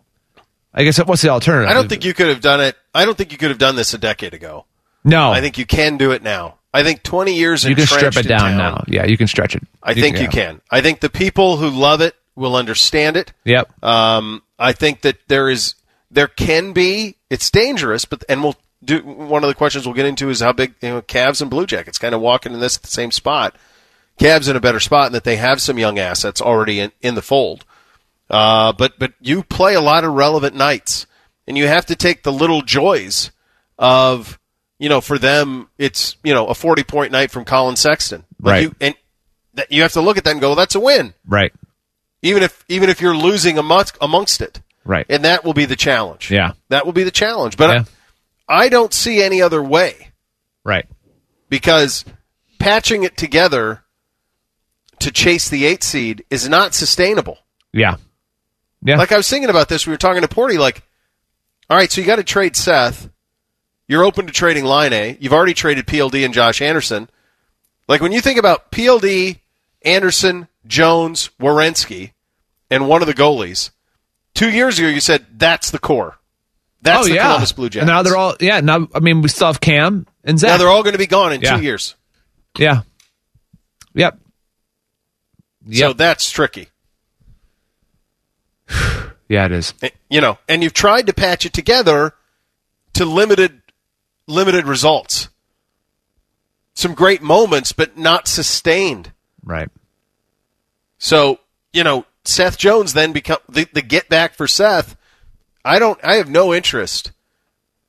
[0.74, 1.70] I guess what's the alternative?
[1.70, 2.76] I don't think you could have done it.
[2.92, 4.64] I don't think you could have done this a decade ago.
[5.04, 5.30] No.
[5.30, 6.56] I think you can do it now.
[6.72, 8.84] I think 20 years You can strip it down town, now.
[8.88, 9.62] Yeah, you can stretch it.
[9.80, 10.60] I you think can, you can.
[10.72, 13.32] I think the people who love it will understand it.
[13.44, 13.84] Yep.
[13.84, 15.74] Um, I think that there is
[16.10, 20.06] there can be it's dangerous, but and we'll do one of the questions we'll get
[20.06, 22.76] into is how big you know Cavs and Blue Jackets kind of walking in this
[22.76, 23.56] at the same spot.
[24.18, 27.14] Cavs in a better spot in that they have some young assets already in, in
[27.16, 27.64] the fold.
[28.30, 31.06] Uh, but but you play a lot of relevant nights,
[31.46, 33.30] and you have to take the little joys
[33.78, 34.38] of
[34.78, 38.24] you know for them it's you know a 40 point night from Colin Sexton.
[38.40, 38.62] Like Right.
[38.62, 38.94] You, and
[39.54, 41.14] that you have to look at that and go, well, that's a win.
[41.26, 41.52] Right.
[42.24, 44.60] Even if even if you're losing amongst amongst it.
[44.84, 45.06] Right.
[45.08, 46.30] And that will be the challenge.
[46.30, 46.52] Yeah.
[46.70, 47.56] That will be the challenge.
[47.56, 47.84] But Yeah.
[48.48, 50.10] I, I don't see any other way
[50.64, 50.86] Right.
[51.48, 52.04] because
[52.58, 53.82] patching it together
[55.00, 57.38] to chase the eight seed is not sustainable.
[57.72, 57.96] Yeah.
[58.82, 58.96] Yeah.
[58.96, 60.58] Like I was thinking about this, we were talking to Porty.
[60.58, 60.82] Like,
[61.70, 63.08] all right, so you got to trade Seth.
[63.88, 65.18] You're open to trading Laine.
[65.20, 67.08] You've already traded PLD and Josh Anderson.
[67.88, 69.40] Like when you think about PLD,
[69.82, 72.12] Anderson, Jones, Werenski,
[72.74, 73.70] and one of the goalies,
[74.34, 76.18] two years ago you said that's the core.
[76.82, 77.22] That's oh the yeah.
[77.28, 77.88] Columbus Blue Jackets.
[77.88, 78.60] And now they're all yeah.
[78.60, 80.48] Now I mean we still have Cam and Zach.
[80.50, 81.56] now they're all going to be gone in Yeah.
[81.56, 81.94] two years.
[82.58, 82.82] yeah.
[83.94, 84.18] Yep.
[85.72, 86.68] So that's tricky.
[89.28, 89.72] yeah, it is.
[90.10, 92.12] You know, and you've tried to patch it together
[92.94, 93.62] to limited
[94.26, 95.28] limited results.
[96.74, 99.12] Some great moments, but not sustained.
[99.44, 99.68] Right.
[100.98, 101.38] So,
[101.72, 104.96] you know, Seth Jones then become the, the get back for Seth.
[105.64, 107.12] I don't I have no interest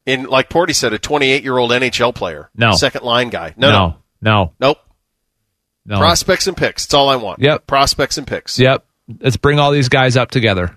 [0.06, 2.50] in like Porty said, a twenty eight year old NHL player.
[2.56, 2.72] No.
[2.74, 3.54] Second line guy.
[3.58, 3.78] No, No.
[3.88, 3.96] no.
[4.22, 4.54] No.
[4.60, 4.78] Nope.
[5.86, 5.98] No.
[6.00, 6.86] Prospects and picks.
[6.86, 7.40] That's all I want.
[7.40, 7.68] Yep.
[7.68, 8.58] Prospects and picks.
[8.58, 8.86] Yep.
[9.20, 10.76] Let's bring all these guys up together.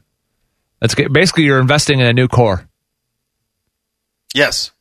[0.83, 2.69] Let's get basically you're investing in a new core.
[4.35, 4.73] Yes.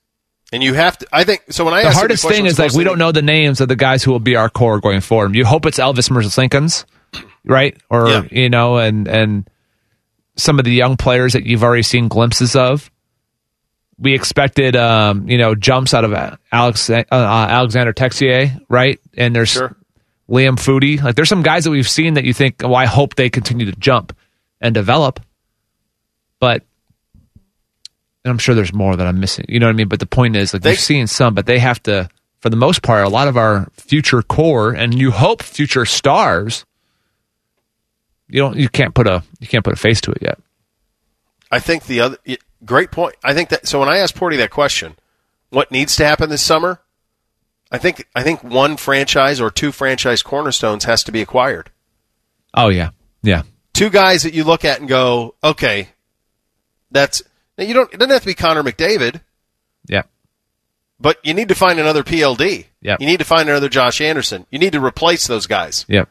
[0.52, 2.84] And you have to I think so when I The hardest thing is like we
[2.84, 5.36] don't know the names of the guys who will be our core going forward.
[5.36, 6.86] You hope it's Elvis Merzlikins,
[7.50, 7.78] right?
[7.90, 8.24] Or Yeah.
[8.32, 9.50] you know, and and
[10.36, 12.90] some of the young players that you've already seen glimpses of.
[14.00, 16.14] We expected, um, you know, jumps out of
[16.52, 19.00] Alex uh, Alexander Texier, right?
[19.18, 19.76] And there's Sure.
[20.30, 21.02] Liam Foudy.
[21.02, 23.66] Like there's some guys that we've seen that you think, well, I hope they continue
[23.66, 24.16] to jump
[24.62, 25.20] and develop.
[26.40, 26.64] But
[28.24, 29.46] and I'm sure there's more that I'm missing.
[29.50, 29.88] You know what I mean?
[29.88, 32.10] But the point is, like They- we've seen some, but they have to,
[32.42, 36.66] for the most part, a lot of our future core and you hope future stars.
[38.30, 38.58] You don't.
[38.58, 39.24] You can't put a.
[39.40, 40.40] You can't put a face to it yet.
[41.52, 42.18] I think the other
[42.66, 43.16] great point.
[43.24, 44.96] I think that so when I asked Porty that question,
[45.50, 46.82] what needs to happen this summer?
[47.72, 51.70] I think I think one franchise or two franchise cornerstones has to be acquired.
[52.54, 52.90] Oh yeah,
[53.22, 53.44] yeah,
[53.74, 55.90] Two guys that you look at and go, okay,
[56.92, 57.22] that's
[57.58, 57.94] you don't.
[57.94, 59.22] It doesn't have to be Connor McDavid,
[59.88, 60.04] yeah,
[61.00, 62.66] but you need to find another PLD.
[62.82, 63.02] Yep.
[63.02, 64.46] You need to find another Josh Anderson.
[64.50, 65.86] You need to replace those guys.
[65.88, 66.06] yeah.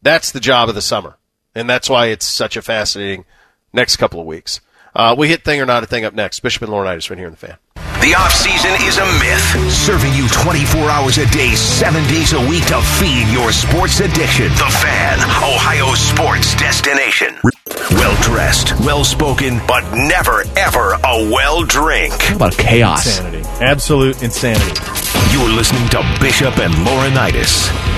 [0.00, 1.16] That's the job of the summer,
[1.54, 3.24] and that's why it's such a fascinating
[3.72, 4.60] next couple of weeks.
[4.94, 6.40] Uh, we hit thing or not a thing up next.
[6.40, 7.56] Bishop and Laurinaitis right here in the fan.
[8.00, 12.64] The off-season is a myth, serving you 24 hours a day, 7 days a week
[12.66, 14.48] to feed your sports addiction.
[14.48, 17.34] The Fan, Ohio sports destination.
[17.92, 22.12] Well-dressed, well-spoken, but never ever a well drink.
[22.20, 23.06] How about chaos?
[23.06, 23.48] Insanity.
[23.64, 24.80] Absolute insanity.
[25.32, 27.93] You're listening to Bishop and Laurinaitis.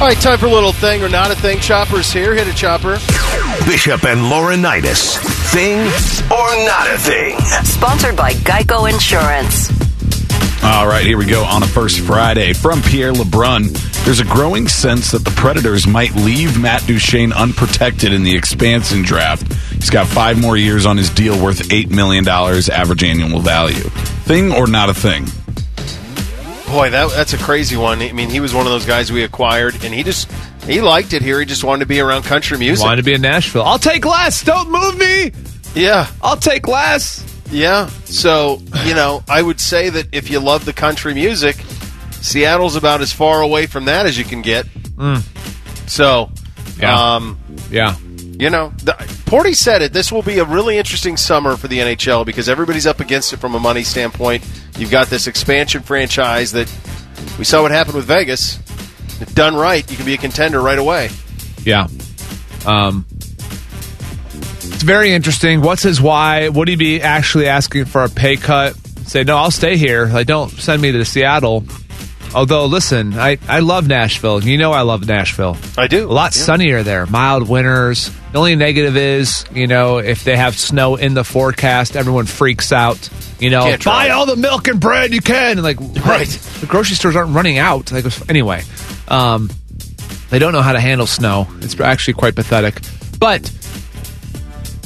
[0.00, 1.58] All right, time for a little thing or not a thing.
[1.60, 2.34] Chopper's here.
[2.34, 2.94] Hit a chopper.
[3.66, 5.18] Bishop and Laurinaitis.
[5.52, 5.78] Thing
[6.30, 7.38] or not a thing?
[7.64, 9.68] Sponsored by Geico Insurance.
[10.64, 13.68] All right, here we go on a first Friday from Pierre LeBrun.
[14.06, 19.02] There's a growing sense that the Predators might leave Matt Duchene unprotected in the expansion
[19.02, 19.52] draft.
[19.74, 23.84] He's got five more years on his deal worth $8 million average annual value.
[24.24, 25.26] Thing or not a thing?
[26.70, 28.00] Boy, that that's a crazy one.
[28.00, 30.30] I mean, he was one of those guys we acquired, and he just
[30.64, 31.40] he liked it here.
[31.40, 32.84] He just wanted to be around country music.
[32.84, 33.62] Wanted to be in Nashville.
[33.64, 34.44] I'll take less.
[34.44, 35.32] Don't move me.
[35.74, 37.24] Yeah, I'll take less.
[37.50, 37.86] yeah.
[38.04, 41.56] So you know, I would say that if you love the country music,
[42.20, 44.66] Seattle's about as far away from that as you can get.
[45.86, 46.30] So,
[46.78, 47.14] Yeah.
[47.16, 47.38] um,
[47.70, 47.96] Yeah.
[48.38, 48.94] you know, the,
[49.30, 49.92] Porty said it.
[49.92, 53.36] This will be a really interesting summer for the NHL because everybody's up against it
[53.36, 54.44] from a money standpoint.
[54.76, 56.68] You've got this expansion franchise that
[57.38, 58.56] we saw what happened with Vegas.
[59.20, 61.10] If done right, you can be a contender right away.
[61.62, 61.86] Yeah.
[62.66, 65.60] Um, it's very interesting.
[65.60, 66.48] What's his why?
[66.48, 68.74] Would he be actually asking for a pay cut?
[69.06, 70.06] Say, no, I'll stay here.
[70.06, 71.64] Like, don't send me to Seattle.
[72.34, 74.42] Although, listen, I, I love Nashville.
[74.42, 75.56] You know I love Nashville.
[75.78, 76.08] I do.
[76.08, 76.42] A lot Yeah.
[76.42, 77.06] sunnier there.
[77.06, 78.10] Mild winters.
[78.32, 82.72] The only negative is, you know, if they have snow in the forecast, everyone freaks
[82.72, 83.08] out.
[83.40, 85.52] You know, Can't buy all the milk and bread you can.
[85.52, 86.28] And like, Right.
[86.60, 87.90] The grocery stores aren't running out.
[87.90, 88.62] Like, anyway,
[89.08, 89.50] um,
[90.28, 91.48] they don't know how to handle snow.
[91.60, 92.80] It's actually quite pathetic.
[93.18, 93.50] But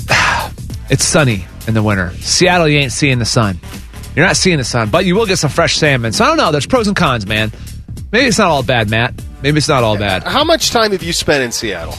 [0.90, 2.10] it's sunny in the winter.
[2.20, 3.60] Seattle, you ain't seeing the sun.
[4.16, 6.12] You're not seeing the sun, but you will get some fresh salmon.
[6.12, 6.50] So I don't know.
[6.52, 7.52] There's pros and cons, man.
[8.12, 9.14] Maybe it's not all bad, Matt.
[9.42, 10.22] Maybe it's not all bad.
[10.22, 11.94] How much time have you spent in Seattle?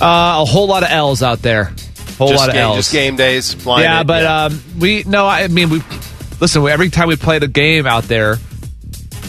[0.00, 1.72] Uh, a whole lot of L's out there.
[2.18, 2.76] Whole just lot of game, L's.
[2.76, 3.54] Just game days.
[3.54, 5.26] Flying yeah, but Um, we no.
[5.26, 5.82] I mean we
[6.40, 8.38] listen, every time we played a game out there,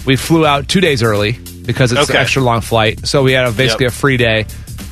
[0.06, 1.34] we flew out two days early
[1.66, 2.14] because it's Okay.
[2.18, 3.08] an extra long flight.
[3.08, 3.94] So we had a, basically Yep.
[3.94, 4.46] a free day.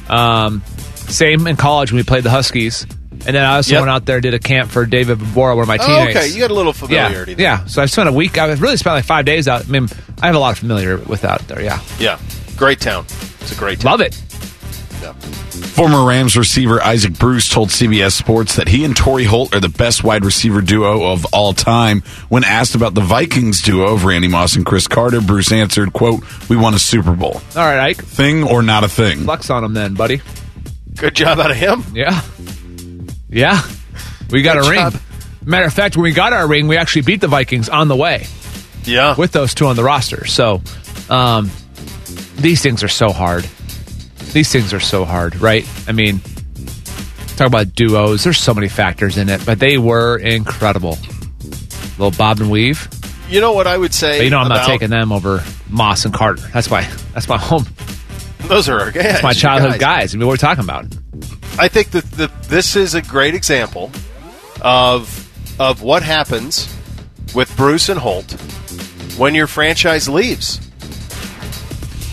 [0.09, 0.61] Um,
[0.95, 2.85] same in college when we played the Huskies.
[3.25, 3.81] And then I also Yep.
[3.81, 6.17] went out there and did a camp for David Bora, one of my Oh, teammates.
[6.17, 7.33] okay, you got a little yeah, familiarity.
[7.33, 7.43] there.
[7.43, 7.65] yeah.
[7.65, 8.37] So I spent a week.
[8.37, 9.63] I really spent like five days out.
[9.65, 9.89] I mean,
[10.21, 11.61] I have a lot of familiar with out there.
[11.61, 12.19] Yeah, yeah.
[12.55, 13.05] Great town.
[13.41, 13.91] It's a great town.
[13.91, 14.17] love it.
[15.01, 15.13] Yeah.
[15.77, 19.69] Former Rams receiver Isaac Bruce told CBS Sports that he and Torry Holt are the
[19.69, 22.01] best wide receiver duo of all time.
[22.29, 26.23] When asked about the Vikings duo of Randy Moss and Cris Carter, Bruce answered, quote,
[26.49, 27.35] We won a Super Bowl.
[27.55, 27.97] All right, Ike.
[28.03, 29.19] Thing or not a thing?
[29.19, 30.21] Flex on him then, buddy.
[30.95, 31.83] Good job out of him.
[31.93, 32.21] Yeah.
[33.29, 33.61] Yeah.
[34.31, 34.79] We got Good a ring.
[34.79, 34.95] job.
[35.45, 37.95] Matter of fact, when we got our ring, we actually beat the Vikings on the
[37.95, 38.25] way
[38.83, 39.13] Yeah.
[39.15, 40.25] with those two on the roster.
[40.25, 40.63] So,
[41.11, 41.51] um,
[42.37, 43.47] these things are so hard.
[44.33, 45.67] These things are so hard, right?
[45.87, 46.19] I mean,
[47.37, 48.23] talk about duos.
[48.23, 50.97] There's so many factors in it, but they were incredible.
[51.97, 52.87] Little bob and weave.
[53.29, 54.19] you know what I would say?
[54.19, 56.43] But you know, I'm not taking them over Moss and Carter.
[56.53, 56.81] That's my
[57.13, 57.65] that's my home.
[58.41, 59.03] Those are our guys.
[59.03, 60.11] That's my childhood guys.
[60.11, 60.15] guys.
[60.15, 60.85] I mean, what are talking about?
[61.59, 63.91] I think that the, this is a great example
[64.61, 65.23] of
[65.59, 66.71] of what happens
[67.33, 68.31] with Bruce and Holt
[69.17, 70.59] when your franchise leaves.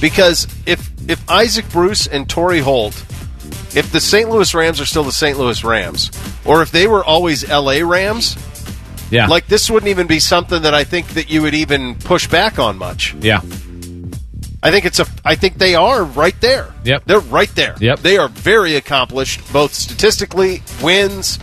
[0.01, 2.95] Because if if Isaac Bruce and Torry Holt,
[3.77, 4.29] if the St.
[4.31, 5.39] Louis Rams are still the St.
[5.39, 6.11] Louis Rams,
[6.45, 8.37] or if they were always LA Rams,
[9.11, 12.27] Yeah, like this wouldn't even be something that I think that you would even push
[12.29, 13.15] back on much.
[13.21, 13.41] yeah,
[14.63, 15.07] I think it's a.
[15.25, 16.73] I think they are right there.
[16.85, 17.05] Yep.
[17.07, 17.77] they're right there.
[17.81, 17.99] Yep.
[18.01, 21.39] they are very accomplished, both statistically, wins,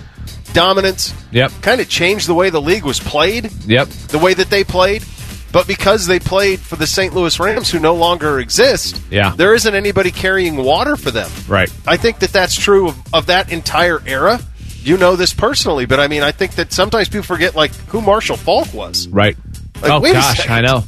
[0.53, 1.13] dominance.
[1.31, 1.51] Yep.
[1.61, 5.03] kind of changed the way the league was played, yep, the way that they played.
[5.51, 7.13] But because they played for the St.
[7.13, 9.33] Louis Rams, who no longer exist, Yeah.
[9.35, 11.29] there isn't anybody carrying water for them.
[11.47, 11.69] right.
[11.85, 14.39] I think that that's true of, of that entire era.
[14.83, 18.01] You know this personally, but I mean, I think that sometimes people forget like who
[18.01, 19.07] Marshall Faulk was.
[19.09, 19.37] Right.
[19.81, 20.49] Like, oh gosh.
[20.49, 20.83] I know.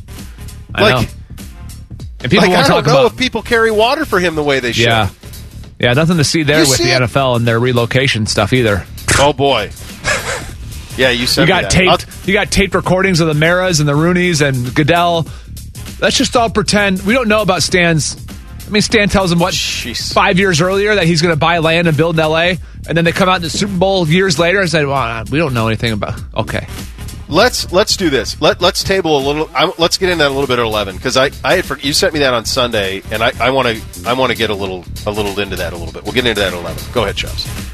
[0.74, 1.14] I Like, know.
[2.22, 4.44] And people like I don't talk know about if people carry water for him the
[4.44, 4.86] way they should.
[4.86, 5.10] yeah,
[5.80, 5.92] yeah.
[5.94, 7.02] Nothing to see there You with see the it?
[7.02, 8.86] NFL and their relocation stuff either.
[9.20, 9.70] Oh boy.
[10.98, 12.28] Yeah, you said You got taped.
[12.28, 15.28] You got taped recordings of the Maras and the Rooneys and Goodell.
[16.00, 18.24] Let's just all pretend we don't know about Stan's.
[18.66, 20.14] I mean, Stan tells him what Jeez.
[20.14, 22.58] five years earlier that he's going to buy land and build in L.A.
[22.88, 25.38] And then they come out in the Super Bowl years later and say, "Well, we
[25.38, 26.68] don't know anything about." Okay,
[27.30, 28.40] Let's let's do this.
[28.42, 29.50] Let let's table a little.
[29.56, 31.80] I, let's get into that a little bit at eleven because I I had for,
[31.80, 34.50] you sent me that on Sunday and I I want to I want to get
[34.50, 36.04] a little a little into that a little bit.
[36.04, 36.84] We'll get into that at eleven.
[36.94, 37.73] Go ahead, Chubbs.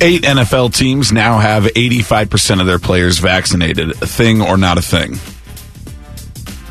[0.00, 3.90] Eight NFL teams now have 85% of their players vaccinated.
[4.02, 5.14] A thing or not a thing?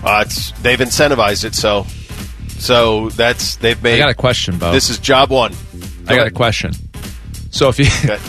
[0.04, 1.86] Uh, it's they've incentivized it so
[2.60, 3.96] so that's they've made.
[3.96, 4.72] I got a question, Bo.
[4.72, 5.54] This is job one.
[6.08, 6.74] I got a question.
[7.50, 8.20] So if you Okay.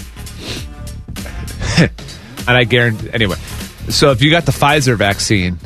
[2.49, 3.37] and I guarantee anyway.
[3.91, 5.59] So if you got the Pfizer vaccine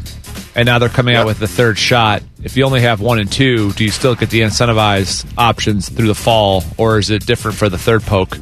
[0.57, 1.20] and now they're coming Yeah.
[1.20, 4.16] out with the third shot, if you only have one and two, do you still
[4.16, 8.36] get the incentivized options through the fall, or is it different for the third poke?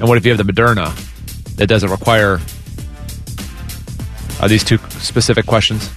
[0.00, 0.94] And what if you have the Moderna
[1.56, 2.40] that doesn't require?
[4.40, 5.88] Are these two specific questions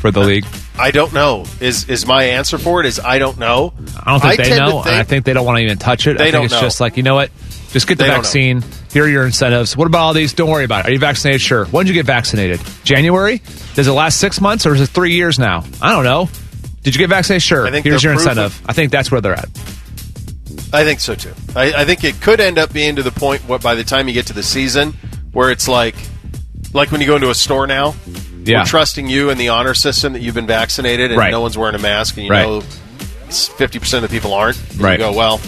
[0.00, 0.46] for the league?
[0.78, 1.44] I don't know.
[1.60, 2.86] Is is my answer for it?
[2.86, 3.72] Is I don't know.
[4.04, 5.78] I don't think they tend to know, and I think they don't want to even
[5.78, 6.18] touch it.
[6.18, 6.60] They I think don't it's know.
[6.62, 7.30] just like you know what,
[7.70, 8.64] just get the They vaccine.
[8.92, 9.76] Here are your incentives.
[9.76, 10.32] What about all these?
[10.32, 10.88] Don't worry about it.
[10.88, 11.40] Are you vaccinated?
[11.40, 11.66] Sure.
[11.66, 12.60] When did you get vaccinated?
[12.82, 13.40] January?
[13.74, 15.64] Does it last six months or is it three years now?
[15.80, 16.28] I don't know.
[16.82, 17.42] Did you get vaccinated?
[17.42, 17.66] Sure.
[17.66, 18.60] I think Here's your incentive.
[18.66, 19.48] I think that's where they're at.
[20.72, 21.32] I think so too.
[21.54, 24.08] I, I think it could end up being to the point what by the time
[24.08, 24.94] you get to the season
[25.32, 25.94] where it's like
[26.72, 27.94] like when you go into a store now,
[28.44, 28.60] Yeah.
[28.60, 31.30] we're trusting you and the honor system that you've been vaccinated and Right.
[31.30, 32.42] no one's wearing a mask and you Right.
[32.46, 32.60] know
[33.30, 34.58] fifty percent of the people aren't.
[34.72, 34.92] And Right.
[34.92, 35.38] You go well.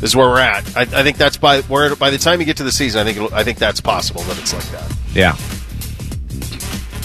[0.00, 0.76] This is where we're at.
[0.76, 3.04] I, I think that's by where by the time you get to the season, I
[3.04, 4.92] think it'll, I think that's possible that it's like that.
[5.14, 5.36] Yeah.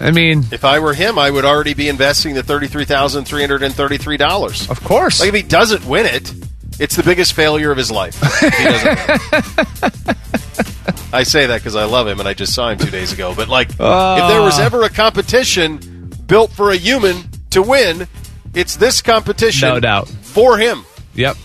[0.00, 3.24] I mean, If I were him, I would already be investing the thirty three thousand
[3.26, 4.68] three hundred and thirty three dollars.
[4.70, 5.20] of course.
[5.20, 6.32] Like if he doesn't win it,
[6.80, 8.14] it's the biggest failure of his life.
[8.40, 10.14] He doesn't.
[11.14, 13.34] I say that because I love him and I just saw him two days ago.
[13.34, 14.28] But like, if ah.
[14.28, 18.08] there was ever a competition built for a human to win,
[18.54, 19.68] it's this competition.
[19.68, 20.08] No doubt.
[20.08, 20.84] for him.
[21.14, 21.36] Yep.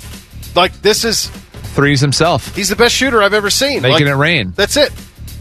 [0.56, 1.28] Like this is
[1.76, 2.56] Threes himself.
[2.56, 3.84] he's the best shooter I've ever seen.
[3.84, 4.54] Making Like, it rain.
[4.56, 4.92] That's it.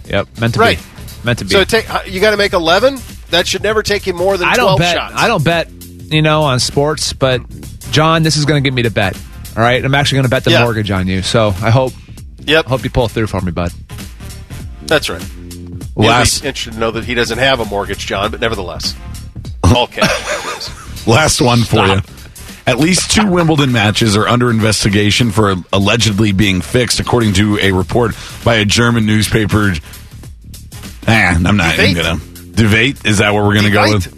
[0.07, 0.29] Yep.
[0.41, 0.79] Meant to Right.
[0.79, 0.85] be.
[1.25, 1.51] Meant to be.
[1.51, 2.99] So take uh, you got to make eleven.
[3.31, 4.95] That should never take you more than I don't bet.
[4.97, 5.15] shots.
[5.17, 5.71] I don't bet.
[5.71, 7.43] You know, on sports, but
[7.91, 9.15] John, this is going to get me to bet.
[9.59, 10.63] All right, I'm actually going to bet the Yeah.
[10.63, 11.21] mortgage on you.
[11.23, 11.93] So I hope,
[12.45, 13.73] Yep, I hope you pull through for me, bud.
[14.87, 15.21] that's right.
[15.97, 18.95] Last interested to know that he doesn't have a mortgage, John, but nevertheless,
[19.65, 20.69] all cash.
[21.09, 22.01] last one for you.
[22.69, 27.73] At least two Wimbledon matches are under investigation for allegedly being fixed, according to a
[27.73, 28.15] report
[28.45, 29.75] by a German newspaper.
[31.09, 31.91] Ah, I'm not Debate.
[31.97, 32.21] even gonna
[32.53, 33.05] debate.
[33.05, 34.18] Is that what we're gonna go with?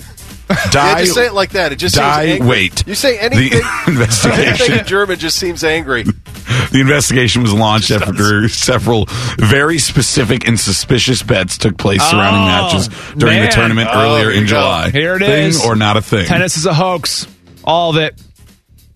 [0.64, 1.01] Yeah, Die.
[1.02, 1.70] just say it like that.
[1.72, 2.48] It just Die, seems angry.
[2.48, 2.86] wait.
[2.86, 4.48] You say anything, The investigation.
[4.48, 6.02] anything in German just seems angry.
[6.02, 9.06] The investigation was launched after several
[9.39, 13.47] very specific and suspicious bets took place surrounding Oh, matches during man.
[13.47, 14.56] the tournament Oh, earlier here in you go.
[14.60, 14.90] July.
[14.90, 15.64] Here it thing is.
[15.64, 16.27] or not a thing.
[16.27, 17.27] Tennis is a hoax.
[17.64, 18.20] All of it.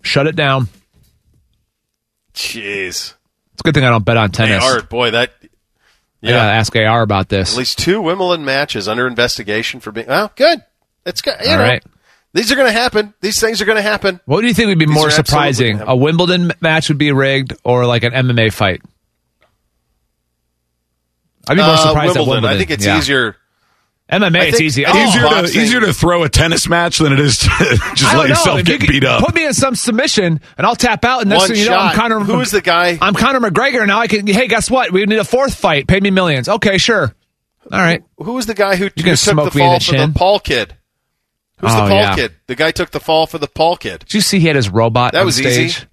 [0.02, 0.68] Shut it down.
[2.34, 3.14] Jeez,
[3.52, 4.62] It's a good thing I don't bet on tennis.
[4.64, 5.48] AR, boy, that I
[6.20, 6.30] yeah.
[6.32, 7.52] gotta ask AR about this.
[7.52, 10.08] At least two Wimbledon matches under investigation for being.
[10.08, 10.62] Well, good.
[11.06, 11.36] It's good.
[11.44, 11.82] You All know, right.
[12.32, 13.14] These are going to happen.
[13.20, 14.18] These things are going to happen.
[14.26, 15.80] What do you think would be These more surprising?
[15.80, 18.82] A Wimbledon match would be rigged or like an MMA fight?
[21.48, 22.44] I'd be more Uh, surprised at Wimbledon.
[22.46, 22.98] I think it's Yeah.
[22.98, 23.36] easier.
[24.10, 24.84] MMA, I it's easy.
[24.84, 25.54] Oh, easier, boxing.
[25.54, 27.48] to, easier to throw a tennis match than it is to
[27.94, 28.24] just let know.
[28.24, 29.24] yourself If get could beat up.
[29.24, 31.20] Put me in some submission, and I'll tap out.
[31.22, 31.94] And next One thing you know, I'm.
[31.96, 32.20] Conor.
[32.20, 32.98] Who is the guy?
[33.00, 33.86] I'm Conor McGregor.
[33.86, 34.26] Now I can.
[34.26, 34.92] Hey, guess what?
[34.92, 35.86] We need a fourth fight.
[35.86, 36.48] Pay me millions.
[36.50, 37.14] Okay, sure.
[37.72, 38.02] All right.
[38.18, 39.50] Who was the guy who, who took the fall the
[39.84, 40.76] for the Paul kid?
[41.58, 42.14] Who's Oh, the Paul yeah.
[42.16, 42.32] kid?
[42.46, 44.00] The guy took the fall for the Paul kid.
[44.00, 45.86] Did you see he had his robot That on was stage easy.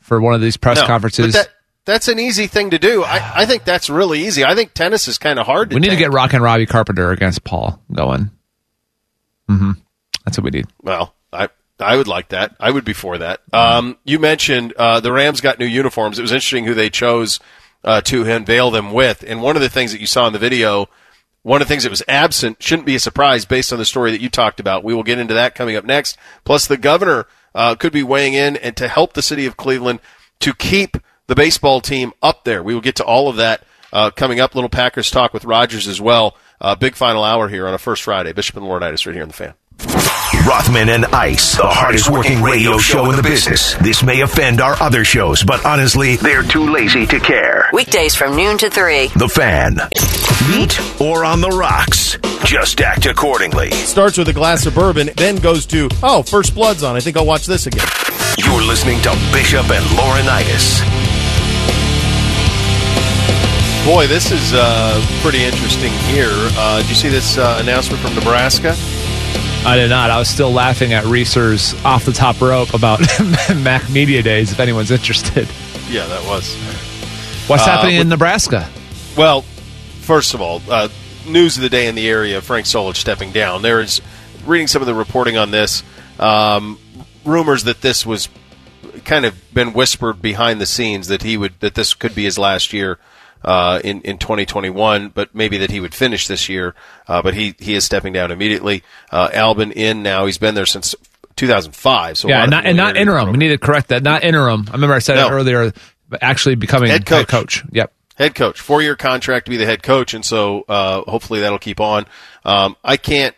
[0.00, 1.26] for one of these press No, conferences?
[1.26, 1.48] But that,
[1.84, 3.02] that's an easy thing to do.
[3.04, 4.44] I, I think that's really easy.
[4.44, 6.66] I think tennis is kind of hard to we need to get Rock and Robbie
[6.66, 8.30] Carpenter against Paul going.
[9.48, 9.72] Mm-hmm.
[10.24, 10.66] That's what we need.
[10.82, 12.56] Well, I I would like that.
[12.58, 13.40] I would be for that.
[13.52, 16.18] Um, you mentioned uh, the Rams got new uniforms.
[16.18, 17.40] It was interesting who they chose
[17.82, 19.22] uh, to unveil them with.
[19.26, 20.88] And one of the things that you saw in the video,
[21.44, 24.10] one of the things that was absent, shouldn't be a surprise based on the story
[24.10, 24.82] that you talked about.
[24.82, 26.16] We will get into that coming up next.
[26.44, 30.00] Plus, the governor uh, could be weighing in and to help the city of Cleveland
[30.40, 30.96] to keep
[31.26, 32.62] the baseball team up there.
[32.62, 33.62] We will get to all of that
[33.92, 34.54] uh, coming up.
[34.54, 36.36] Little Packers talk with Rogers as well.
[36.60, 38.32] Uh, big final hour here on a first Friday.
[38.32, 40.33] Bishop and Laurinaitis right here on the fan.
[40.46, 43.72] Rothman and Ice, the hardest working radio show in the business.
[43.76, 47.70] This may offend our other shows, but honestly, they're too lazy to care.
[47.72, 49.08] Weekdays from noon to 3.
[49.16, 49.76] The fan.
[50.50, 52.18] Meet or on the rocks.
[52.44, 53.70] Just act accordingly.
[53.70, 56.94] Starts with a glass of bourbon, then goes to, oh, First Blood's on.
[56.94, 57.86] I think I'll watch this again.
[58.36, 60.84] You're listening to Bishop and Laurinaitis.
[63.86, 66.28] Boy, this is uh, pretty interesting here.
[66.30, 68.76] Uh, did you see this uh, announcement from Nebraska?
[69.66, 70.10] I did not.
[70.10, 73.00] I was still laughing at Reeser's off the top rope about
[73.56, 74.52] Mac Media Days.
[74.52, 75.48] If anyone's interested,
[75.88, 76.54] Yeah, that was.
[77.46, 78.68] what's Uh, happening in Nebraska?
[79.16, 79.42] Well,
[80.02, 80.88] first of all, uh,
[81.26, 83.62] news of the day in the area: Frank Solich stepping down.
[83.62, 84.02] There is
[84.44, 85.82] reading some of the reporting on this.
[86.18, 86.78] Um,
[87.24, 88.28] rumors that this was
[89.06, 92.38] kind of been whispered behind the scenes that he would that this could be his
[92.38, 92.98] last year
[93.44, 96.74] uh, in in 2021, but maybe that he would finish this year.
[97.06, 98.82] Uh, but he he is stepping down immediately.
[99.10, 100.26] Uh, Albin in now.
[100.26, 100.94] He's been there since
[101.36, 102.18] 2005.
[102.18, 103.30] So Yeah, and not, and not interim.
[103.32, 104.02] We need to correct that.
[104.02, 104.64] Not interim.
[104.68, 105.26] I remember I said No.
[105.28, 105.72] it earlier,
[106.08, 107.18] but actually becoming Head coach.
[107.18, 107.64] Head coach.
[107.72, 107.92] Yep.
[108.16, 111.58] head coach, four year contract to be the head coach, and so uh, hopefully that'll
[111.58, 112.06] keep on.
[112.44, 113.34] Um, I can't.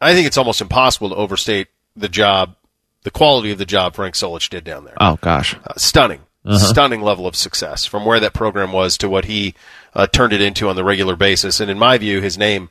[0.00, 2.54] I think it's almost impossible to overstate the job,
[3.02, 4.94] the quality of the job Frank Solich did down there.
[5.00, 5.56] Oh gosh.
[5.56, 6.20] Uh, stunning,
[6.56, 9.54] stunning level of success from where that program was to what he
[9.94, 11.60] uh, turned it into on the regular basis.
[11.60, 12.70] And in my view, his name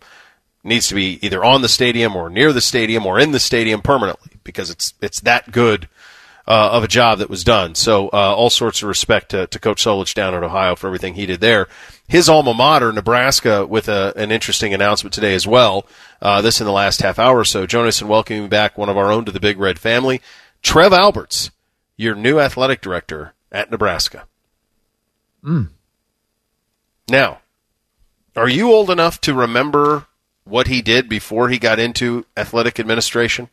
[0.64, 3.82] needs to be either on the stadium or near the stadium or in the stadium
[3.82, 5.88] permanently because it's it's that good
[6.48, 7.76] uh, of a job that was done.
[7.76, 11.16] So uh, all sorts of respect to, to Coach Solich down at Ohio for everything
[11.16, 11.68] he did there.
[12.08, 15.86] His alma mater, Nebraska, with a, an interesting announcement today as well.
[16.22, 17.66] Uh, this in the last half hour or so.
[17.66, 20.22] Jonas and welcoming back one of our own to the Big Red family,
[20.64, 21.52] Trev Alberts,
[21.98, 24.28] your new athletic director at Nebraska.
[27.10, 27.40] Now,
[28.36, 30.08] are you old enough to remember
[30.44, 33.50] what he did before he got into athletic administration?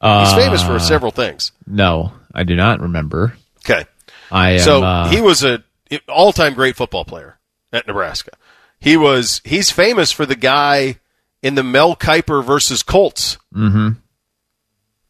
[0.00, 1.52] He's famous for several things.
[1.66, 3.34] No, I do not remember.
[3.60, 3.84] Okay.
[4.30, 4.58] I am.
[4.60, 5.62] So uh, he was a
[6.08, 7.38] all-time great football player
[7.72, 8.32] at Nebraska.
[8.78, 10.98] He was he's famous for the guy
[11.42, 13.96] in the Mel Kiper versus Colts mhm.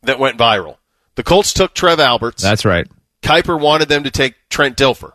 [0.02, 0.76] that went viral.
[1.16, 2.42] The Colts took Trev Alberts.
[2.42, 2.86] That's right.
[3.26, 5.12] Kiper wanted them to take Trent Dilfer.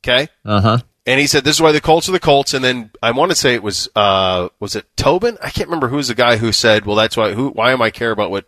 [0.00, 0.28] Okay?
[0.44, 0.78] Uh huh.
[1.04, 2.54] And he said this is why the Colts are the Colts.
[2.54, 5.36] And then I want to say it was uh was it Tobin?
[5.42, 7.90] I can't remember who's the guy who said, "Well, that's why who why am I
[7.90, 8.46] care about what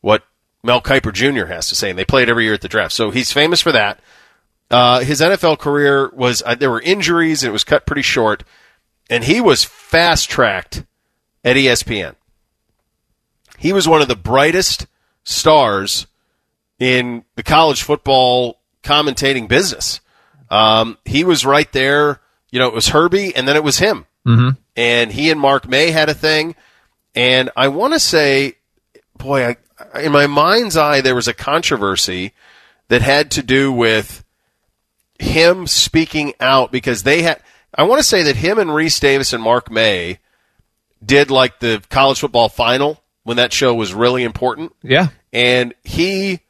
[0.00, 0.24] what
[0.62, 1.46] Mel Kiper Jr.
[1.46, 3.60] has to say?" And they play it every year at the draft, so he's famous
[3.60, 4.00] for that.
[4.70, 8.44] Uh, his NFL career was uh, there were injuries and it was cut pretty short,
[9.10, 10.84] and he was fast tracked
[11.44, 12.14] at ESPN.
[13.58, 14.86] He was one of the brightest
[15.22, 16.06] stars
[16.78, 20.00] in the college football commentating business.
[20.50, 22.20] Um, he was right there.
[22.50, 24.06] You know, it was Herbie, and then it was him.
[24.26, 24.50] Mm-hmm.
[24.76, 26.54] And he and Mark May had a thing.
[27.14, 28.54] And I want to say,
[29.16, 29.56] boy,
[29.92, 32.32] I, in my mind's eye, there was a controversy
[32.88, 34.24] that had to do with
[35.18, 37.42] him speaking out because they had.
[37.76, 40.20] I want to say that him and Rece Davis and Mark May
[41.04, 44.72] did like the college football final when that show was really important.
[44.82, 45.08] Yeah.
[45.32, 46.40] And he,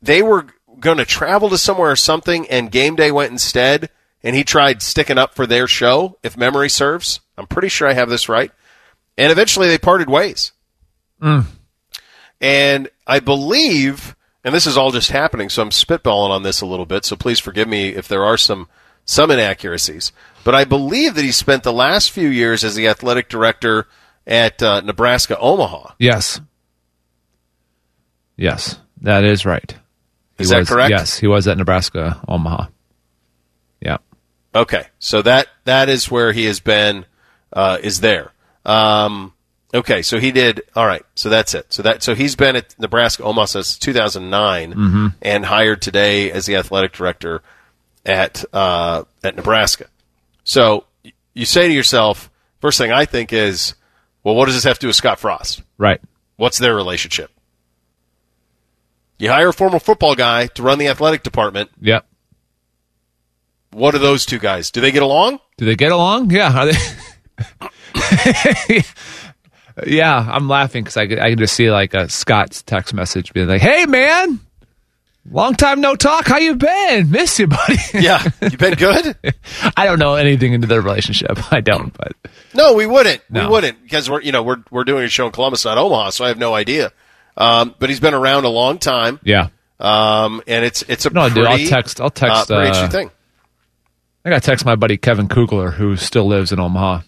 [0.00, 0.46] they were
[0.80, 3.90] going to travel to somewhere or something, and game day went instead.
[4.22, 7.20] And he tried sticking up for their show, if memory serves.
[7.36, 8.50] I'm pretty sure I have this right.
[9.16, 10.50] And eventually they parted ways.
[11.22, 11.44] Mm.
[12.40, 16.66] And I believe, and this is all just happening, so I'm spitballing on this a
[16.66, 18.68] little bit, so please forgive me if there are some
[19.04, 20.12] some inaccuracies.
[20.44, 23.88] But I believe that he spent the last few years as the athletic director
[24.26, 25.94] at uh, Nebraska Omaha.
[25.98, 26.40] Yes.
[28.36, 29.74] Yes, that is right.
[30.38, 30.90] He Is that was- correct?
[30.90, 32.66] Yes, he was at Nebraska Omaha.
[33.80, 33.98] Yeah.
[34.54, 37.04] Okay, so that that is where he has been.
[37.52, 38.32] Uh, is there?
[38.64, 39.32] Um,
[39.74, 40.62] okay, so he did.
[40.74, 41.72] All right, so that's it.
[41.72, 45.14] So that so he's been at Nebraska Omaha since 2009, Mhm.
[45.22, 47.42] and hired today as the athletic director
[48.06, 49.86] at uh, at Nebraska.
[50.44, 50.84] So
[51.34, 53.74] you say to yourself, first thing I think is,
[54.24, 55.62] well, what does this have to do with Scott Frost?
[55.76, 56.00] Right.
[56.36, 57.30] What's their relationship?
[59.18, 61.70] You hire a former football guy to run the athletic department.
[61.80, 62.06] Yep.
[63.72, 64.70] What are those two guys?
[64.70, 65.40] Do they get along?
[65.56, 66.30] Do they get along?
[66.30, 66.56] Yeah.
[66.56, 66.78] Are they?
[69.86, 73.32] yeah, I'm laughing because I could, I can just see like a Scott's text message
[73.32, 74.40] being like, "Hey, man,
[75.30, 76.26] long time no talk.
[76.26, 77.10] How you been?
[77.10, 79.16] Miss you, buddy." Yeah, you been good?
[79.76, 81.38] I don't know anything into their relationship.
[81.52, 82.12] I don't, but
[82.54, 83.22] No, we wouldn't.
[83.30, 83.46] No.
[83.46, 86.10] We wouldn't because we're you know we're we're doing a show in Columbus, not Omaha,
[86.10, 86.92] so I have no idea.
[87.38, 89.50] Um, but he's been around a long time, yeah.
[89.78, 92.00] um, and it's it's a No, pretty, dude, I'll text.
[92.00, 92.50] I'll text.
[92.50, 93.10] uh, pretty uh, thing.
[94.24, 97.02] I got to text my buddy Kevin Kugler, who still lives in Omaha,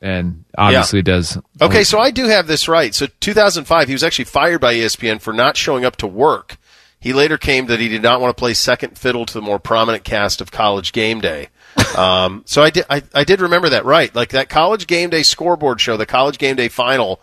[0.00, 1.38] and obviously does.
[1.60, 2.94] Okay, so I do have this right.
[2.94, 6.56] So 2005, he was actually fired by ESPN for not showing up to work.
[6.98, 9.58] He later came that he did not want to play second fiddle to the more
[9.58, 11.48] prominent cast of College Game Day.
[11.96, 14.14] Um, so I did, I, I did remember that right.
[14.14, 17.20] Like that College Game Day scoreboard show, the College Game Day final,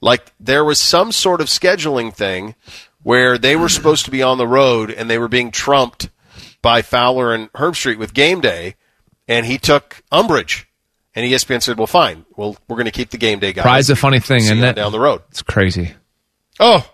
[0.00, 2.54] like there was some sort of scheduling thing
[3.02, 6.10] where they were supposed to be on the road and they were being trumped
[6.62, 8.76] by Fowler and Herbstreit with Game Day,
[9.26, 10.66] and he took umbrage.
[11.14, 12.24] And ESPN said, "Well, fine.
[12.36, 14.72] Well, we're going to keep the Game Day guys." Pride's a funny thing, isn't you
[14.72, 15.22] down the road.
[15.30, 15.92] It's crazy.
[16.60, 16.88] Oh,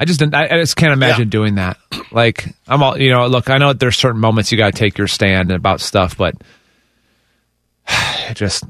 [0.00, 1.76] I just I, I just can't imagine doing that.
[2.10, 3.26] Like I'm all you know.
[3.26, 6.34] Look, I know there's certain moments you got to take your stand about stuff, but
[7.88, 8.64] it just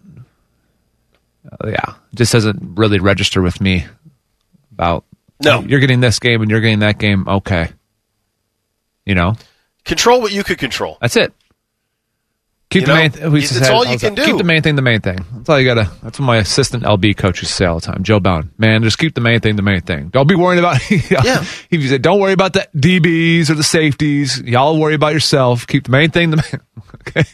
[1.66, 3.86] yeah, just doesn't really register with me
[4.72, 5.04] about
[5.42, 5.60] No.
[5.62, 7.26] You're getting this game and you're getting that game.
[7.28, 7.70] Okay,
[9.06, 9.34] you know
[9.84, 10.98] control what you could control.
[11.00, 11.32] that's it.
[12.68, 13.10] Keep You the know, main.
[13.10, 14.24] Th- it's all you can like, do.
[14.26, 15.18] Keep the main thing the main thing.
[15.32, 15.90] That's all you gotta.
[16.04, 18.04] That's what my assistant LB coach used to say all the time.
[18.04, 20.10] Joe Bound, man, just keep the main thing the main thing.
[20.10, 20.78] Don't be worrying about.
[21.10, 21.44] yeah.
[21.68, 24.40] He said, don't worry about the DBs or the safeties.
[24.42, 25.66] Y'all worry about yourself.
[25.66, 26.84] Keep the main thing the main.
[27.08, 27.24] okay.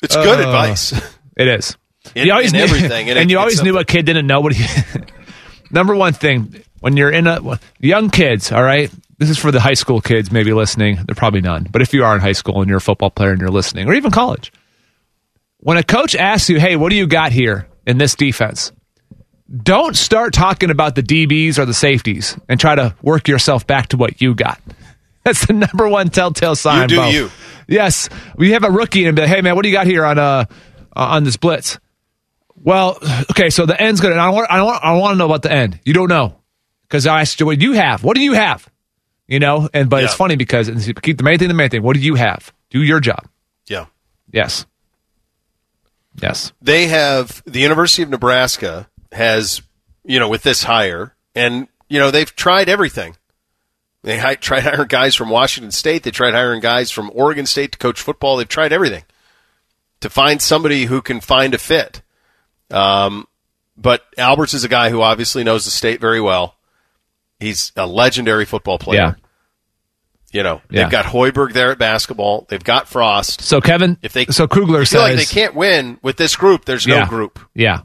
[0.00, 0.92] It's good Uh, advice.
[1.36, 1.76] It is.
[2.14, 4.52] In- you always knew, everything, and and, you always knew a kid didn't know what
[4.52, 4.64] he.
[5.70, 8.90] Number one thing when you're in a young kids, all right.
[9.18, 10.98] This is for the high school kids maybe listening.
[11.06, 13.30] They're probably none, but if you are in high school and you're a football player
[13.30, 14.52] and you're listening, or even college,
[15.58, 18.72] when a coach asks you, "Hey, what do you got here in this defense?"
[19.62, 23.88] Don't start talking about the DBs or the safeties and try to work yourself back
[23.88, 24.60] to what you got.
[25.24, 26.82] That's the number one telltale sign.
[26.82, 27.08] You do Bo.
[27.10, 27.30] you.
[27.68, 30.04] Yes, we have a rookie and be like, "Hey, man, what do you got here
[30.04, 30.46] on uh
[30.94, 31.78] on this blitz?"
[32.62, 32.98] Well,
[33.30, 34.12] okay, so the end's good.
[34.12, 35.80] And I want, I want, I want to know about the end.
[35.84, 36.36] You don't know
[36.82, 38.04] because I asked you, "What do you have?
[38.04, 38.68] What do you have?"
[39.26, 40.68] You know, and but it's funny because
[41.02, 41.82] keep the main thing the main thing.
[41.82, 42.52] What do you have?
[42.70, 43.26] Do your job.
[43.66, 43.86] Yeah.
[44.32, 44.66] Yes.
[46.20, 46.52] Yes.
[46.60, 49.62] They have the University of Nebraska has,
[50.04, 53.16] you know, with this hire, and you know they've tried everything.
[54.02, 56.02] They hi- tried hiring guys from Washington State.
[56.02, 58.36] They tried hiring guys from Oregon State to coach football.
[58.36, 59.04] They've tried everything
[60.00, 62.01] to find somebody who can find a fit.
[62.72, 63.26] Um,
[63.76, 66.56] but Alberts is a guy who obviously knows the state very well.
[67.40, 69.00] He's a legendary football player.
[69.00, 69.14] Yeah.
[70.32, 70.82] You know, Yeah.
[70.84, 72.46] they've got Hoiberg there at basketball.
[72.48, 73.42] They've got Frost.
[73.42, 76.64] So Kevin, If they so Kugler says like they can't win with this group.
[76.64, 77.00] There's Yeah.
[77.00, 77.38] no group.
[77.54, 77.80] Yeah.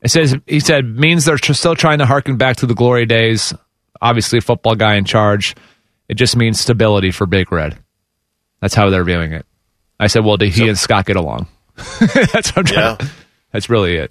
[0.00, 3.04] It says he said means they're tr- still trying to harken back to the glory
[3.06, 3.52] days.
[4.00, 5.54] Obviously, a football guy in charge.
[6.08, 7.78] It just means stability for Big Red.
[8.60, 9.46] That's how they're viewing it.
[10.00, 11.46] I said, well, did he and Scott get along?
[11.76, 12.96] that's what I'm trying.
[13.00, 13.06] Yeah.
[13.52, 14.10] That's really it.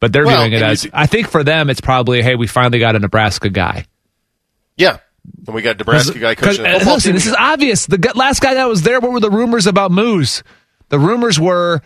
[0.00, 2.78] But they're Well, viewing it as I think for them it's probably hey we finally
[2.78, 3.86] got a Nebraska guy.
[4.76, 4.98] Yeah.
[5.46, 7.86] And we got Nebraska guy coaching uh, listen, this is obvious.
[7.86, 10.42] The last guy that was there, what were the rumors about Moose?
[10.88, 11.82] The rumors were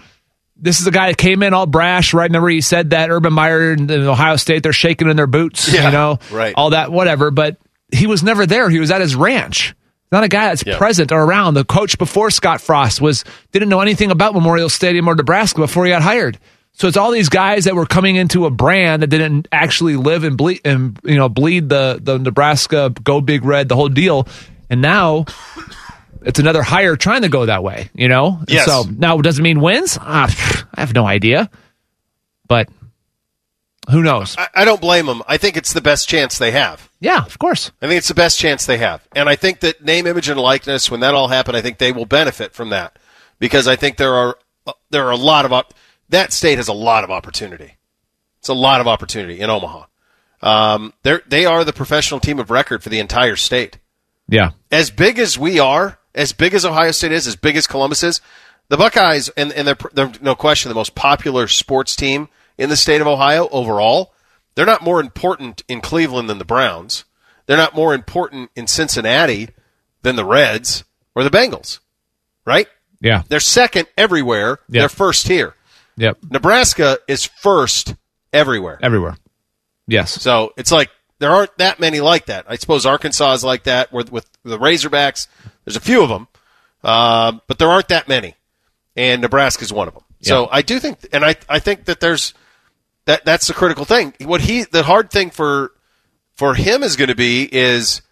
[0.57, 2.29] this is a guy that came in all brash, right?
[2.31, 5.73] Remember he said that Urban Meyer and and Ohio State, they're shaking in their boots,
[5.73, 6.55] Yeah, you know, right.
[6.57, 7.31] all that, whatever.
[7.31, 7.57] But
[7.91, 8.69] he was never there.
[8.71, 9.75] He was at his ranch.
[10.13, 10.77] Not a guy that's Yeah.
[10.77, 11.55] present or around.
[11.55, 15.85] The coach before Scott Frost was didn't know anything about Memorial Stadium or Nebraska before
[15.87, 16.39] he got hired.
[16.75, 20.25] So it's all these guys that were coming into a brand that didn't actually live
[20.25, 24.27] and bleed and you know bleed the the Nebraska go big red the whole deal.
[24.71, 25.27] And now
[26.23, 28.41] it's another hire trying to go that way, you know?
[28.49, 28.65] Yes.
[28.65, 29.99] So now does it mean wins?
[30.01, 31.51] Ah, I have no idea.
[32.49, 32.69] But
[33.91, 34.37] who knows?
[34.39, 35.23] I, I don't blame them.
[35.27, 36.89] I think it's the best chance they have.
[37.01, 37.73] Yeah, of course.
[37.83, 39.07] I think it's the best chance they have.
[39.15, 41.93] And I think that name, image, and likeness, when that all happened, I think they
[41.93, 42.97] will benefit from that.
[43.39, 45.75] Because I think there are uh, there are a lot of op-
[46.13, 47.77] that state has a lot of opportunity.
[48.39, 49.87] It's a lot of opportunity in Omaha.
[50.41, 53.79] Um, they they are the professional team of record for the entire state.
[54.29, 54.51] Yeah.
[54.71, 58.03] As big as we are, as big as Ohio State is, as big as Columbus
[58.03, 58.21] is,
[58.69, 62.77] the Buckeyes and, and they're, they're no question the most popular sports team in the
[62.77, 64.13] state of Ohio overall.
[64.55, 67.05] They're not more important in Cleveland than the Browns.
[67.47, 69.49] They're not more important in Cincinnati
[70.03, 70.85] than the Reds
[71.15, 71.81] or the Bengals,
[72.45, 72.69] right?
[73.01, 73.23] Yeah.
[73.29, 74.59] They're second everywhere.
[74.69, 74.83] Yeah.
[74.83, 75.55] They're first here.
[75.97, 76.19] Yep.
[76.31, 77.95] Nebraska is first
[78.33, 78.79] everywhere.
[78.83, 79.17] Everywhere.
[79.87, 80.11] Yes.
[80.11, 82.47] So it's like there aren't that many like that.
[82.49, 85.29] I suppose Arkansas is like that with, with the Razorbacks.
[85.65, 86.29] There's a few of them,
[86.83, 88.35] uh, but there aren't that many,
[88.97, 90.05] and Nebraska is one of them.
[90.23, 92.33] So I do think, and I I think that there's
[93.07, 94.15] that that's the critical thing.
[94.21, 95.73] What he the hard thing for
[96.33, 98.03] for him is going to be is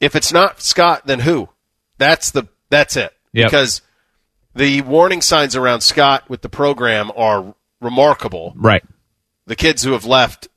[0.00, 1.48] if it's not Scott, then who?
[1.98, 3.12] That's the that's it.
[3.32, 3.46] Yep.
[3.46, 3.82] Because
[4.56, 8.82] the warning signs around Scott with the program are remarkable Right.
[9.46, 10.48] the kids who have left,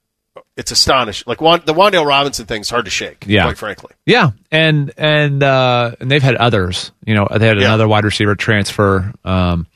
[0.56, 1.26] it's astonishing.
[1.28, 3.26] Like Wan- the Wan'Dale Robinson thing's hard to shake.
[3.28, 3.44] Yeah.
[3.44, 3.92] quite frankly.
[4.06, 6.92] Yeah, and and uh, and they've had others.
[7.06, 7.66] You know, they had Yeah.
[7.66, 9.68] another wide receiver transfer um,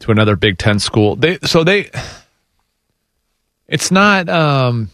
[0.00, 1.16] to another Big Ten school.
[1.16, 1.90] They so they.
[3.68, 4.28] It's not.
[4.28, 4.90] Um,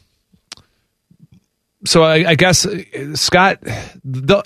[1.86, 3.59] so I, I guess uh, Scott,
[4.05, 4.43] they'll,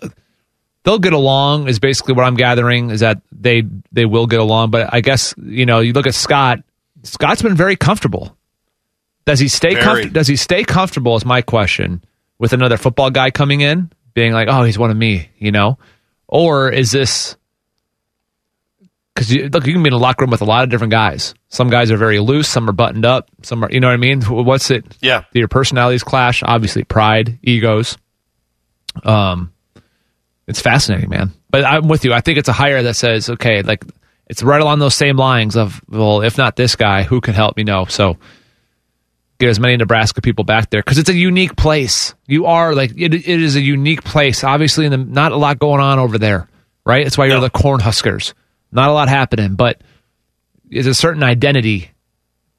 [0.84, 1.68] they'll get along.
[1.68, 3.62] Is basically what I'm gathering is that they
[3.92, 4.70] they will get along.
[4.70, 6.60] But I guess you know you look at Scott.
[7.02, 8.36] Scott's been very comfortable.
[9.24, 10.12] Does he stay comfortable?
[10.12, 11.16] Does he stay comfortable?
[11.16, 12.02] Is my question
[12.38, 15.78] with another football guy coming in, being like, "Oh, he's one of me," you know,
[16.26, 17.36] or is this
[19.20, 20.92] because you, look, you can be in a locker room with a lot of different
[20.92, 21.34] guys.
[21.48, 23.98] Some guys are very loose, some are buttoned up, some are, you know what I
[23.98, 24.22] mean?
[24.22, 24.84] What's it?
[25.00, 25.24] Yeah.
[25.32, 26.42] Do your personalities clash?
[26.42, 27.98] Obviously, pride, egos.
[29.04, 29.52] Um,
[30.50, 31.32] it's fascinating, man.
[31.48, 32.12] But I'm with you.
[32.12, 33.84] I think it's a hire that says, okay, like
[34.26, 37.56] it's right along those same lines of, well, if not this guy, who can help
[37.56, 37.84] me know?
[37.86, 38.16] So
[39.38, 42.14] get as many Nebraska people back there because it's a unique place.
[42.26, 44.44] You are like it, it is a unique place.
[44.44, 46.48] Obviously, in the, not a lot going on over there,
[46.84, 47.04] right?
[47.04, 47.40] That's why you're No.
[47.42, 48.34] the Cornhuskers.
[48.72, 49.80] Not a lot happening, but
[50.68, 51.90] there's a certain identity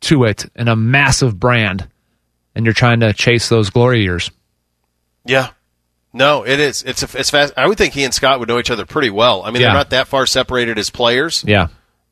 [0.01, 1.87] to it and a massive brand,
[2.55, 4.31] and you're trying to chase those glory years.
[5.25, 5.49] Yeah.
[6.13, 6.83] No, it is.
[6.83, 7.53] It's a, it's fast.
[7.55, 9.43] I would think he and Scott would know each other pretty well.
[9.43, 9.69] I mean, Yeah.
[9.69, 11.43] they're not that far separated as players.
[11.47, 11.67] Yeah,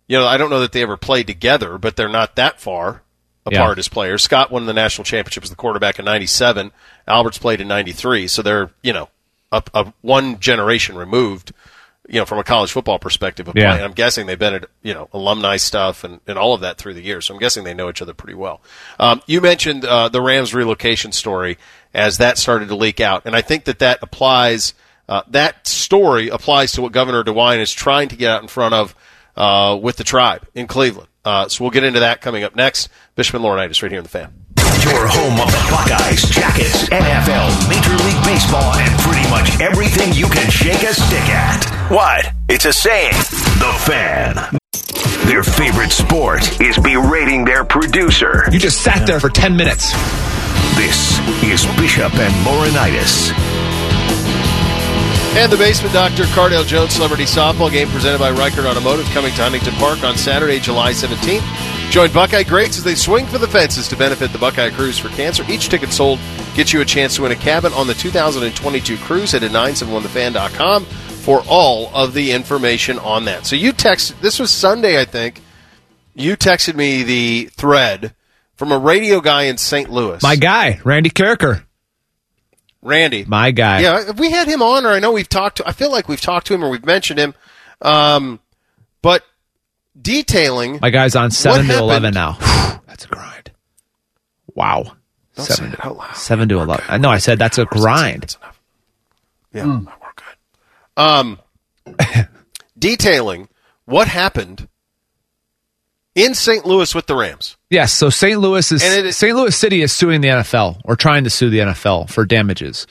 [0.07, 3.01] You know, I don't know that they ever played together, but they're not that far
[3.49, 3.59] Yeah.
[3.59, 4.23] apart as players.
[4.23, 6.71] Scott won the national championship as the quarterback in '97.
[7.07, 9.09] Alberts played in '93, so they're you know
[9.51, 11.51] a, a one generation removed.
[12.11, 13.69] You know, from a college football perspective of Yeah.
[13.69, 13.83] playing.
[13.83, 16.95] I'm guessing they've been at you know alumni stuff and, and all of that through
[16.95, 17.25] the years.
[17.27, 18.61] So I'm guessing they know each other pretty well.
[18.99, 21.59] Um, you mentioned uh, the Rams relocation story
[21.93, 24.73] as that started to leak out, and I think that that applies.
[25.07, 28.75] Uh, that story applies to what Governor DeWine is trying to get out in front
[28.75, 28.95] of
[29.35, 31.07] uh, with the tribe in Cleveland.
[31.25, 32.89] Uh, so we'll get into that coming up next.
[33.15, 34.31] Bishop and Laurinaitis right here in the fan.
[34.83, 40.27] Your home of the Buckeyes, Jackets, NFL, Major League Baseball, and pretty much everything you
[40.29, 41.65] can shake a stick at.
[41.91, 42.31] What?
[42.47, 43.13] It's a saying.
[43.13, 44.35] The Fan.
[45.27, 48.45] Their favorite sport is berating their producer.
[48.51, 49.91] you just sat there for ten minutes.
[50.79, 53.33] This is Bishop and Laurinaitis.
[55.35, 59.41] And the Basement Doctor Cardale Jones Celebrity Softball Game presented by Ricart Automotive coming to
[59.41, 61.91] Huntington Park on Saturday, July 17th.
[61.91, 65.09] Join Buckeye greats as they swing for the fences to benefit the Buckeye Cruise for
[65.09, 65.43] Cancer.
[65.49, 66.17] Each ticket sold
[66.55, 69.33] gets you a chance to win a cabin on the 2022 cruise.
[69.33, 73.45] Head to 971thefan.com for all of the information on that.
[73.45, 75.41] So you text, this was Sunday, I think.
[76.15, 78.15] You texted me the thread
[78.59, 79.89] from a radio guy in St.
[79.89, 80.21] Louis.
[80.21, 81.63] My guy, Randy Karraker,
[82.81, 83.23] Randy.
[83.23, 83.79] my guy.
[83.79, 85.67] Yeah, have we had him on, or I know we've talked to.
[85.67, 87.33] I feel like we've talked to him or we've mentioned him,
[87.81, 88.41] um,
[89.01, 89.23] but
[89.99, 90.79] detailing.
[90.81, 91.81] My guy's on seven to happened?
[91.83, 92.33] eleven now.
[92.85, 93.51] that's a grind.
[94.53, 94.97] Wow.
[95.37, 96.15] Don't seven, say it out loud.
[96.17, 96.85] seven to eleven.
[96.89, 97.09] I know.
[97.09, 98.23] I said that's a grind.
[98.23, 98.61] That's enough.
[99.53, 100.97] Yeah, we're good.
[100.97, 101.39] Um,
[102.77, 103.47] detailing
[103.85, 104.67] what happened
[106.23, 106.65] in St.
[106.65, 107.57] Louis with the Rams.
[107.69, 108.39] Yes, so St.
[108.39, 109.35] Louis is, And it is- St.
[109.35, 112.87] Louis City is suing the NFL or trying to sue the NFL for damages,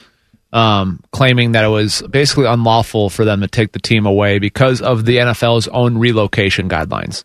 [0.53, 4.81] um, claiming that it was basically unlawful for them to take the team away because
[4.81, 7.23] of the NFL's own relocation guidelines.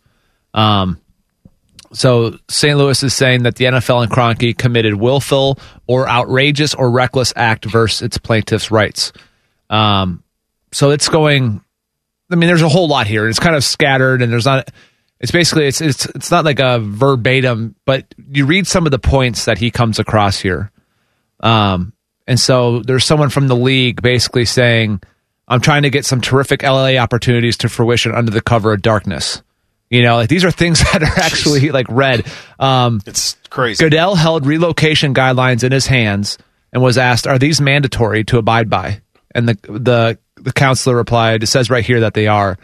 [0.53, 0.99] Um,
[1.93, 2.77] so St.
[2.77, 7.65] Louis is saying that the NFL and Kroenke committed willful or outrageous or reckless act
[7.65, 9.13] versus its plaintiffs' rights.
[9.71, 10.23] Um,
[10.73, 11.61] so it's going.
[12.33, 13.29] I mean, there's a whole lot here.
[13.29, 14.71] It's kind of scattered, and there's not.
[15.21, 18.99] It's basically it's it's it's not like a verbatim, but you read some of the
[18.99, 20.71] points that he comes across here.
[21.41, 21.93] Um,
[22.27, 25.01] and so there's someone from the league basically saying,
[25.47, 29.43] "I'm trying to get some terrific LA opportunities to fruition under the cover of darkness."
[29.91, 32.27] You know, like these are things that are actually like read.
[32.59, 33.85] Um, It's crazy.
[33.85, 36.39] Goodell held relocation guidelines in his hands
[36.73, 39.01] and was asked, "Are these mandatory to abide by?"
[39.35, 42.59] And the the the counselor replied, "It says right here that they are."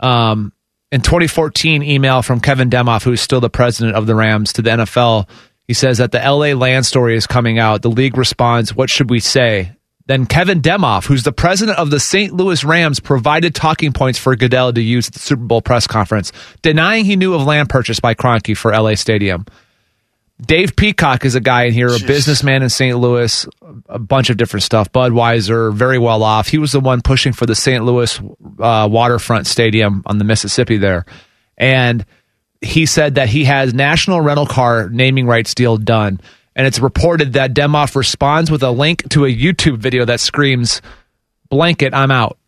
[0.00, 0.52] Um,
[0.92, 4.70] in 2014, email from Kevin Demoff, who's still the president of the Rams, to the
[4.70, 5.28] NFL.
[5.66, 7.82] He says that the LA land story is coming out.
[7.82, 9.72] The league responds, "What should we say?"
[10.06, 12.32] Then Kevin Demoff, who's the president of the St.
[12.32, 16.30] Louis Rams, provided talking points for Goodell to use at the Super Bowl press conference,
[16.62, 19.44] denying he knew of land purchase by Kroenke for LA Stadium.
[20.40, 22.98] Dave Peacock is a guy in here, a businessman in St.
[22.98, 23.46] Louis,
[23.88, 24.92] a bunch of different stuff.
[24.92, 26.48] Budweiser, very well off.
[26.48, 27.82] He was the one pushing for the St.
[27.84, 28.20] Louis
[28.58, 31.06] uh, waterfront stadium on the Mississippi there.
[31.56, 32.04] And
[32.60, 36.20] he said that he has national rental car naming rights deal done.
[36.54, 40.82] And it's reported that Demoff responds with a link to a YouTube video that screams,
[41.48, 42.38] blanket, I'm out.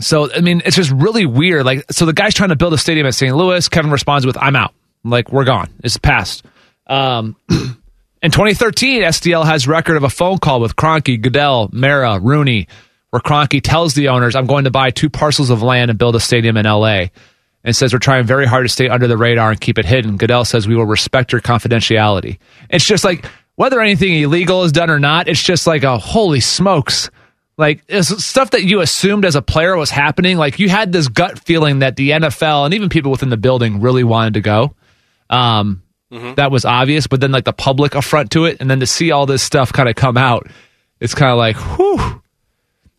[0.00, 1.66] So, I mean, it's just really weird.
[1.66, 3.34] Like, so the guy's trying to build a stadium at St.
[3.34, 3.68] Louis.
[3.68, 4.74] Kevin responds with, I'm out.
[5.04, 5.70] Like, we're gone.
[5.82, 6.44] It's past.
[6.86, 12.68] Um, in 2013, STL has record of a phone call with Kroenke, Goodell, Mara, Rooney,
[13.10, 16.16] where Kroenke tells the owners, I'm going to buy two parcels of land and build
[16.16, 17.06] a stadium in LA.
[17.64, 20.16] And says, We're trying very hard to stay under the radar and keep it hidden.
[20.18, 22.38] Goodell says, We will respect your confidentiality.
[22.70, 23.26] It's just like,
[23.56, 27.10] whether anything illegal is done or not, it's just like a holy smokes.
[27.58, 30.36] Like stuff that you assumed as a player was happening.
[30.36, 33.80] Like you had this gut feeling that the NFL and even people within the building
[33.80, 34.74] really wanted to go.
[35.30, 35.82] Um,
[36.16, 36.34] Mm-hmm.
[36.34, 39.10] That was obvious, but then like the public affront to it, and then to see
[39.10, 40.46] all this stuff kind of come out,
[41.00, 42.22] it's kind of like, whew.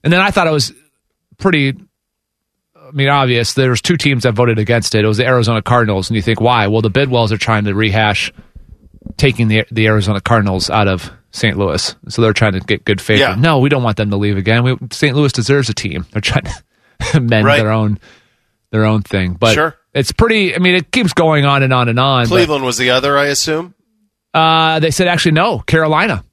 [0.03, 0.72] And then I thought it was
[1.38, 1.73] pretty.
[2.76, 3.53] I mean, obvious.
[3.53, 5.03] There's two teams that voted against it.
[5.03, 6.68] It was the Arizona Cardinals, and you think why?
[6.68, 8.31] Well, the Bidwells are trying to rehash
[9.18, 11.57] taking the the Arizona Cardinals out of St.
[11.57, 13.19] Louis, so they're trying to get good favor.
[13.19, 13.35] Yeah.
[13.35, 14.64] No, we don't want them to leave again.
[14.64, 15.15] We, St.
[15.15, 16.06] Louis deserves a team.
[16.11, 16.45] They're trying
[17.11, 17.57] to mend Right.
[17.57, 17.99] their own
[18.72, 19.76] their own thing, but Sure.
[19.98, 20.56] It's pretty.
[20.56, 22.24] I mean, it keeps going on and on and on.
[22.26, 23.74] but- Cleveland was the other, I assume.
[24.34, 26.24] uh, they said actually no, Carolina.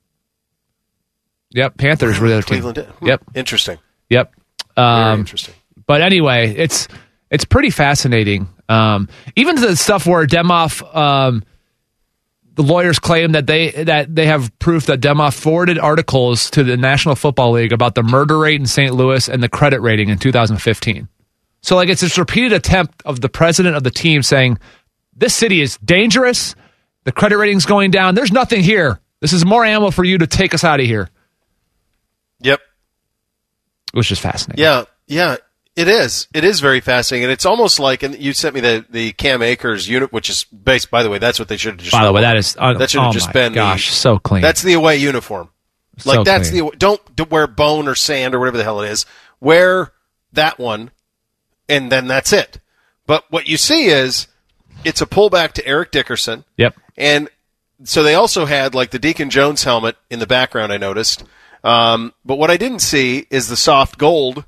[1.50, 2.48] Yep, Panthers were the other team.
[2.60, 2.86] Cleveland did.
[2.86, 3.06] Hmm.
[3.06, 3.78] Yep, Interesting.
[4.10, 4.32] yep.
[4.76, 5.54] Very Um, interesting.
[5.86, 6.88] but anyway, it's
[7.30, 8.48] it's pretty fascinating.
[8.68, 11.44] Um, even the stuff where Demoff, um,
[12.54, 16.76] the lawyers claim that they that they have proof that Demoff forwarded articles to the
[16.76, 18.92] National Football League about the murder rate in St.
[18.94, 21.06] Louis and the credit rating in 2015.
[21.64, 24.58] So like it's this repeated attempt of the president of the team saying
[25.16, 26.54] this city is dangerous,
[27.04, 28.14] the credit rating's going down.
[28.14, 29.00] There's nothing here.
[29.20, 31.08] This is more ammo for you to take us out of here.
[32.40, 32.60] Yep.
[33.94, 34.62] It was just fascinating.
[34.62, 35.36] Yeah, yeah,
[35.74, 36.28] it is.
[36.34, 39.40] It is very fascinating, and it's almost like, and you sent me the the Cam
[39.40, 40.90] Akers unit, which is based.
[40.90, 41.92] By the way, that's what they should have just.
[41.92, 43.96] By the way, that is uh, that should have oh just my been gosh, the,
[43.96, 44.42] so clean.
[44.42, 45.48] That's the away uniform.
[45.96, 46.66] So Like that's clean.
[46.66, 49.06] the don't, don't wear bone or sand or whatever the hell it is.
[49.40, 49.92] Wear
[50.34, 50.90] that one,
[51.68, 52.60] and then that's it.
[53.06, 54.28] But what you see is
[54.84, 56.44] it's a pullback to Eric Dickerson.
[56.56, 56.76] Yep.
[56.96, 57.28] And
[57.84, 60.72] so they also had like the Deacon Jones helmet in the background.
[60.72, 61.24] I noticed,
[61.62, 64.44] um, but what I didn't see is the soft gold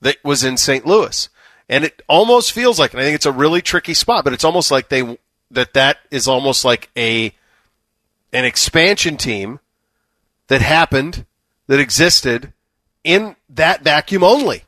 [0.00, 0.86] that was in St.
[0.86, 1.28] Louis,
[1.68, 4.44] and it almost feels like, and I think it's a really tricky spot, but it's
[4.44, 5.18] almost like they
[5.50, 7.32] that that is almost like a
[8.32, 9.60] an expansion team
[10.48, 11.24] that happened
[11.68, 12.52] that existed
[13.04, 14.63] in that vacuum only.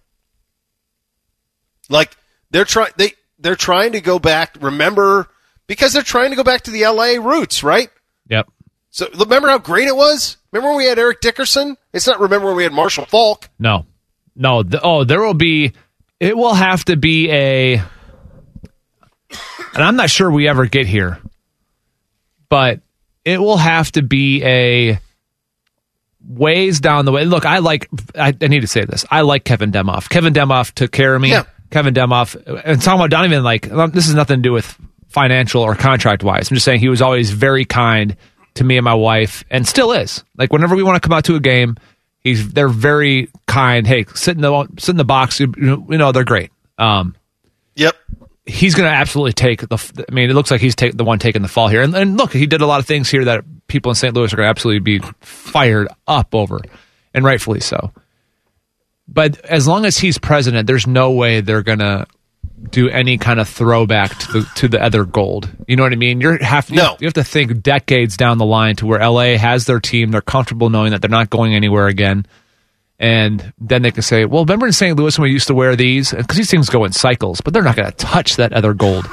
[1.89, 2.17] Like
[2.51, 4.57] they're trying they they're trying to go back.
[4.61, 5.29] Remember
[5.67, 7.19] because they're trying to go back to the L.A.
[7.19, 7.91] roots, right?
[8.29, 8.49] Yep.
[8.91, 10.37] So remember how great it was.
[10.53, 11.77] Remember when we had Eric Dickerson?
[11.93, 13.49] It's not remember when we had Marshall Faulk.
[13.59, 13.85] No,
[14.35, 14.63] no.
[14.63, 15.73] The, oh, there will be.
[16.19, 17.75] It will have to be a.
[19.75, 21.19] And I'm not sure we ever get here,
[22.49, 22.81] but
[23.25, 24.99] it will have to be a
[26.27, 27.27] ways down the way.
[27.27, 27.89] Look, I like.
[28.15, 29.05] I, I need to say this.
[29.11, 30.09] I like Kevin Demoff.
[30.09, 31.33] Kevin Demoff took care of me.
[31.33, 31.45] Yeah.
[31.70, 32.34] Kevin Demoff,
[32.64, 33.62] and talking about Donovan, like
[33.93, 34.76] this has nothing to do with
[35.09, 36.51] financial or contract wise.
[36.51, 38.16] I'm just saying he was always very kind
[38.55, 40.24] to me and my wife, and still is.
[40.36, 41.76] Like whenever we want to come out to a game,
[42.20, 43.86] He's they're very kind.
[43.86, 45.38] Hey, sit in the sit in the box.
[45.38, 46.51] You, you know they're great.
[46.76, 47.14] Um,
[47.76, 47.94] Yep.
[48.47, 50.05] he's going to absolutely take the.
[50.10, 51.82] I mean, it looks like he's take, the one taking the fall here.
[51.82, 54.12] And, and look, he did a lot of things here that people in St.
[54.12, 56.60] Louis are going to absolutely be fired up over,
[57.14, 57.93] and rightfully so.
[59.09, 62.07] But as long as he's president, there's no way they're going to
[62.70, 65.49] do any kind of throwback to the to the other gold.
[65.69, 66.20] You know what I mean?
[66.20, 66.97] You're have No.
[67.01, 70.11] you have to think decades down the line to where LA has their team.
[70.11, 72.27] They're comfortable knowing that they're not going anywhere again.
[72.99, 74.97] And then they can say, well, remember in St.
[74.97, 76.12] Louis when we used to wear these?
[76.12, 79.07] Because these things go in cycles, but they're not going to touch that other gold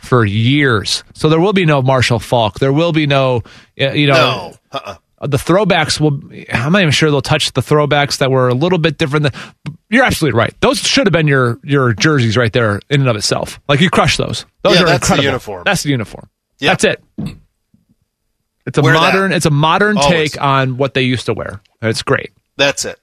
[0.00, 1.02] for years.
[1.14, 2.58] So there will be no Marshall Faulk.
[2.58, 3.42] There will be no,
[3.80, 4.54] uh, you know, No.
[4.70, 4.96] Uh-uh.
[5.22, 6.20] The throwbacks will.
[6.52, 9.24] I'm not even sure they'll touch the throwbacks that were a little bit different.
[9.32, 10.54] Than, you're absolutely right.
[10.60, 13.60] Those should have been your your jerseys right there in and of itself.
[13.68, 14.44] Like you crushed those.
[14.62, 15.62] Those Yeah, are that's the uniform.
[15.64, 16.28] That's the uniform.
[16.58, 16.70] Yeah.
[16.70, 17.04] That's it.
[18.66, 19.00] It's a Wear that.
[19.00, 19.32] modern.
[19.32, 20.32] It's a modern Always.
[20.32, 21.60] take on what they used to wear.
[21.80, 22.30] It's great.
[22.56, 22.98] That's it.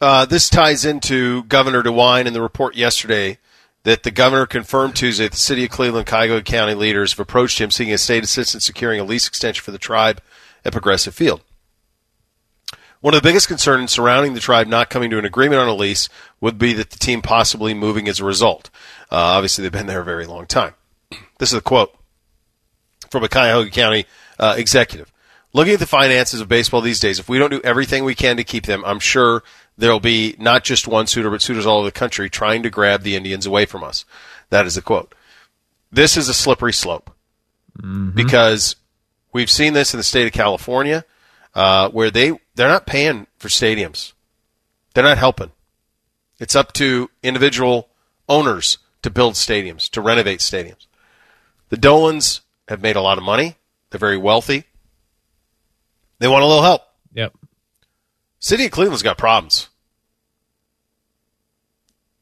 [0.00, 3.38] Uh, this ties into Governor DeWine and the report yesterday
[3.84, 7.60] that the governor confirmed Tuesday that the city of Cleveland, Cuyahoga County leaders have approached
[7.60, 10.20] him seeking a state assistance securing a lease extension for the tribe
[10.64, 11.42] at Progressive Field.
[13.00, 15.74] One of the biggest concerns surrounding the tribe not coming to an agreement on a
[15.74, 16.08] lease
[16.40, 18.70] would be that the team possibly moving as a result.
[19.10, 20.74] Uh, obviously, they've been there a very long time.
[21.38, 21.92] This is a quote
[23.10, 24.06] from a Cuyahoga County
[24.38, 25.12] uh, executive.
[25.52, 28.36] Looking at the finances of baseball these days, if we don't do everything we can
[28.36, 29.42] to keep them, I'm sure
[29.76, 33.02] there'll be not just one suitor, but suitors all over the country trying to grab
[33.02, 34.04] the Indians away from us.
[34.50, 35.14] That is the quote.
[35.90, 37.10] This is a slippery slope
[38.14, 38.76] because
[39.32, 41.04] we've seen this in the state of California,
[41.54, 44.12] uh, where they they're not paying for stadiums,
[44.94, 45.50] they're not helping.
[46.38, 47.88] It's up to individual
[48.28, 50.86] owners to build stadiums, to renovate stadiums.
[51.68, 53.56] The Dolans have made a lot of money.
[53.90, 54.64] They're very wealthy.
[56.18, 56.82] They want a little help.
[57.14, 57.34] Yep.
[58.38, 59.68] City of Cleveland's got problems.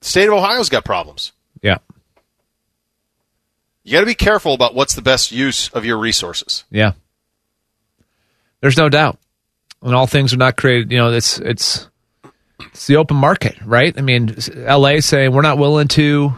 [0.01, 1.33] The state of Ohio's got problems.
[3.91, 6.63] You got to be careful about what's the best use of your resources.
[6.71, 6.93] Yeah.
[8.61, 9.19] There's no doubt.
[9.81, 11.89] When all things are not created, you know, it's it's
[12.61, 13.93] it's the open market, right?
[13.99, 16.33] I mean, LA saying we're not willing to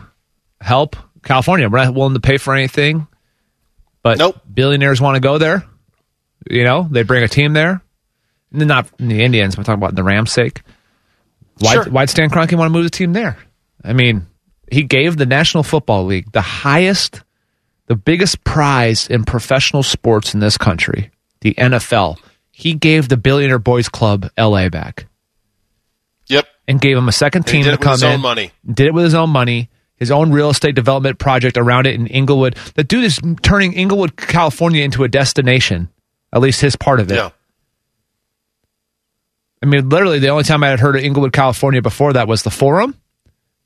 [0.62, 1.68] help California.
[1.68, 3.06] We're not willing to pay for anything.
[4.02, 4.40] But Nope.
[4.52, 5.62] billionaires want to go there.
[6.48, 7.82] You know, they bring a team there.
[8.50, 10.62] And Not the Indians, but talking about the Rams' sake.
[11.58, 11.84] Why Sure.
[11.84, 13.36] why'd Stan Kroenke want to move the team there?
[13.84, 14.26] I mean,
[14.70, 17.22] he gave the National Football League the highest,
[17.92, 21.10] the biggest prize in professional sports in this country,
[21.42, 22.16] the NFL.
[22.50, 25.04] He gave the Billionaire Boys Club LA back
[26.28, 26.46] Yep.
[26.66, 28.12] and gave him a second team did to it with come his in.
[28.12, 28.50] own money.
[28.66, 32.06] Did it with his own money, his own real estate development project around it in
[32.06, 32.54] Inglewood.
[32.76, 35.90] The dude is turning Inglewood, California into a destination,
[36.32, 37.16] at least his part of it.
[37.16, 37.28] Yeah.
[39.62, 42.42] I mean, literally, the only time I had heard of Inglewood, California before that was
[42.42, 42.98] the Forum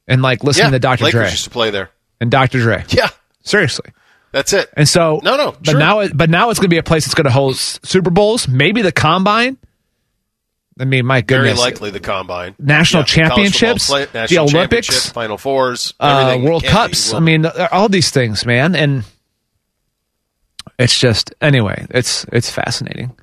[0.09, 0.70] and like listening yeah.
[0.73, 1.05] to Dr.
[1.05, 1.90] Lakers Dre used to play there.
[2.20, 2.59] and Dr.
[2.59, 2.85] Dre.
[2.89, 3.09] Yeah.
[3.44, 3.93] Seriously.
[4.36, 4.68] That's it.
[4.76, 5.78] And so, No, no, but sure.
[5.78, 8.10] now, it, but now it's going to be a place that's going to host Super
[8.10, 9.56] Bowls, maybe the Combine.
[10.78, 12.54] I mean, my Very likely the combine.
[12.58, 17.12] National Yeah, championships, play- the Olympics, championship, Final Fours, uh, World Cups.
[17.12, 18.74] will I mean, uh, all these things, man.
[18.76, 19.04] And
[20.78, 23.16] it's just anyway, it's it's fascinating.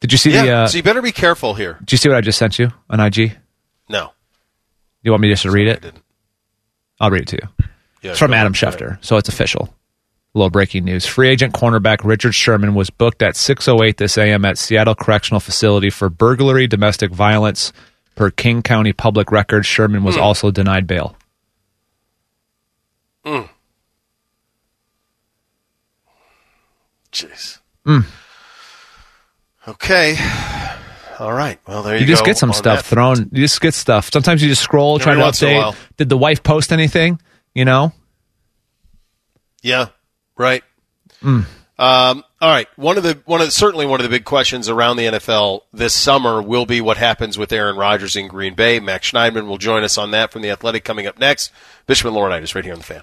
[0.00, 0.42] Did you see yeah.
[0.44, 0.52] the?
[0.52, 1.76] Uh, so you better be careful here.
[1.80, 3.36] did you see what I just sent you on IG?
[3.90, 4.12] No.
[5.02, 5.82] You want me just to read I it?
[5.82, 6.02] didn't.
[6.98, 7.66] I'll read it to you.
[8.00, 8.72] Yeah, It's from Adam ahead.
[8.78, 9.68] Schefter, so it's official.
[10.34, 11.06] A little breaking news.
[11.06, 14.44] Free agent cornerback Richard Sherman was booked at 6.08 this a.m.
[14.44, 17.72] at Seattle Correctional Facility for burglary, domestic violence.
[18.14, 21.16] Per King County public record, Sherman was also denied bail.
[27.12, 27.58] Jeez.
[27.86, 28.04] Mm.
[29.66, 30.16] Okay.
[31.18, 31.58] All right.
[31.66, 32.02] Well, there you, go.
[32.02, 32.84] You just get some stuff that.
[32.84, 33.30] thrown.
[33.32, 34.10] You just get stuff.
[34.12, 35.76] Sometimes you just scroll, Every try to once in a update.
[35.96, 37.20] Did the wife post anything?
[37.54, 37.92] You know?
[39.62, 39.88] Yeah.
[40.40, 40.64] Right.
[41.22, 41.44] Mm.
[41.78, 42.66] Um, all right.
[42.76, 45.60] One of the one of the, certainly one of the big questions around the NFL
[45.74, 48.80] this summer will be what happens with Aaron Rodgers in Green Bay.
[48.80, 51.52] Max Schneidman will join us on that from the Athletic coming up next.
[51.86, 53.02] Bishop and Laurinaitis right here on the fan.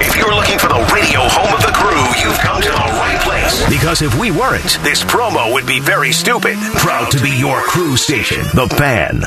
[0.00, 3.20] If you're looking for the radio home of the crew, you've come to the right
[3.20, 3.68] place.
[3.68, 6.56] Because if we weren't, this promo would be very stupid.
[6.76, 9.20] Proud to be your crew station, The Fan.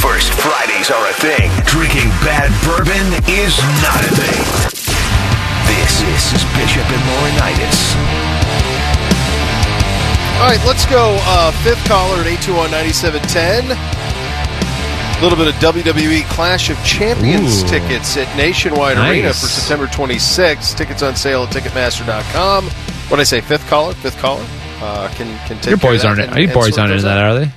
[0.00, 1.50] First Fridays are a thing.
[1.66, 4.79] Drinking bad bourbon is not a thing.
[5.70, 6.02] This
[6.34, 7.94] is Bishop and Laurinaitis.
[10.40, 13.76] All right, let's go uh, fifth caller at 821-9710.
[15.18, 17.66] A little bit of WWE Clash of Champions Ooh.
[17.68, 19.10] tickets at Nationwide Nice.
[19.12, 20.76] Arena for September 26th.
[20.76, 22.64] Tickets on sale at Ticketmaster.com.
[22.64, 23.40] What did I say?
[23.40, 23.92] Fifth caller?
[23.94, 24.44] Fifth caller?
[24.80, 26.20] Uh, can can take Your care of boys aren't.
[26.20, 27.36] and- Your and boys sort aren't into that, out.
[27.36, 27.52] are they?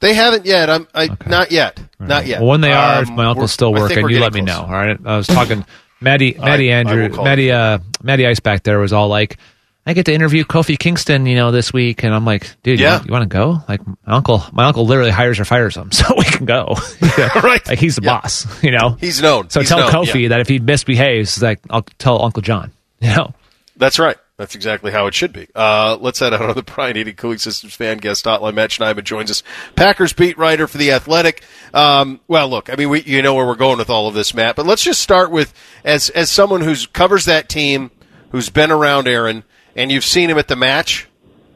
[0.00, 0.68] They haven't yet.
[0.68, 1.80] I'm I, not yet.
[2.00, 2.40] Not yet.
[2.40, 4.62] Well, when they are, Um, if my uncle's still working, you getting let me know.
[4.62, 4.98] All right.
[5.04, 5.64] I was talking
[6.02, 9.38] Maddie Maddie I- I Andrew call Maddie uh Maddie Ice back there was all like
[9.84, 13.02] I get to interview Kofi Kingston, you know, this week, and I'm like, dude, Yeah.
[13.04, 13.64] you, want to go?
[13.68, 16.76] Like, my uncle, my uncle literally hires or fires him, so we can go.
[17.42, 17.66] right.
[17.66, 18.90] Like he's the boss, you know.
[19.00, 19.50] He's known.
[19.50, 20.28] So He's tell known, Kofi yeah.
[20.28, 22.70] that if he misbehaves, like I'll tell Uncle John.
[23.00, 23.34] You know.
[23.76, 24.16] That's right.
[24.42, 25.46] That's exactly how it should be.
[25.54, 28.54] Uh, let's head out on the Brian Heating Cooling Systems fan guest hotline.
[28.54, 29.44] Matt Schneidman joins us,
[29.76, 31.44] Packers beat writer for the Athletic.
[31.72, 34.34] Um, well, look, I mean, we, you know where we're going with all of this,
[34.34, 34.56] Matt.
[34.56, 35.54] But let's just start with
[35.84, 37.92] as as someone who's covers that team,
[38.32, 39.44] who's been around Aaron,
[39.76, 41.06] and you've seen him at the match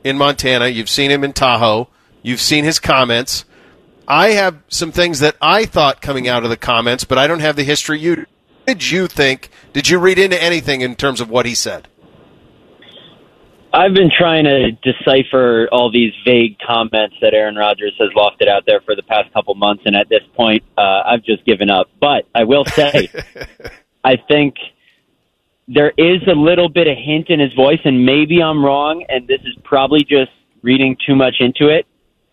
[0.05, 0.69] in Montana.
[0.69, 1.89] You've seen him in Tahoe.
[2.23, 3.45] You've seen his comments.
[4.07, 7.41] I have some things that I thought coming out of the comments, but I don't
[7.41, 8.27] have the history you.
[8.65, 9.51] Did you think?
[9.73, 11.89] Did you read into anything in terms of what he said?
[13.77, 18.65] I've been trying to decipher all these vague comments that Aaron Rodgers has lofted out
[18.67, 21.91] there for the past couple months, and at this point, uh, I've just given up.
[22.01, 23.11] But I will say,
[24.05, 24.55] I think
[25.69, 29.29] there is a little bit of hint in his voice, and maybe I'm wrong, and
[29.29, 30.31] this is probably just
[30.63, 31.87] reading too much into it.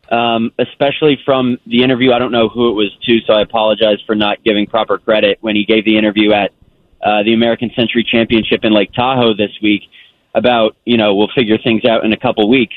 [0.10, 3.98] Um, especially from the interview, I don't know who it was to, so I apologize
[4.06, 6.52] for not giving proper credit when he gave the interview at
[7.04, 9.82] uh, the American Century Championship in Lake Tahoe this week
[10.36, 12.76] about, you know, we'll figure things out in a couple weeks.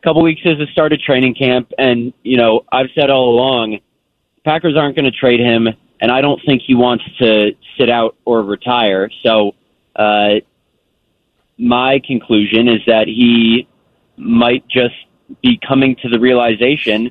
[0.00, 3.30] A couple weeks is the start of training camp, and, you know, I've said all
[3.30, 3.78] along,
[4.44, 5.66] Packers aren't going to trade him,
[6.00, 9.10] and I don't think he wants to sit out or retire.
[9.24, 9.54] So,
[9.96, 10.36] uh,
[11.58, 13.66] my conclusion is that he
[14.16, 14.94] might just
[15.42, 17.10] be coming to the realization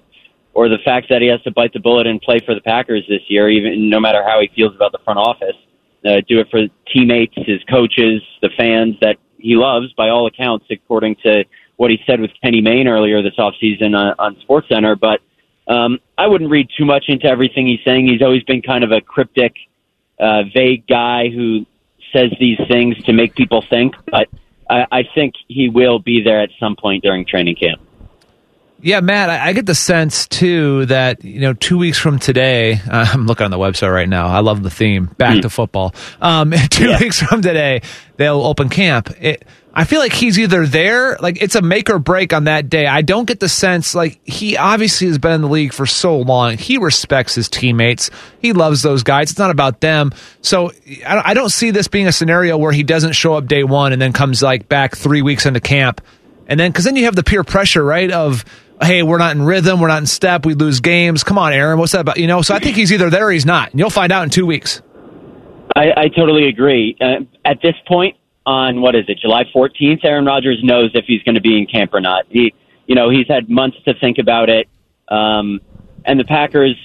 [0.53, 3.03] or the fact that he has to bite the bullet and play for the Packers
[3.09, 5.55] this year, even no matter how he feels about the front office.
[6.05, 6.61] Uh, do it for
[6.93, 11.45] teammates, his coaches, the fans that he loves, by all accounts, according to
[11.77, 14.99] what he said with Kenny Mayne earlier this offseason on, on SportsCenter.
[14.99, 15.21] But
[15.67, 18.07] um, I wouldn't read too much into everything he's saying.
[18.07, 19.55] He's always been kind of a cryptic,
[20.19, 21.65] uh, vague guy who
[22.13, 23.95] says these things to make people think.
[24.09, 24.29] But
[24.69, 27.81] I, I think he will be there at some point during training camp.
[28.81, 32.73] Yeah, Matt, I I get the sense too that you know two weeks from today,
[32.73, 34.27] uh, I'm looking on the website right now.
[34.27, 35.95] I love the theme, back to football.
[36.21, 37.81] Um, two weeks from today,
[38.17, 39.09] they'll open camp.
[39.19, 39.45] It,
[39.77, 42.85] I feel like he's either there, like it's a make or break on that day.
[42.85, 46.17] I don't get the sense like he obviously has been in the league for so
[46.17, 46.57] long.
[46.57, 48.09] He respects his teammates.
[48.39, 49.31] He loves those guys.
[49.31, 50.11] It's not about them.
[50.41, 50.71] So
[51.05, 53.93] I I don't see this being a scenario where he doesn't show up day one
[53.93, 56.01] and then comes like back three weeks into camp
[56.47, 58.11] and then, because then you have the peer pressure, right?
[58.11, 58.45] Of,
[58.81, 61.23] hey, we're not in rhythm, we're not in step, we lose games.
[61.23, 62.17] Come on, Aaron, what's that about?
[62.17, 63.71] You know, so I think he's either there or he's not.
[63.71, 64.81] And you'll find out in two weeks.
[65.75, 66.95] I, I totally agree.
[66.99, 68.15] Uh, at this point,
[68.45, 71.65] on what is it, July 14th, Aaron Rodgers knows if he's going to be in
[71.65, 72.25] camp or not.
[72.29, 72.53] He,
[72.85, 74.67] you know, he's had months to think about it,
[75.07, 75.59] um,
[76.05, 76.75] and the Packers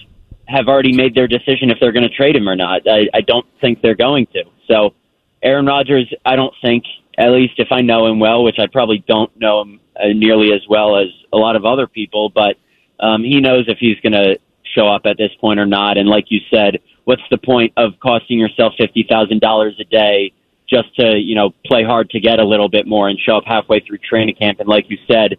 [0.46, 2.82] have already made their decision if they're going to trade him or not.
[2.88, 4.44] I, I don't think they're going to.
[4.66, 4.94] So,
[5.42, 6.84] Aaron Rodgers, I don't think,
[7.16, 10.60] at least if I know him well, which I probably don't know him nearly as
[10.68, 12.56] well as a lot of other people, but
[13.00, 14.38] um, he knows if he's going to
[14.74, 15.96] show up at this point or not.
[15.96, 20.32] And like you said, what's the point of costing yourself fifty thousand dollars a day
[20.68, 23.44] just to you know play hard to get a little bit more and show up
[23.46, 24.60] halfway through training camp?
[24.60, 25.36] And like you said,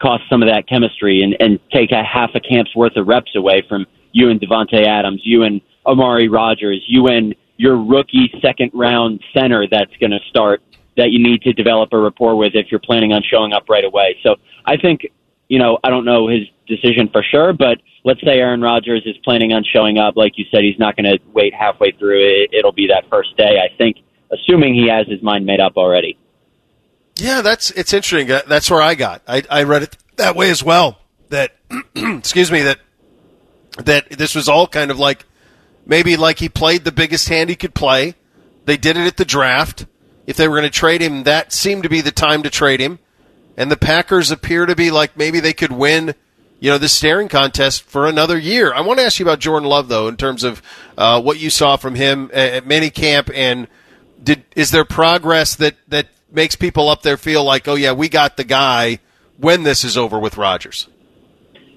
[0.00, 3.34] cost some of that chemistry and, and take a half a camp's worth of reps
[3.36, 8.70] away from you and Davante Adams, you and Amari Rodgers, you and your rookie second
[8.74, 10.62] round center that's going to start
[10.96, 13.84] that you need to develop a rapport with if you're planning on showing up right
[13.84, 14.16] away.
[14.22, 15.06] So I think,
[15.48, 19.16] you know, I don't know his decision for sure, but let's say Aaron Rodgers is
[19.24, 20.16] planning on showing up.
[20.16, 22.20] Like you said, he's not going to wait halfway through.
[22.20, 23.98] It, it'll be that first day, I think,
[24.30, 26.18] assuming he has his mind made up already.
[27.16, 28.26] Yeah, that's it's interesting.
[28.26, 29.22] That's where I got.
[29.28, 30.98] I, I read it that way as well.
[31.28, 31.52] That
[31.94, 32.78] excuse me that
[33.84, 35.24] that this was all kind of like
[35.86, 38.14] maybe like he played the biggest hand he could play.
[38.64, 39.86] They did it at the draft.
[40.26, 42.80] If they were going to trade him, that seemed to be the time to trade
[42.80, 42.98] him.
[43.56, 46.14] And the Packers appear to be like maybe they could win,
[46.60, 48.72] you know, this staring contest for another year.
[48.72, 50.62] I want to ask you about Jordan Love though, in terms of
[50.96, 53.68] uh, what you saw from him at, at minicamp, and
[54.22, 58.08] did is there progress that that makes people up there feel like, oh yeah, we
[58.08, 59.00] got the guy
[59.36, 60.88] when this is over with Rodgers?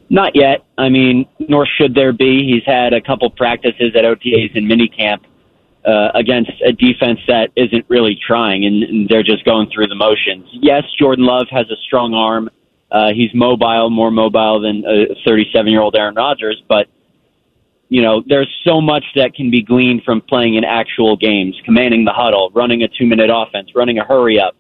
[0.10, 0.64] Not yet.
[0.78, 2.46] I mean, nor should there be.
[2.46, 5.22] He's had a couple practices at OTAs and minicamp
[5.86, 9.96] uh, against a defense that isn't really trying, and, and they're just going through the
[9.96, 10.48] motions.
[10.52, 12.50] Yes, Jordan Love has a strong arm.
[12.92, 16.88] Uh, he's mobile, more mobile than a 37 year old Aaron Rodgers, but
[17.90, 22.04] you know, there's so much that can be gleaned from playing in actual games, commanding
[22.04, 24.56] the huddle, running a two minute offense, running a hurry up,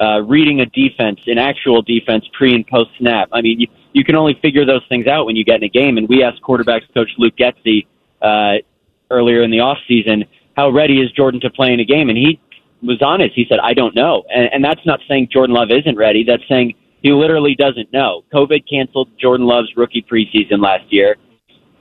[0.00, 3.28] uh, reading a defense, an actual defense pre and post snap.
[3.32, 5.68] I mean, you, you can only figure those things out when you get in a
[5.68, 5.98] game.
[5.98, 7.86] And we asked quarterbacks coach Luke Getsy
[8.22, 8.62] uh,
[9.10, 10.24] earlier in the off season,
[10.58, 12.08] how ready is Jordan to play in a game?
[12.08, 12.40] And he
[12.82, 13.32] was honest.
[13.36, 14.24] He said, I don't know.
[14.28, 16.24] And, and that's not saying Jordan Love isn't ready.
[16.26, 18.22] That's saying he literally doesn't know.
[18.34, 21.16] COVID canceled Jordan Love's rookie preseason last year.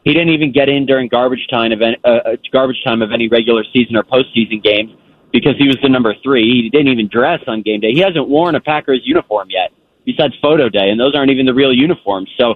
[0.03, 3.11] He didn't even get in during garbage time of any, uh, uh, garbage time of
[3.11, 4.91] any regular season or postseason games
[5.33, 6.43] because he was the number three.
[6.43, 7.93] He didn't even dress on game day.
[7.93, 9.71] He hasn't worn a Packers uniform yet,
[10.05, 12.29] besides photo day, and those aren't even the real uniforms.
[12.39, 12.55] So,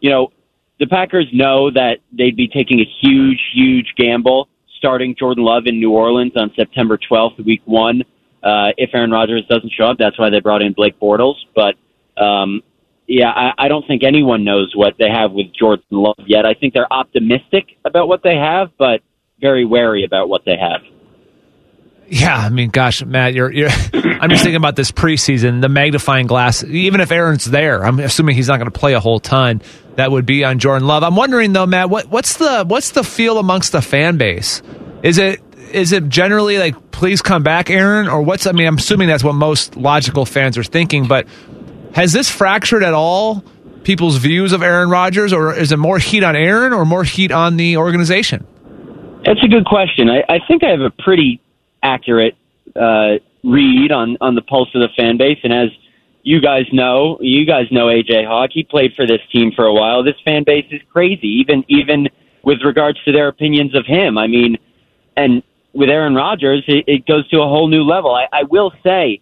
[0.00, 0.32] you know,
[0.80, 5.78] the Packers know that they'd be taking a huge, huge gamble starting Jordan Love in
[5.78, 8.02] New Orleans on September 12th, week one.
[8.42, 11.34] Uh, if Aaron Rodgers doesn't show up, that's why they brought in Blake Bortles.
[11.54, 11.74] But
[12.22, 12.62] um,
[13.06, 16.46] yeah, I, I don't think anyone knows what they have with Jordan Love yet.
[16.46, 19.00] I think they're optimistic about what they have, but
[19.40, 20.80] very wary about what they have.
[22.10, 26.26] Yeah, I mean, gosh, Matt, you're, you're I'm just thinking about this preseason, the magnifying
[26.26, 26.64] glass.
[26.64, 29.62] Even if Aaron's there, I'm assuming he's not going to play a whole ton.
[29.96, 31.02] That would be on Jordan Love.
[31.02, 34.62] I'm wondering though, Matt, what, what's the what's the feel amongst the fan base?
[35.02, 35.40] Is it
[35.72, 38.46] is it generally like, please come back, Aaron, or what's?
[38.46, 41.26] I mean, I'm assuming that's what most logical fans are thinking, but
[41.94, 43.44] has this fractured at all
[43.82, 47.32] people's views of Aaron Rodgers, or is it more heat on Aaron or more heat
[47.32, 48.46] on the organization?
[49.24, 50.08] That's a good question.
[50.08, 51.40] I, I think I have a pretty
[51.82, 52.36] accurate
[52.76, 55.68] uh, read on on the pulse of the fan base, and as
[56.22, 58.50] you guys know, you guys know AJ Hawk.
[58.52, 60.02] He played for this team for a while.
[60.02, 62.08] This fan base is crazy, even even
[62.42, 64.18] with regards to their opinions of him.
[64.18, 64.58] I mean,
[65.16, 65.42] and
[65.72, 68.14] with Aaron Rodgers, it, it goes to a whole new level.
[68.14, 69.20] I, I will say,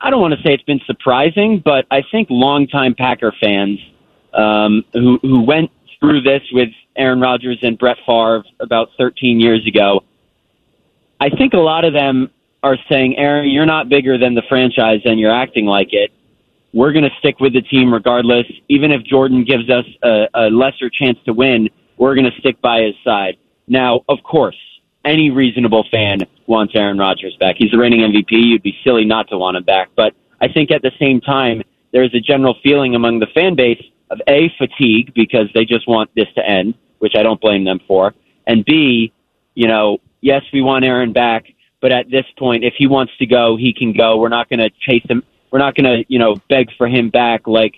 [0.00, 3.78] I don't want to say it's been surprising, but I think longtime Packer fans
[4.34, 9.66] um, who who went through this with Aaron Rodgers and Brett Favre about 13 years
[9.66, 10.04] ago
[11.22, 12.32] I think a lot of them
[12.64, 16.10] are saying, Aaron, you're not bigger than the franchise and you're acting like it.
[16.72, 18.44] We're going to stick with the team regardless.
[18.68, 22.60] Even if Jordan gives us a, a lesser chance to win, we're going to stick
[22.60, 23.36] by his side.
[23.68, 24.56] Now, of course,
[25.04, 27.54] any reasonable fan wants Aaron Rodgers back.
[27.56, 28.32] He's the reigning MVP.
[28.32, 29.90] You'd be silly not to want him back.
[29.94, 31.62] But I think at the same time,
[31.92, 36.10] there's a general feeling among the fan base of A, fatigue because they just want
[36.16, 38.12] this to end, which I don't blame them for.
[38.48, 39.12] And B,
[39.54, 41.44] you know, yes, we want Aaron back,
[41.82, 44.16] but at this point, if he wants to go, he can go.
[44.16, 45.22] We're not going to chase him.
[45.50, 47.74] We're not going to, you know, beg for him back like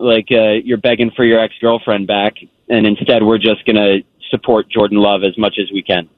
[0.00, 2.34] like uh, you're begging for your ex girlfriend back,
[2.68, 3.98] and instead we're just going to
[4.30, 6.08] support Jordan Love as much as we can.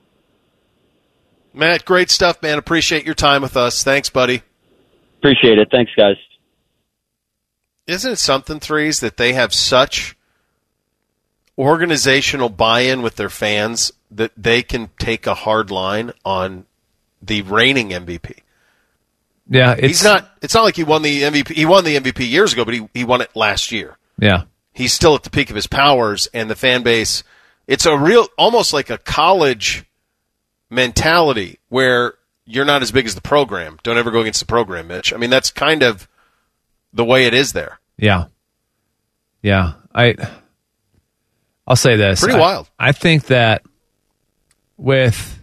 [1.52, 2.56] Matt, great stuff, man.
[2.58, 3.84] Appreciate your time with us.
[3.84, 4.42] Thanks, buddy.
[5.18, 5.68] Appreciate it.
[5.70, 6.16] Thanks, guys.
[7.86, 10.16] Isn't it something, threes, that they have such
[11.58, 16.66] organizational buy-in with their fans that they can take a hard line on
[17.22, 18.40] the reigning MVP.
[19.48, 20.28] Yeah, he's not.
[20.42, 21.52] It's not like he won the MVP.
[21.52, 23.96] He won the MVP years ago, but he he won it last year.
[24.18, 27.22] Yeah, he's still at the peak of his powers, and the fan base.
[27.68, 29.84] It's a real, almost like a college
[30.70, 32.14] mentality where
[32.44, 33.78] you're not as big as the program.
[33.82, 35.12] Don't ever go against the program, Mitch.
[35.12, 36.08] I mean, that's kind of
[36.92, 37.78] the way it is there.
[37.96, 38.26] Yeah,
[39.42, 39.74] yeah.
[39.94, 40.16] I
[41.66, 42.20] I'll say this.
[42.20, 42.70] Pretty I, wild.
[42.78, 43.62] I think that
[44.76, 45.38] with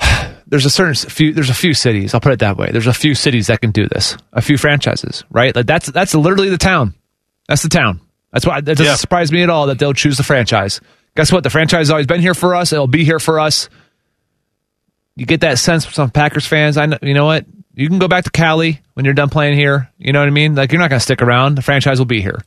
[0.46, 2.70] there's a certain few there's a few cities i'll put it that way.
[2.70, 4.16] There's a few cities that can do this.
[4.32, 5.54] A few franchises right?
[5.54, 6.94] Like that's that's literally the town.
[7.48, 8.00] That's the town.
[8.32, 8.96] That's why it doesn't yeah.
[8.96, 10.80] surprise me at all that they'll choose the franchise.
[11.16, 11.42] Guess what?
[11.42, 12.72] The franchise has always been here for us.
[12.72, 13.68] It'll be here for us.
[15.16, 16.76] You get that sense from some packers fans.
[16.76, 17.44] I know you know what?
[17.74, 19.90] You can go back to cali when you're done playing here.
[19.98, 20.54] You know what i mean?
[20.54, 21.56] Like you're not going to stick around.
[21.56, 22.40] The franchise will be here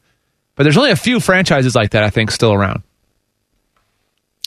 [0.61, 2.83] but there's only a few franchises like that i think still around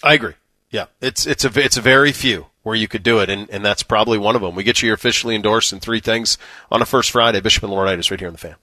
[0.05, 0.35] i agree
[0.74, 3.65] yeah, it's it's a it's a very few where you could do it, and, and
[3.65, 4.57] that's probably one of them.
[4.57, 6.36] We get you officially endorsed in three things
[6.69, 7.41] on a first Friday.
[7.41, 8.57] Bishop and Laurinaitis right here on the fan.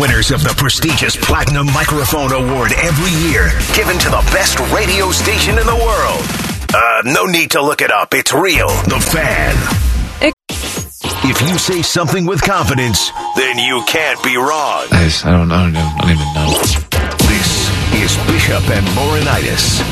[0.00, 5.56] Winners of the prestigious Platinum Microphone Award every year, given to the best radio station
[5.56, 6.20] in the world.
[6.74, 8.12] Uh, no need to look it up.
[8.12, 8.66] It's real.
[8.66, 9.95] The fan.
[11.28, 14.86] If you say something with confidence, then you can't be wrong.
[14.92, 16.54] I, just, I don't, I don't, I don't even know.
[17.26, 17.66] This
[17.98, 19.82] is Bishop and Laurinaitis.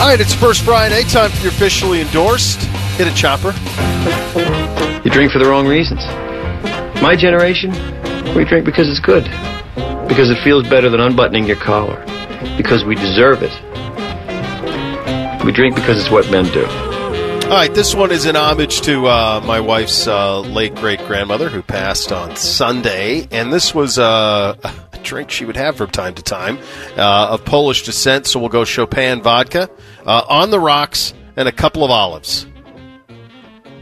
[0.00, 1.02] All right, it's First Friday.
[1.02, 2.62] Time for your officially endorsed.
[2.96, 3.52] Hit a chopper.
[5.04, 6.00] You drink for the wrong reasons.
[7.02, 7.70] My generation,
[8.34, 9.24] we drink because it's good.
[10.08, 12.02] Because it feels better than unbuttoning your collar.
[12.56, 13.52] Because we deserve it.
[15.44, 16.93] We drink because it's what men do.
[17.44, 21.50] All right, this one is in homage to uh, my wife's uh, late great grandmother
[21.50, 24.56] who passed on Sunday, and this was uh,
[24.92, 26.58] a drink she would have from time to time
[26.96, 28.26] uh, of Polish descent.
[28.26, 29.68] So we'll go Chopin vodka
[30.06, 32.46] uh, on the rocks and a couple of olives.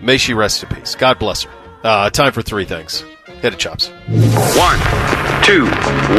[0.03, 0.97] May she rest in peace.
[0.97, 1.51] God bless her.
[1.85, 3.05] Uh, time for three things.
[3.43, 3.89] Hit it, chops.
[3.89, 4.79] One,
[5.43, 5.67] two,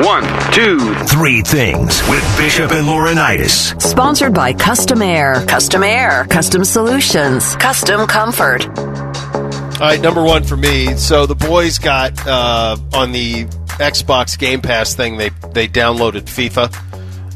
[0.04, 3.82] one, two, three things with Bishop and Laurinaitis.
[3.82, 5.46] Sponsored by Custom Air.
[5.48, 6.28] Custom Air.
[6.30, 7.56] Custom Solutions.
[7.56, 8.68] Custom Comfort.
[8.68, 10.98] All right, number one for me.
[10.98, 13.46] So the boys got uh, on the
[13.80, 15.16] Xbox Game Pass thing.
[15.16, 16.76] They they downloaded FIFA,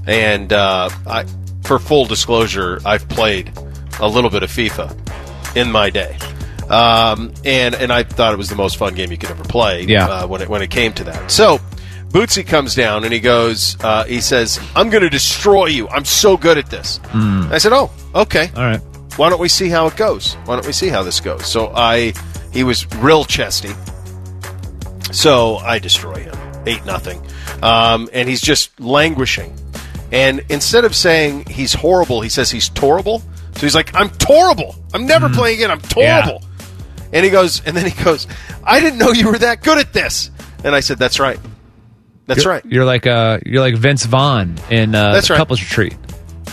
[0.05, 1.25] and uh, I,
[1.63, 3.53] for full disclosure, I've played
[4.01, 6.17] a little bit of FIFA in my day,
[6.69, 9.83] um, and and I thought it was the most fun game you could ever play.
[9.83, 10.07] Yeah.
[10.07, 11.31] Uh, when it when it came to that.
[11.31, 11.59] So.
[12.07, 15.89] Bootsy comes down and he goes, uh, he says, I'm going to destroy you.
[15.89, 17.01] I'm so good at this.
[17.13, 18.49] I said, Oh, okay.
[18.55, 18.79] All right.
[19.17, 20.35] Why don't we see how it goes?
[20.45, 21.45] Why don't we see how this goes?
[21.45, 22.13] So I,
[22.53, 23.71] he was real chesty.
[25.11, 26.35] So I destroy him,
[26.65, 27.21] eight nothing,
[27.61, 29.53] um, and he's just languishing.
[30.11, 33.21] And instead of saying he's horrible, he says he's torrible.
[33.55, 34.75] So he's like, I'm torrible.
[34.93, 35.71] I'm never playing again.
[35.71, 36.43] I'm torrible.
[37.13, 38.27] And he goes, and then he goes,
[38.63, 40.29] I didn't know you were that good at this.
[40.63, 41.39] And I said, That's right.
[42.25, 42.65] That's You're- right.
[42.65, 45.37] You're like uh, you're like Vince Vaughn in uh, That's right.
[45.37, 45.93] couples retreat,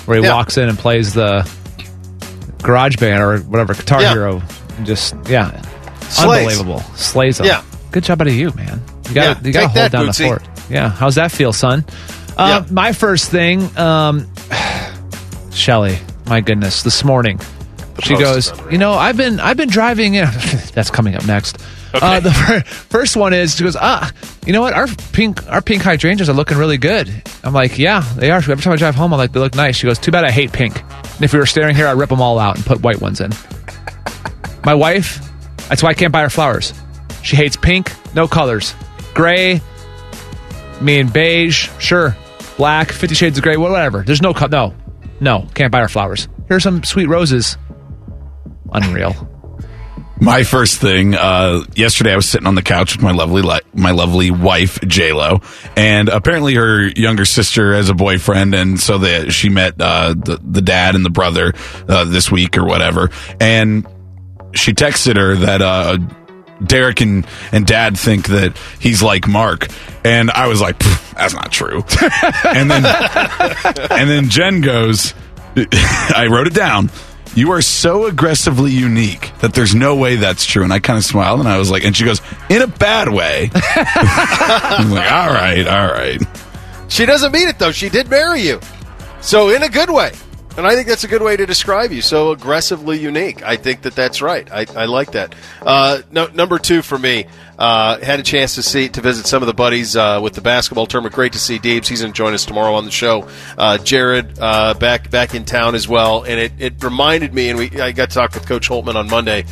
[0.06, 0.32] where he Yeah.
[0.34, 1.48] walks in and plays the
[2.62, 4.12] garage band or whatever guitar Yeah.
[4.12, 4.42] hero,
[4.76, 5.60] and just yeah,
[6.02, 6.20] Slays.
[6.46, 7.46] unbelievable, slays them.
[7.48, 7.62] Yeah.
[7.90, 8.80] good job out of you, man.
[9.08, 10.18] You got Yeah, to you got to hold that, down Bootsy.
[10.18, 10.42] the fort.
[10.70, 11.84] Yeah, how's that feel, son?
[12.36, 12.72] Uh, Yeah.
[12.72, 14.28] My first thing, um,
[15.52, 15.98] Shelly.
[16.26, 17.38] My goodness, this morning.
[18.02, 20.14] She goes, you know, I've been I've been driving.
[20.14, 20.24] In.
[20.74, 21.58] That's coming up next.
[21.94, 24.10] Uh, the fir- first one is she goes, ah,
[24.44, 24.72] you know what?
[24.74, 27.08] Our pink our pink hydrangeas are looking really good.
[27.44, 28.38] I'm like, yeah, they are.
[28.38, 29.76] Every time I drive home, I'm like, they look nice.
[29.76, 30.82] She goes, too bad I hate pink.
[30.82, 33.20] And if we were staring here, I'd rip them all out and put white ones
[33.20, 33.30] in.
[34.64, 35.20] My wife,
[35.68, 36.74] that's why I can't buy her flowers.
[37.22, 38.74] She hates pink, no colors,
[39.14, 39.60] gray,
[40.80, 42.16] me and beige, sure,
[42.56, 44.02] black, Fifty Shades of Gray, whatever.
[44.02, 44.74] There's no co- no,
[45.20, 46.28] no, can't buy her flowers.
[46.48, 47.56] Here's some sweet roses.
[48.74, 49.30] Unreal.
[50.20, 53.60] My first thing, uh, yesterday I was sitting on the couch with my lovely, li-
[53.74, 55.40] my lovely wife J Lo,
[55.76, 60.38] and apparently her younger sister has a boyfriend, and so that she met uh, the
[60.42, 61.52] the dad and the brother
[61.88, 63.10] uh, this week or whatever,
[63.40, 63.86] and
[64.54, 65.98] she texted her that uh,
[66.64, 69.66] Derek and and Dad think that he's like Mark,
[70.04, 70.78] and I was like,
[71.14, 71.82] that's not true,
[72.44, 72.84] and then
[73.90, 75.12] and then Jen goes,
[75.56, 76.90] I wrote it down.
[77.34, 80.62] You are so aggressively unique that there's no way that's true.
[80.62, 83.08] And I kind of smiled and I was like, and she goes, in a bad
[83.08, 83.50] way.
[83.54, 86.20] I'm like, all right, all right.
[86.88, 87.72] She doesn't mean it though.
[87.72, 88.60] She did marry you,
[89.20, 90.12] so in a good way.
[90.56, 92.00] And I think that's a good way to describe you.
[92.00, 93.42] So aggressively unique.
[93.42, 94.50] I think that that's right.
[94.52, 95.34] I, I like that.
[95.60, 97.26] Uh, no, number two for me.
[97.58, 100.40] Uh, had a chance to see to visit some of the buddies uh, with the
[100.40, 101.14] basketball tournament.
[101.14, 101.86] Great to see Deebs.
[101.86, 103.28] He's going to join us tomorrow on the show.
[103.58, 106.22] Uh, Jared uh, back back in town as well.
[106.22, 107.50] And it, it reminded me.
[107.50, 109.44] And we I got to talk with Coach Holtman on Monday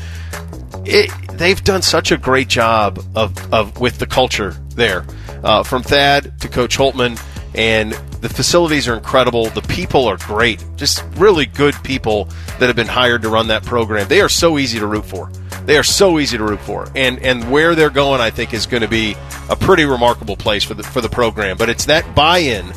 [0.85, 5.05] it, they've done such a great job of, of with the culture there,
[5.45, 7.23] uh, from Thad to Coach Holtman,
[7.55, 7.93] and
[8.23, 9.47] the facilities are incredible.
[9.47, 12.29] The people are great, just really good people
[12.61, 14.07] that have been hired to run that program.
[14.07, 15.31] They are so easy to root for.
[15.67, 18.67] They are so easy to root for, and and where they're going, I think, is
[18.67, 19.17] going to be
[19.51, 21.57] a pretty remarkable place for the for the program.
[21.57, 22.73] But it's that buy-in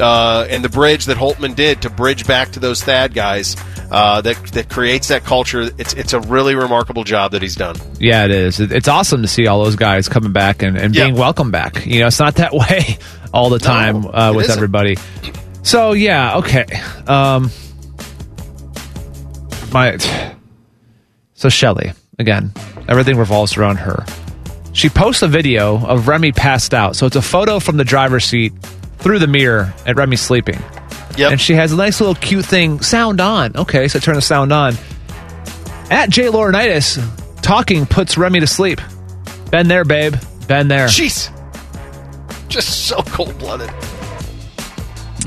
[0.00, 3.56] uh, and the bridge that Holtman did to bridge back to those Thad guys
[3.90, 5.62] uh, that that creates that culture.
[5.78, 7.76] It's it's a really remarkable job that he's done.
[7.98, 8.60] Yeah, it is.
[8.60, 11.20] It's awesome to see all those guys coming back and, and being Yeah.
[11.20, 11.86] welcome back.
[11.86, 12.98] You know, it's not that way
[13.32, 14.56] all the time No, uh, with isn't.
[14.58, 14.96] everybody.
[15.62, 16.64] So yeah, okay.
[17.06, 17.50] Um,
[19.72, 19.96] my
[21.34, 22.52] so Shelly again.
[22.88, 24.04] Everything revolves around her.
[24.72, 26.96] She posts a video of Remy passed out.
[26.96, 28.52] So it's a photo from the driver's seat
[28.98, 30.62] through the mirror at Remy sleeping.
[31.16, 31.32] Yep.
[31.32, 33.56] And she has a nice little cute thing, sound on.
[33.56, 34.74] Okay, so turn the sound on.
[35.90, 38.80] At Jay Laurinaitis, talking puts Remy to sleep.
[39.50, 40.14] Been there, babe.
[40.46, 40.86] Been there.
[40.86, 41.30] Jeez,
[42.48, 43.70] just so cold blooded.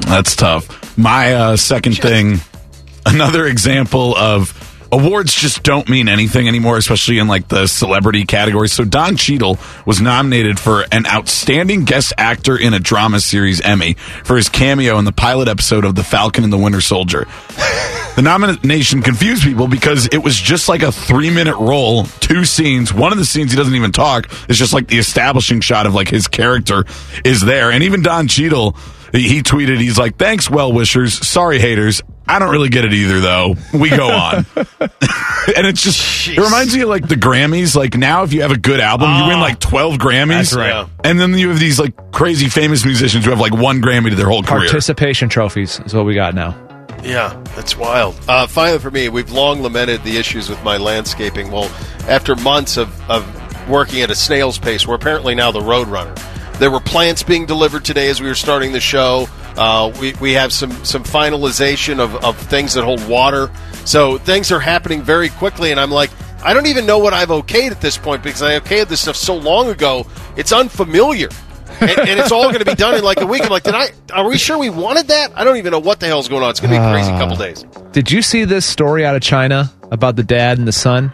[0.07, 0.97] That's tough.
[0.97, 2.39] My uh, second thing,
[3.05, 4.60] another example of
[4.91, 8.67] awards just don't mean anything anymore, especially in like the celebrity category.
[8.67, 13.93] So Don Cheadle was nominated for an outstanding guest actor in a drama series Emmy
[14.23, 17.27] for his cameo in the pilot episode of The Falcon and the Winter Soldier.
[18.13, 22.93] The nomination confused people because it was just like a three minute role, two scenes.
[22.93, 24.29] One of the scenes he doesn't even talk.
[24.49, 26.83] It's just like the establishing shot of like his character
[27.23, 27.71] is there.
[27.71, 28.75] And even Don Cheadle,
[29.13, 31.25] he he tweeted, he's like, thanks, well wishers.
[31.25, 32.01] Sorry, haters.
[32.27, 33.55] I don't really get it either, though.
[33.73, 34.45] We go on.
[34.55, 37.75] and it's just, it reminds me of like the Grammys.
[37.75, 40.51] Like now, if you have a good album, you win like 12 Grammys.
[40.51, 40.87] That's right.
[41.03, 44.15] And then you have these like crazy famous musicians who have like one Grammy to
[44.15, 44.69] their whole career.
[44.69, 46.55] Participation trophies is what we got now.
[47.03, 48.15] Yeah, that's wild.
[48.27, 51.51] Uh, finally, for me, we've long lamented the issues with my landscaping.
[51.51, 51.65] Well,
[52.07, 53.25] after months of, of
[53.67, 56.13] working at a snail's pace, we're apparently now the road runner.
[56.59, 59.27] There were plants being delivered today as we were starting the show.
[59.57, 63.51] Uh, we, we have some, some finalization of, of things that hold water.
[63.85, 66.09] So things are happening very quickly, and I'm like,
[66.43, 69.15] I don't even know what I've okayed at this point because I okayed this stuff
[69.15, 70.07] so long ago.
[70.37, 71.29] It's unfamiliar.
[71.79, 73.43] and, and it's all going to be done in like a week.
[73.43, 73.89] I'm like, did I?
[74.13, 75.31] Are we sure we wanted that?
[75.35, 76.49] I don't even know what the hell's going on.
[76.51, 77.17] It's going to be a crazy Ah.
[77.19, 77.63] couple days.
[77.91, 81.11] Did you see this story out of China about the dad and the son?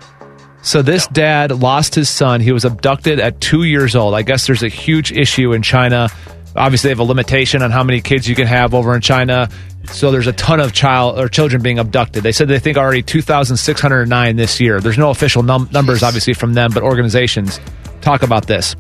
[0.64, 2.42] So this dad lost his son.
[2.42, 4.14] He was abducted at two years old.
[4.14, 6.10] I guess there's a huge issue in China.
[6.58, 9.50] Obviously, they have a limitation on how many kids you can have over in China.
[9.92, 12.24] So there's a ton of child or children being abducted.
[12.24, 14.82] They said they think already 2,609 this year.
[14.82, 17.60] There's no official num- numbers, obviously, from them, but organizations
[18.02, 18.76] talk about this.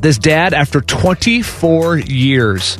[0.00, 2.78] This dad, after 24 years,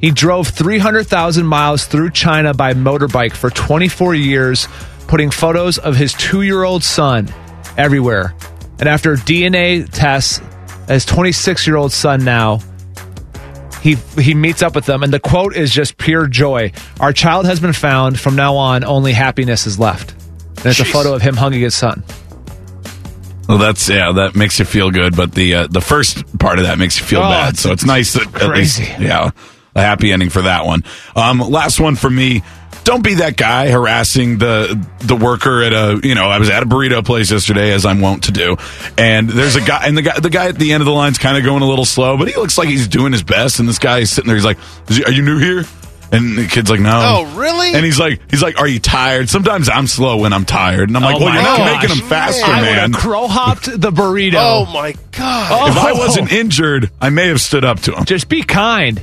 [0.00, 4.66] he drove 300,000 miles through China by motorbike for 24 years,
[5.06, 7.32] putting photos of his two year old son
[7.78, 8.34] everywhere.
[8.80, 10.40] And after DNA tests,
[10.88, 12.60] his 26 year old son now,
[13.84, 16.72] he, he meets up with them, and the quote is just pure joy.
[16.98, 18.18] Our child has been found.
[18.18, 20.12] From now on, only happiness is left.
[20.58, 22.02] And it's a photo of him hugging his son.
[23.48, 26.64] Well, that's yeah, that makes you feel good, but the uh, the first part of
[26.64, 27.48] that makes you feel Oh, bad.
[27.50, 29.30] it's- So it's nice that at least, yeah,
[29.74, 30.82] a happy ending for that one.
[31.14, 32.42] Um, last one for me.
[32.84, 36.62] Don't be that guy harassing the the worker at a you know I was at
[36.62, 38.56] a burrito place yesterday as I'm wont to do,
[38.98, 41.16] and there's a guy and the guy the guy at the end of the line's
[41.18, 43.66] kind of going a little slow, but he looks like he's doing his best, and
[43.68, 44.36] this guy is sitting there.
[44.36, 44.58] He's like,
[44.88, 45.64] "Is he- "Are you new here?"
[46.12, 47.74] And the kid's like, "No." Oh, really?
[47.74, 50.96] And he's like, "He's like, are you tired?" Sometimes I'm slow when I'm tired, and
[50.96, 53.64] I'm like, Oh "Well, you're not making them faster, I would man." have crow hopped
[53.80, 54.34] the burrito.
[54.38, 55.50] Oh my god!
[55.50, 55.68] Oh.
[55.70, 58.04] If I wasn't injured, I may have stood up to him.
[58.04, 59.00] Just be kind.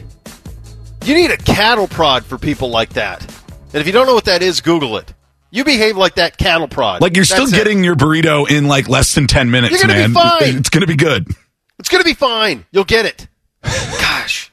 [1.03, 3.25] You need a cattle prod for people like that.
[3.73, 5.13] And if you don't know what that is, Google it.
[5.49, 7.01] You behave like that cattle prod.
[7.01, 7.57] Like you're still That's it.
[7.57, 10.09] getting your burrito in like less than ten minutes, You're gonna man.
[10.09, 10.57] be fine.
[10.57, 11.27] It's gonna be good.
[11.79, 12.63] It's going to be fine.
[12.71, 13.27] You'll get it.
[13.63, 14.51] Gosh.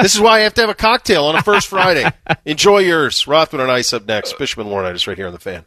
[0.00, 2.08] This is why I have to have a cocktail on a first Friday.
[2.44, 3.26] Enjoy yours.
[3.26, 4.38] Rothman and Ice up next.
[4.38, 5.64] Bishop and Warnight is right here on the fan.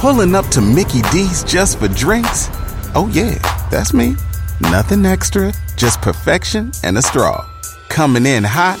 [0.00, 2.48] Pulling up to Mickey D's just for drinks?
[2.96, 3.34] Oh, yeah,
[3.70, 4.16] that's me.
[4.62, 7.48] Nothing extra, just perfection and a straw.
[7.88, 8.80] Coming in hot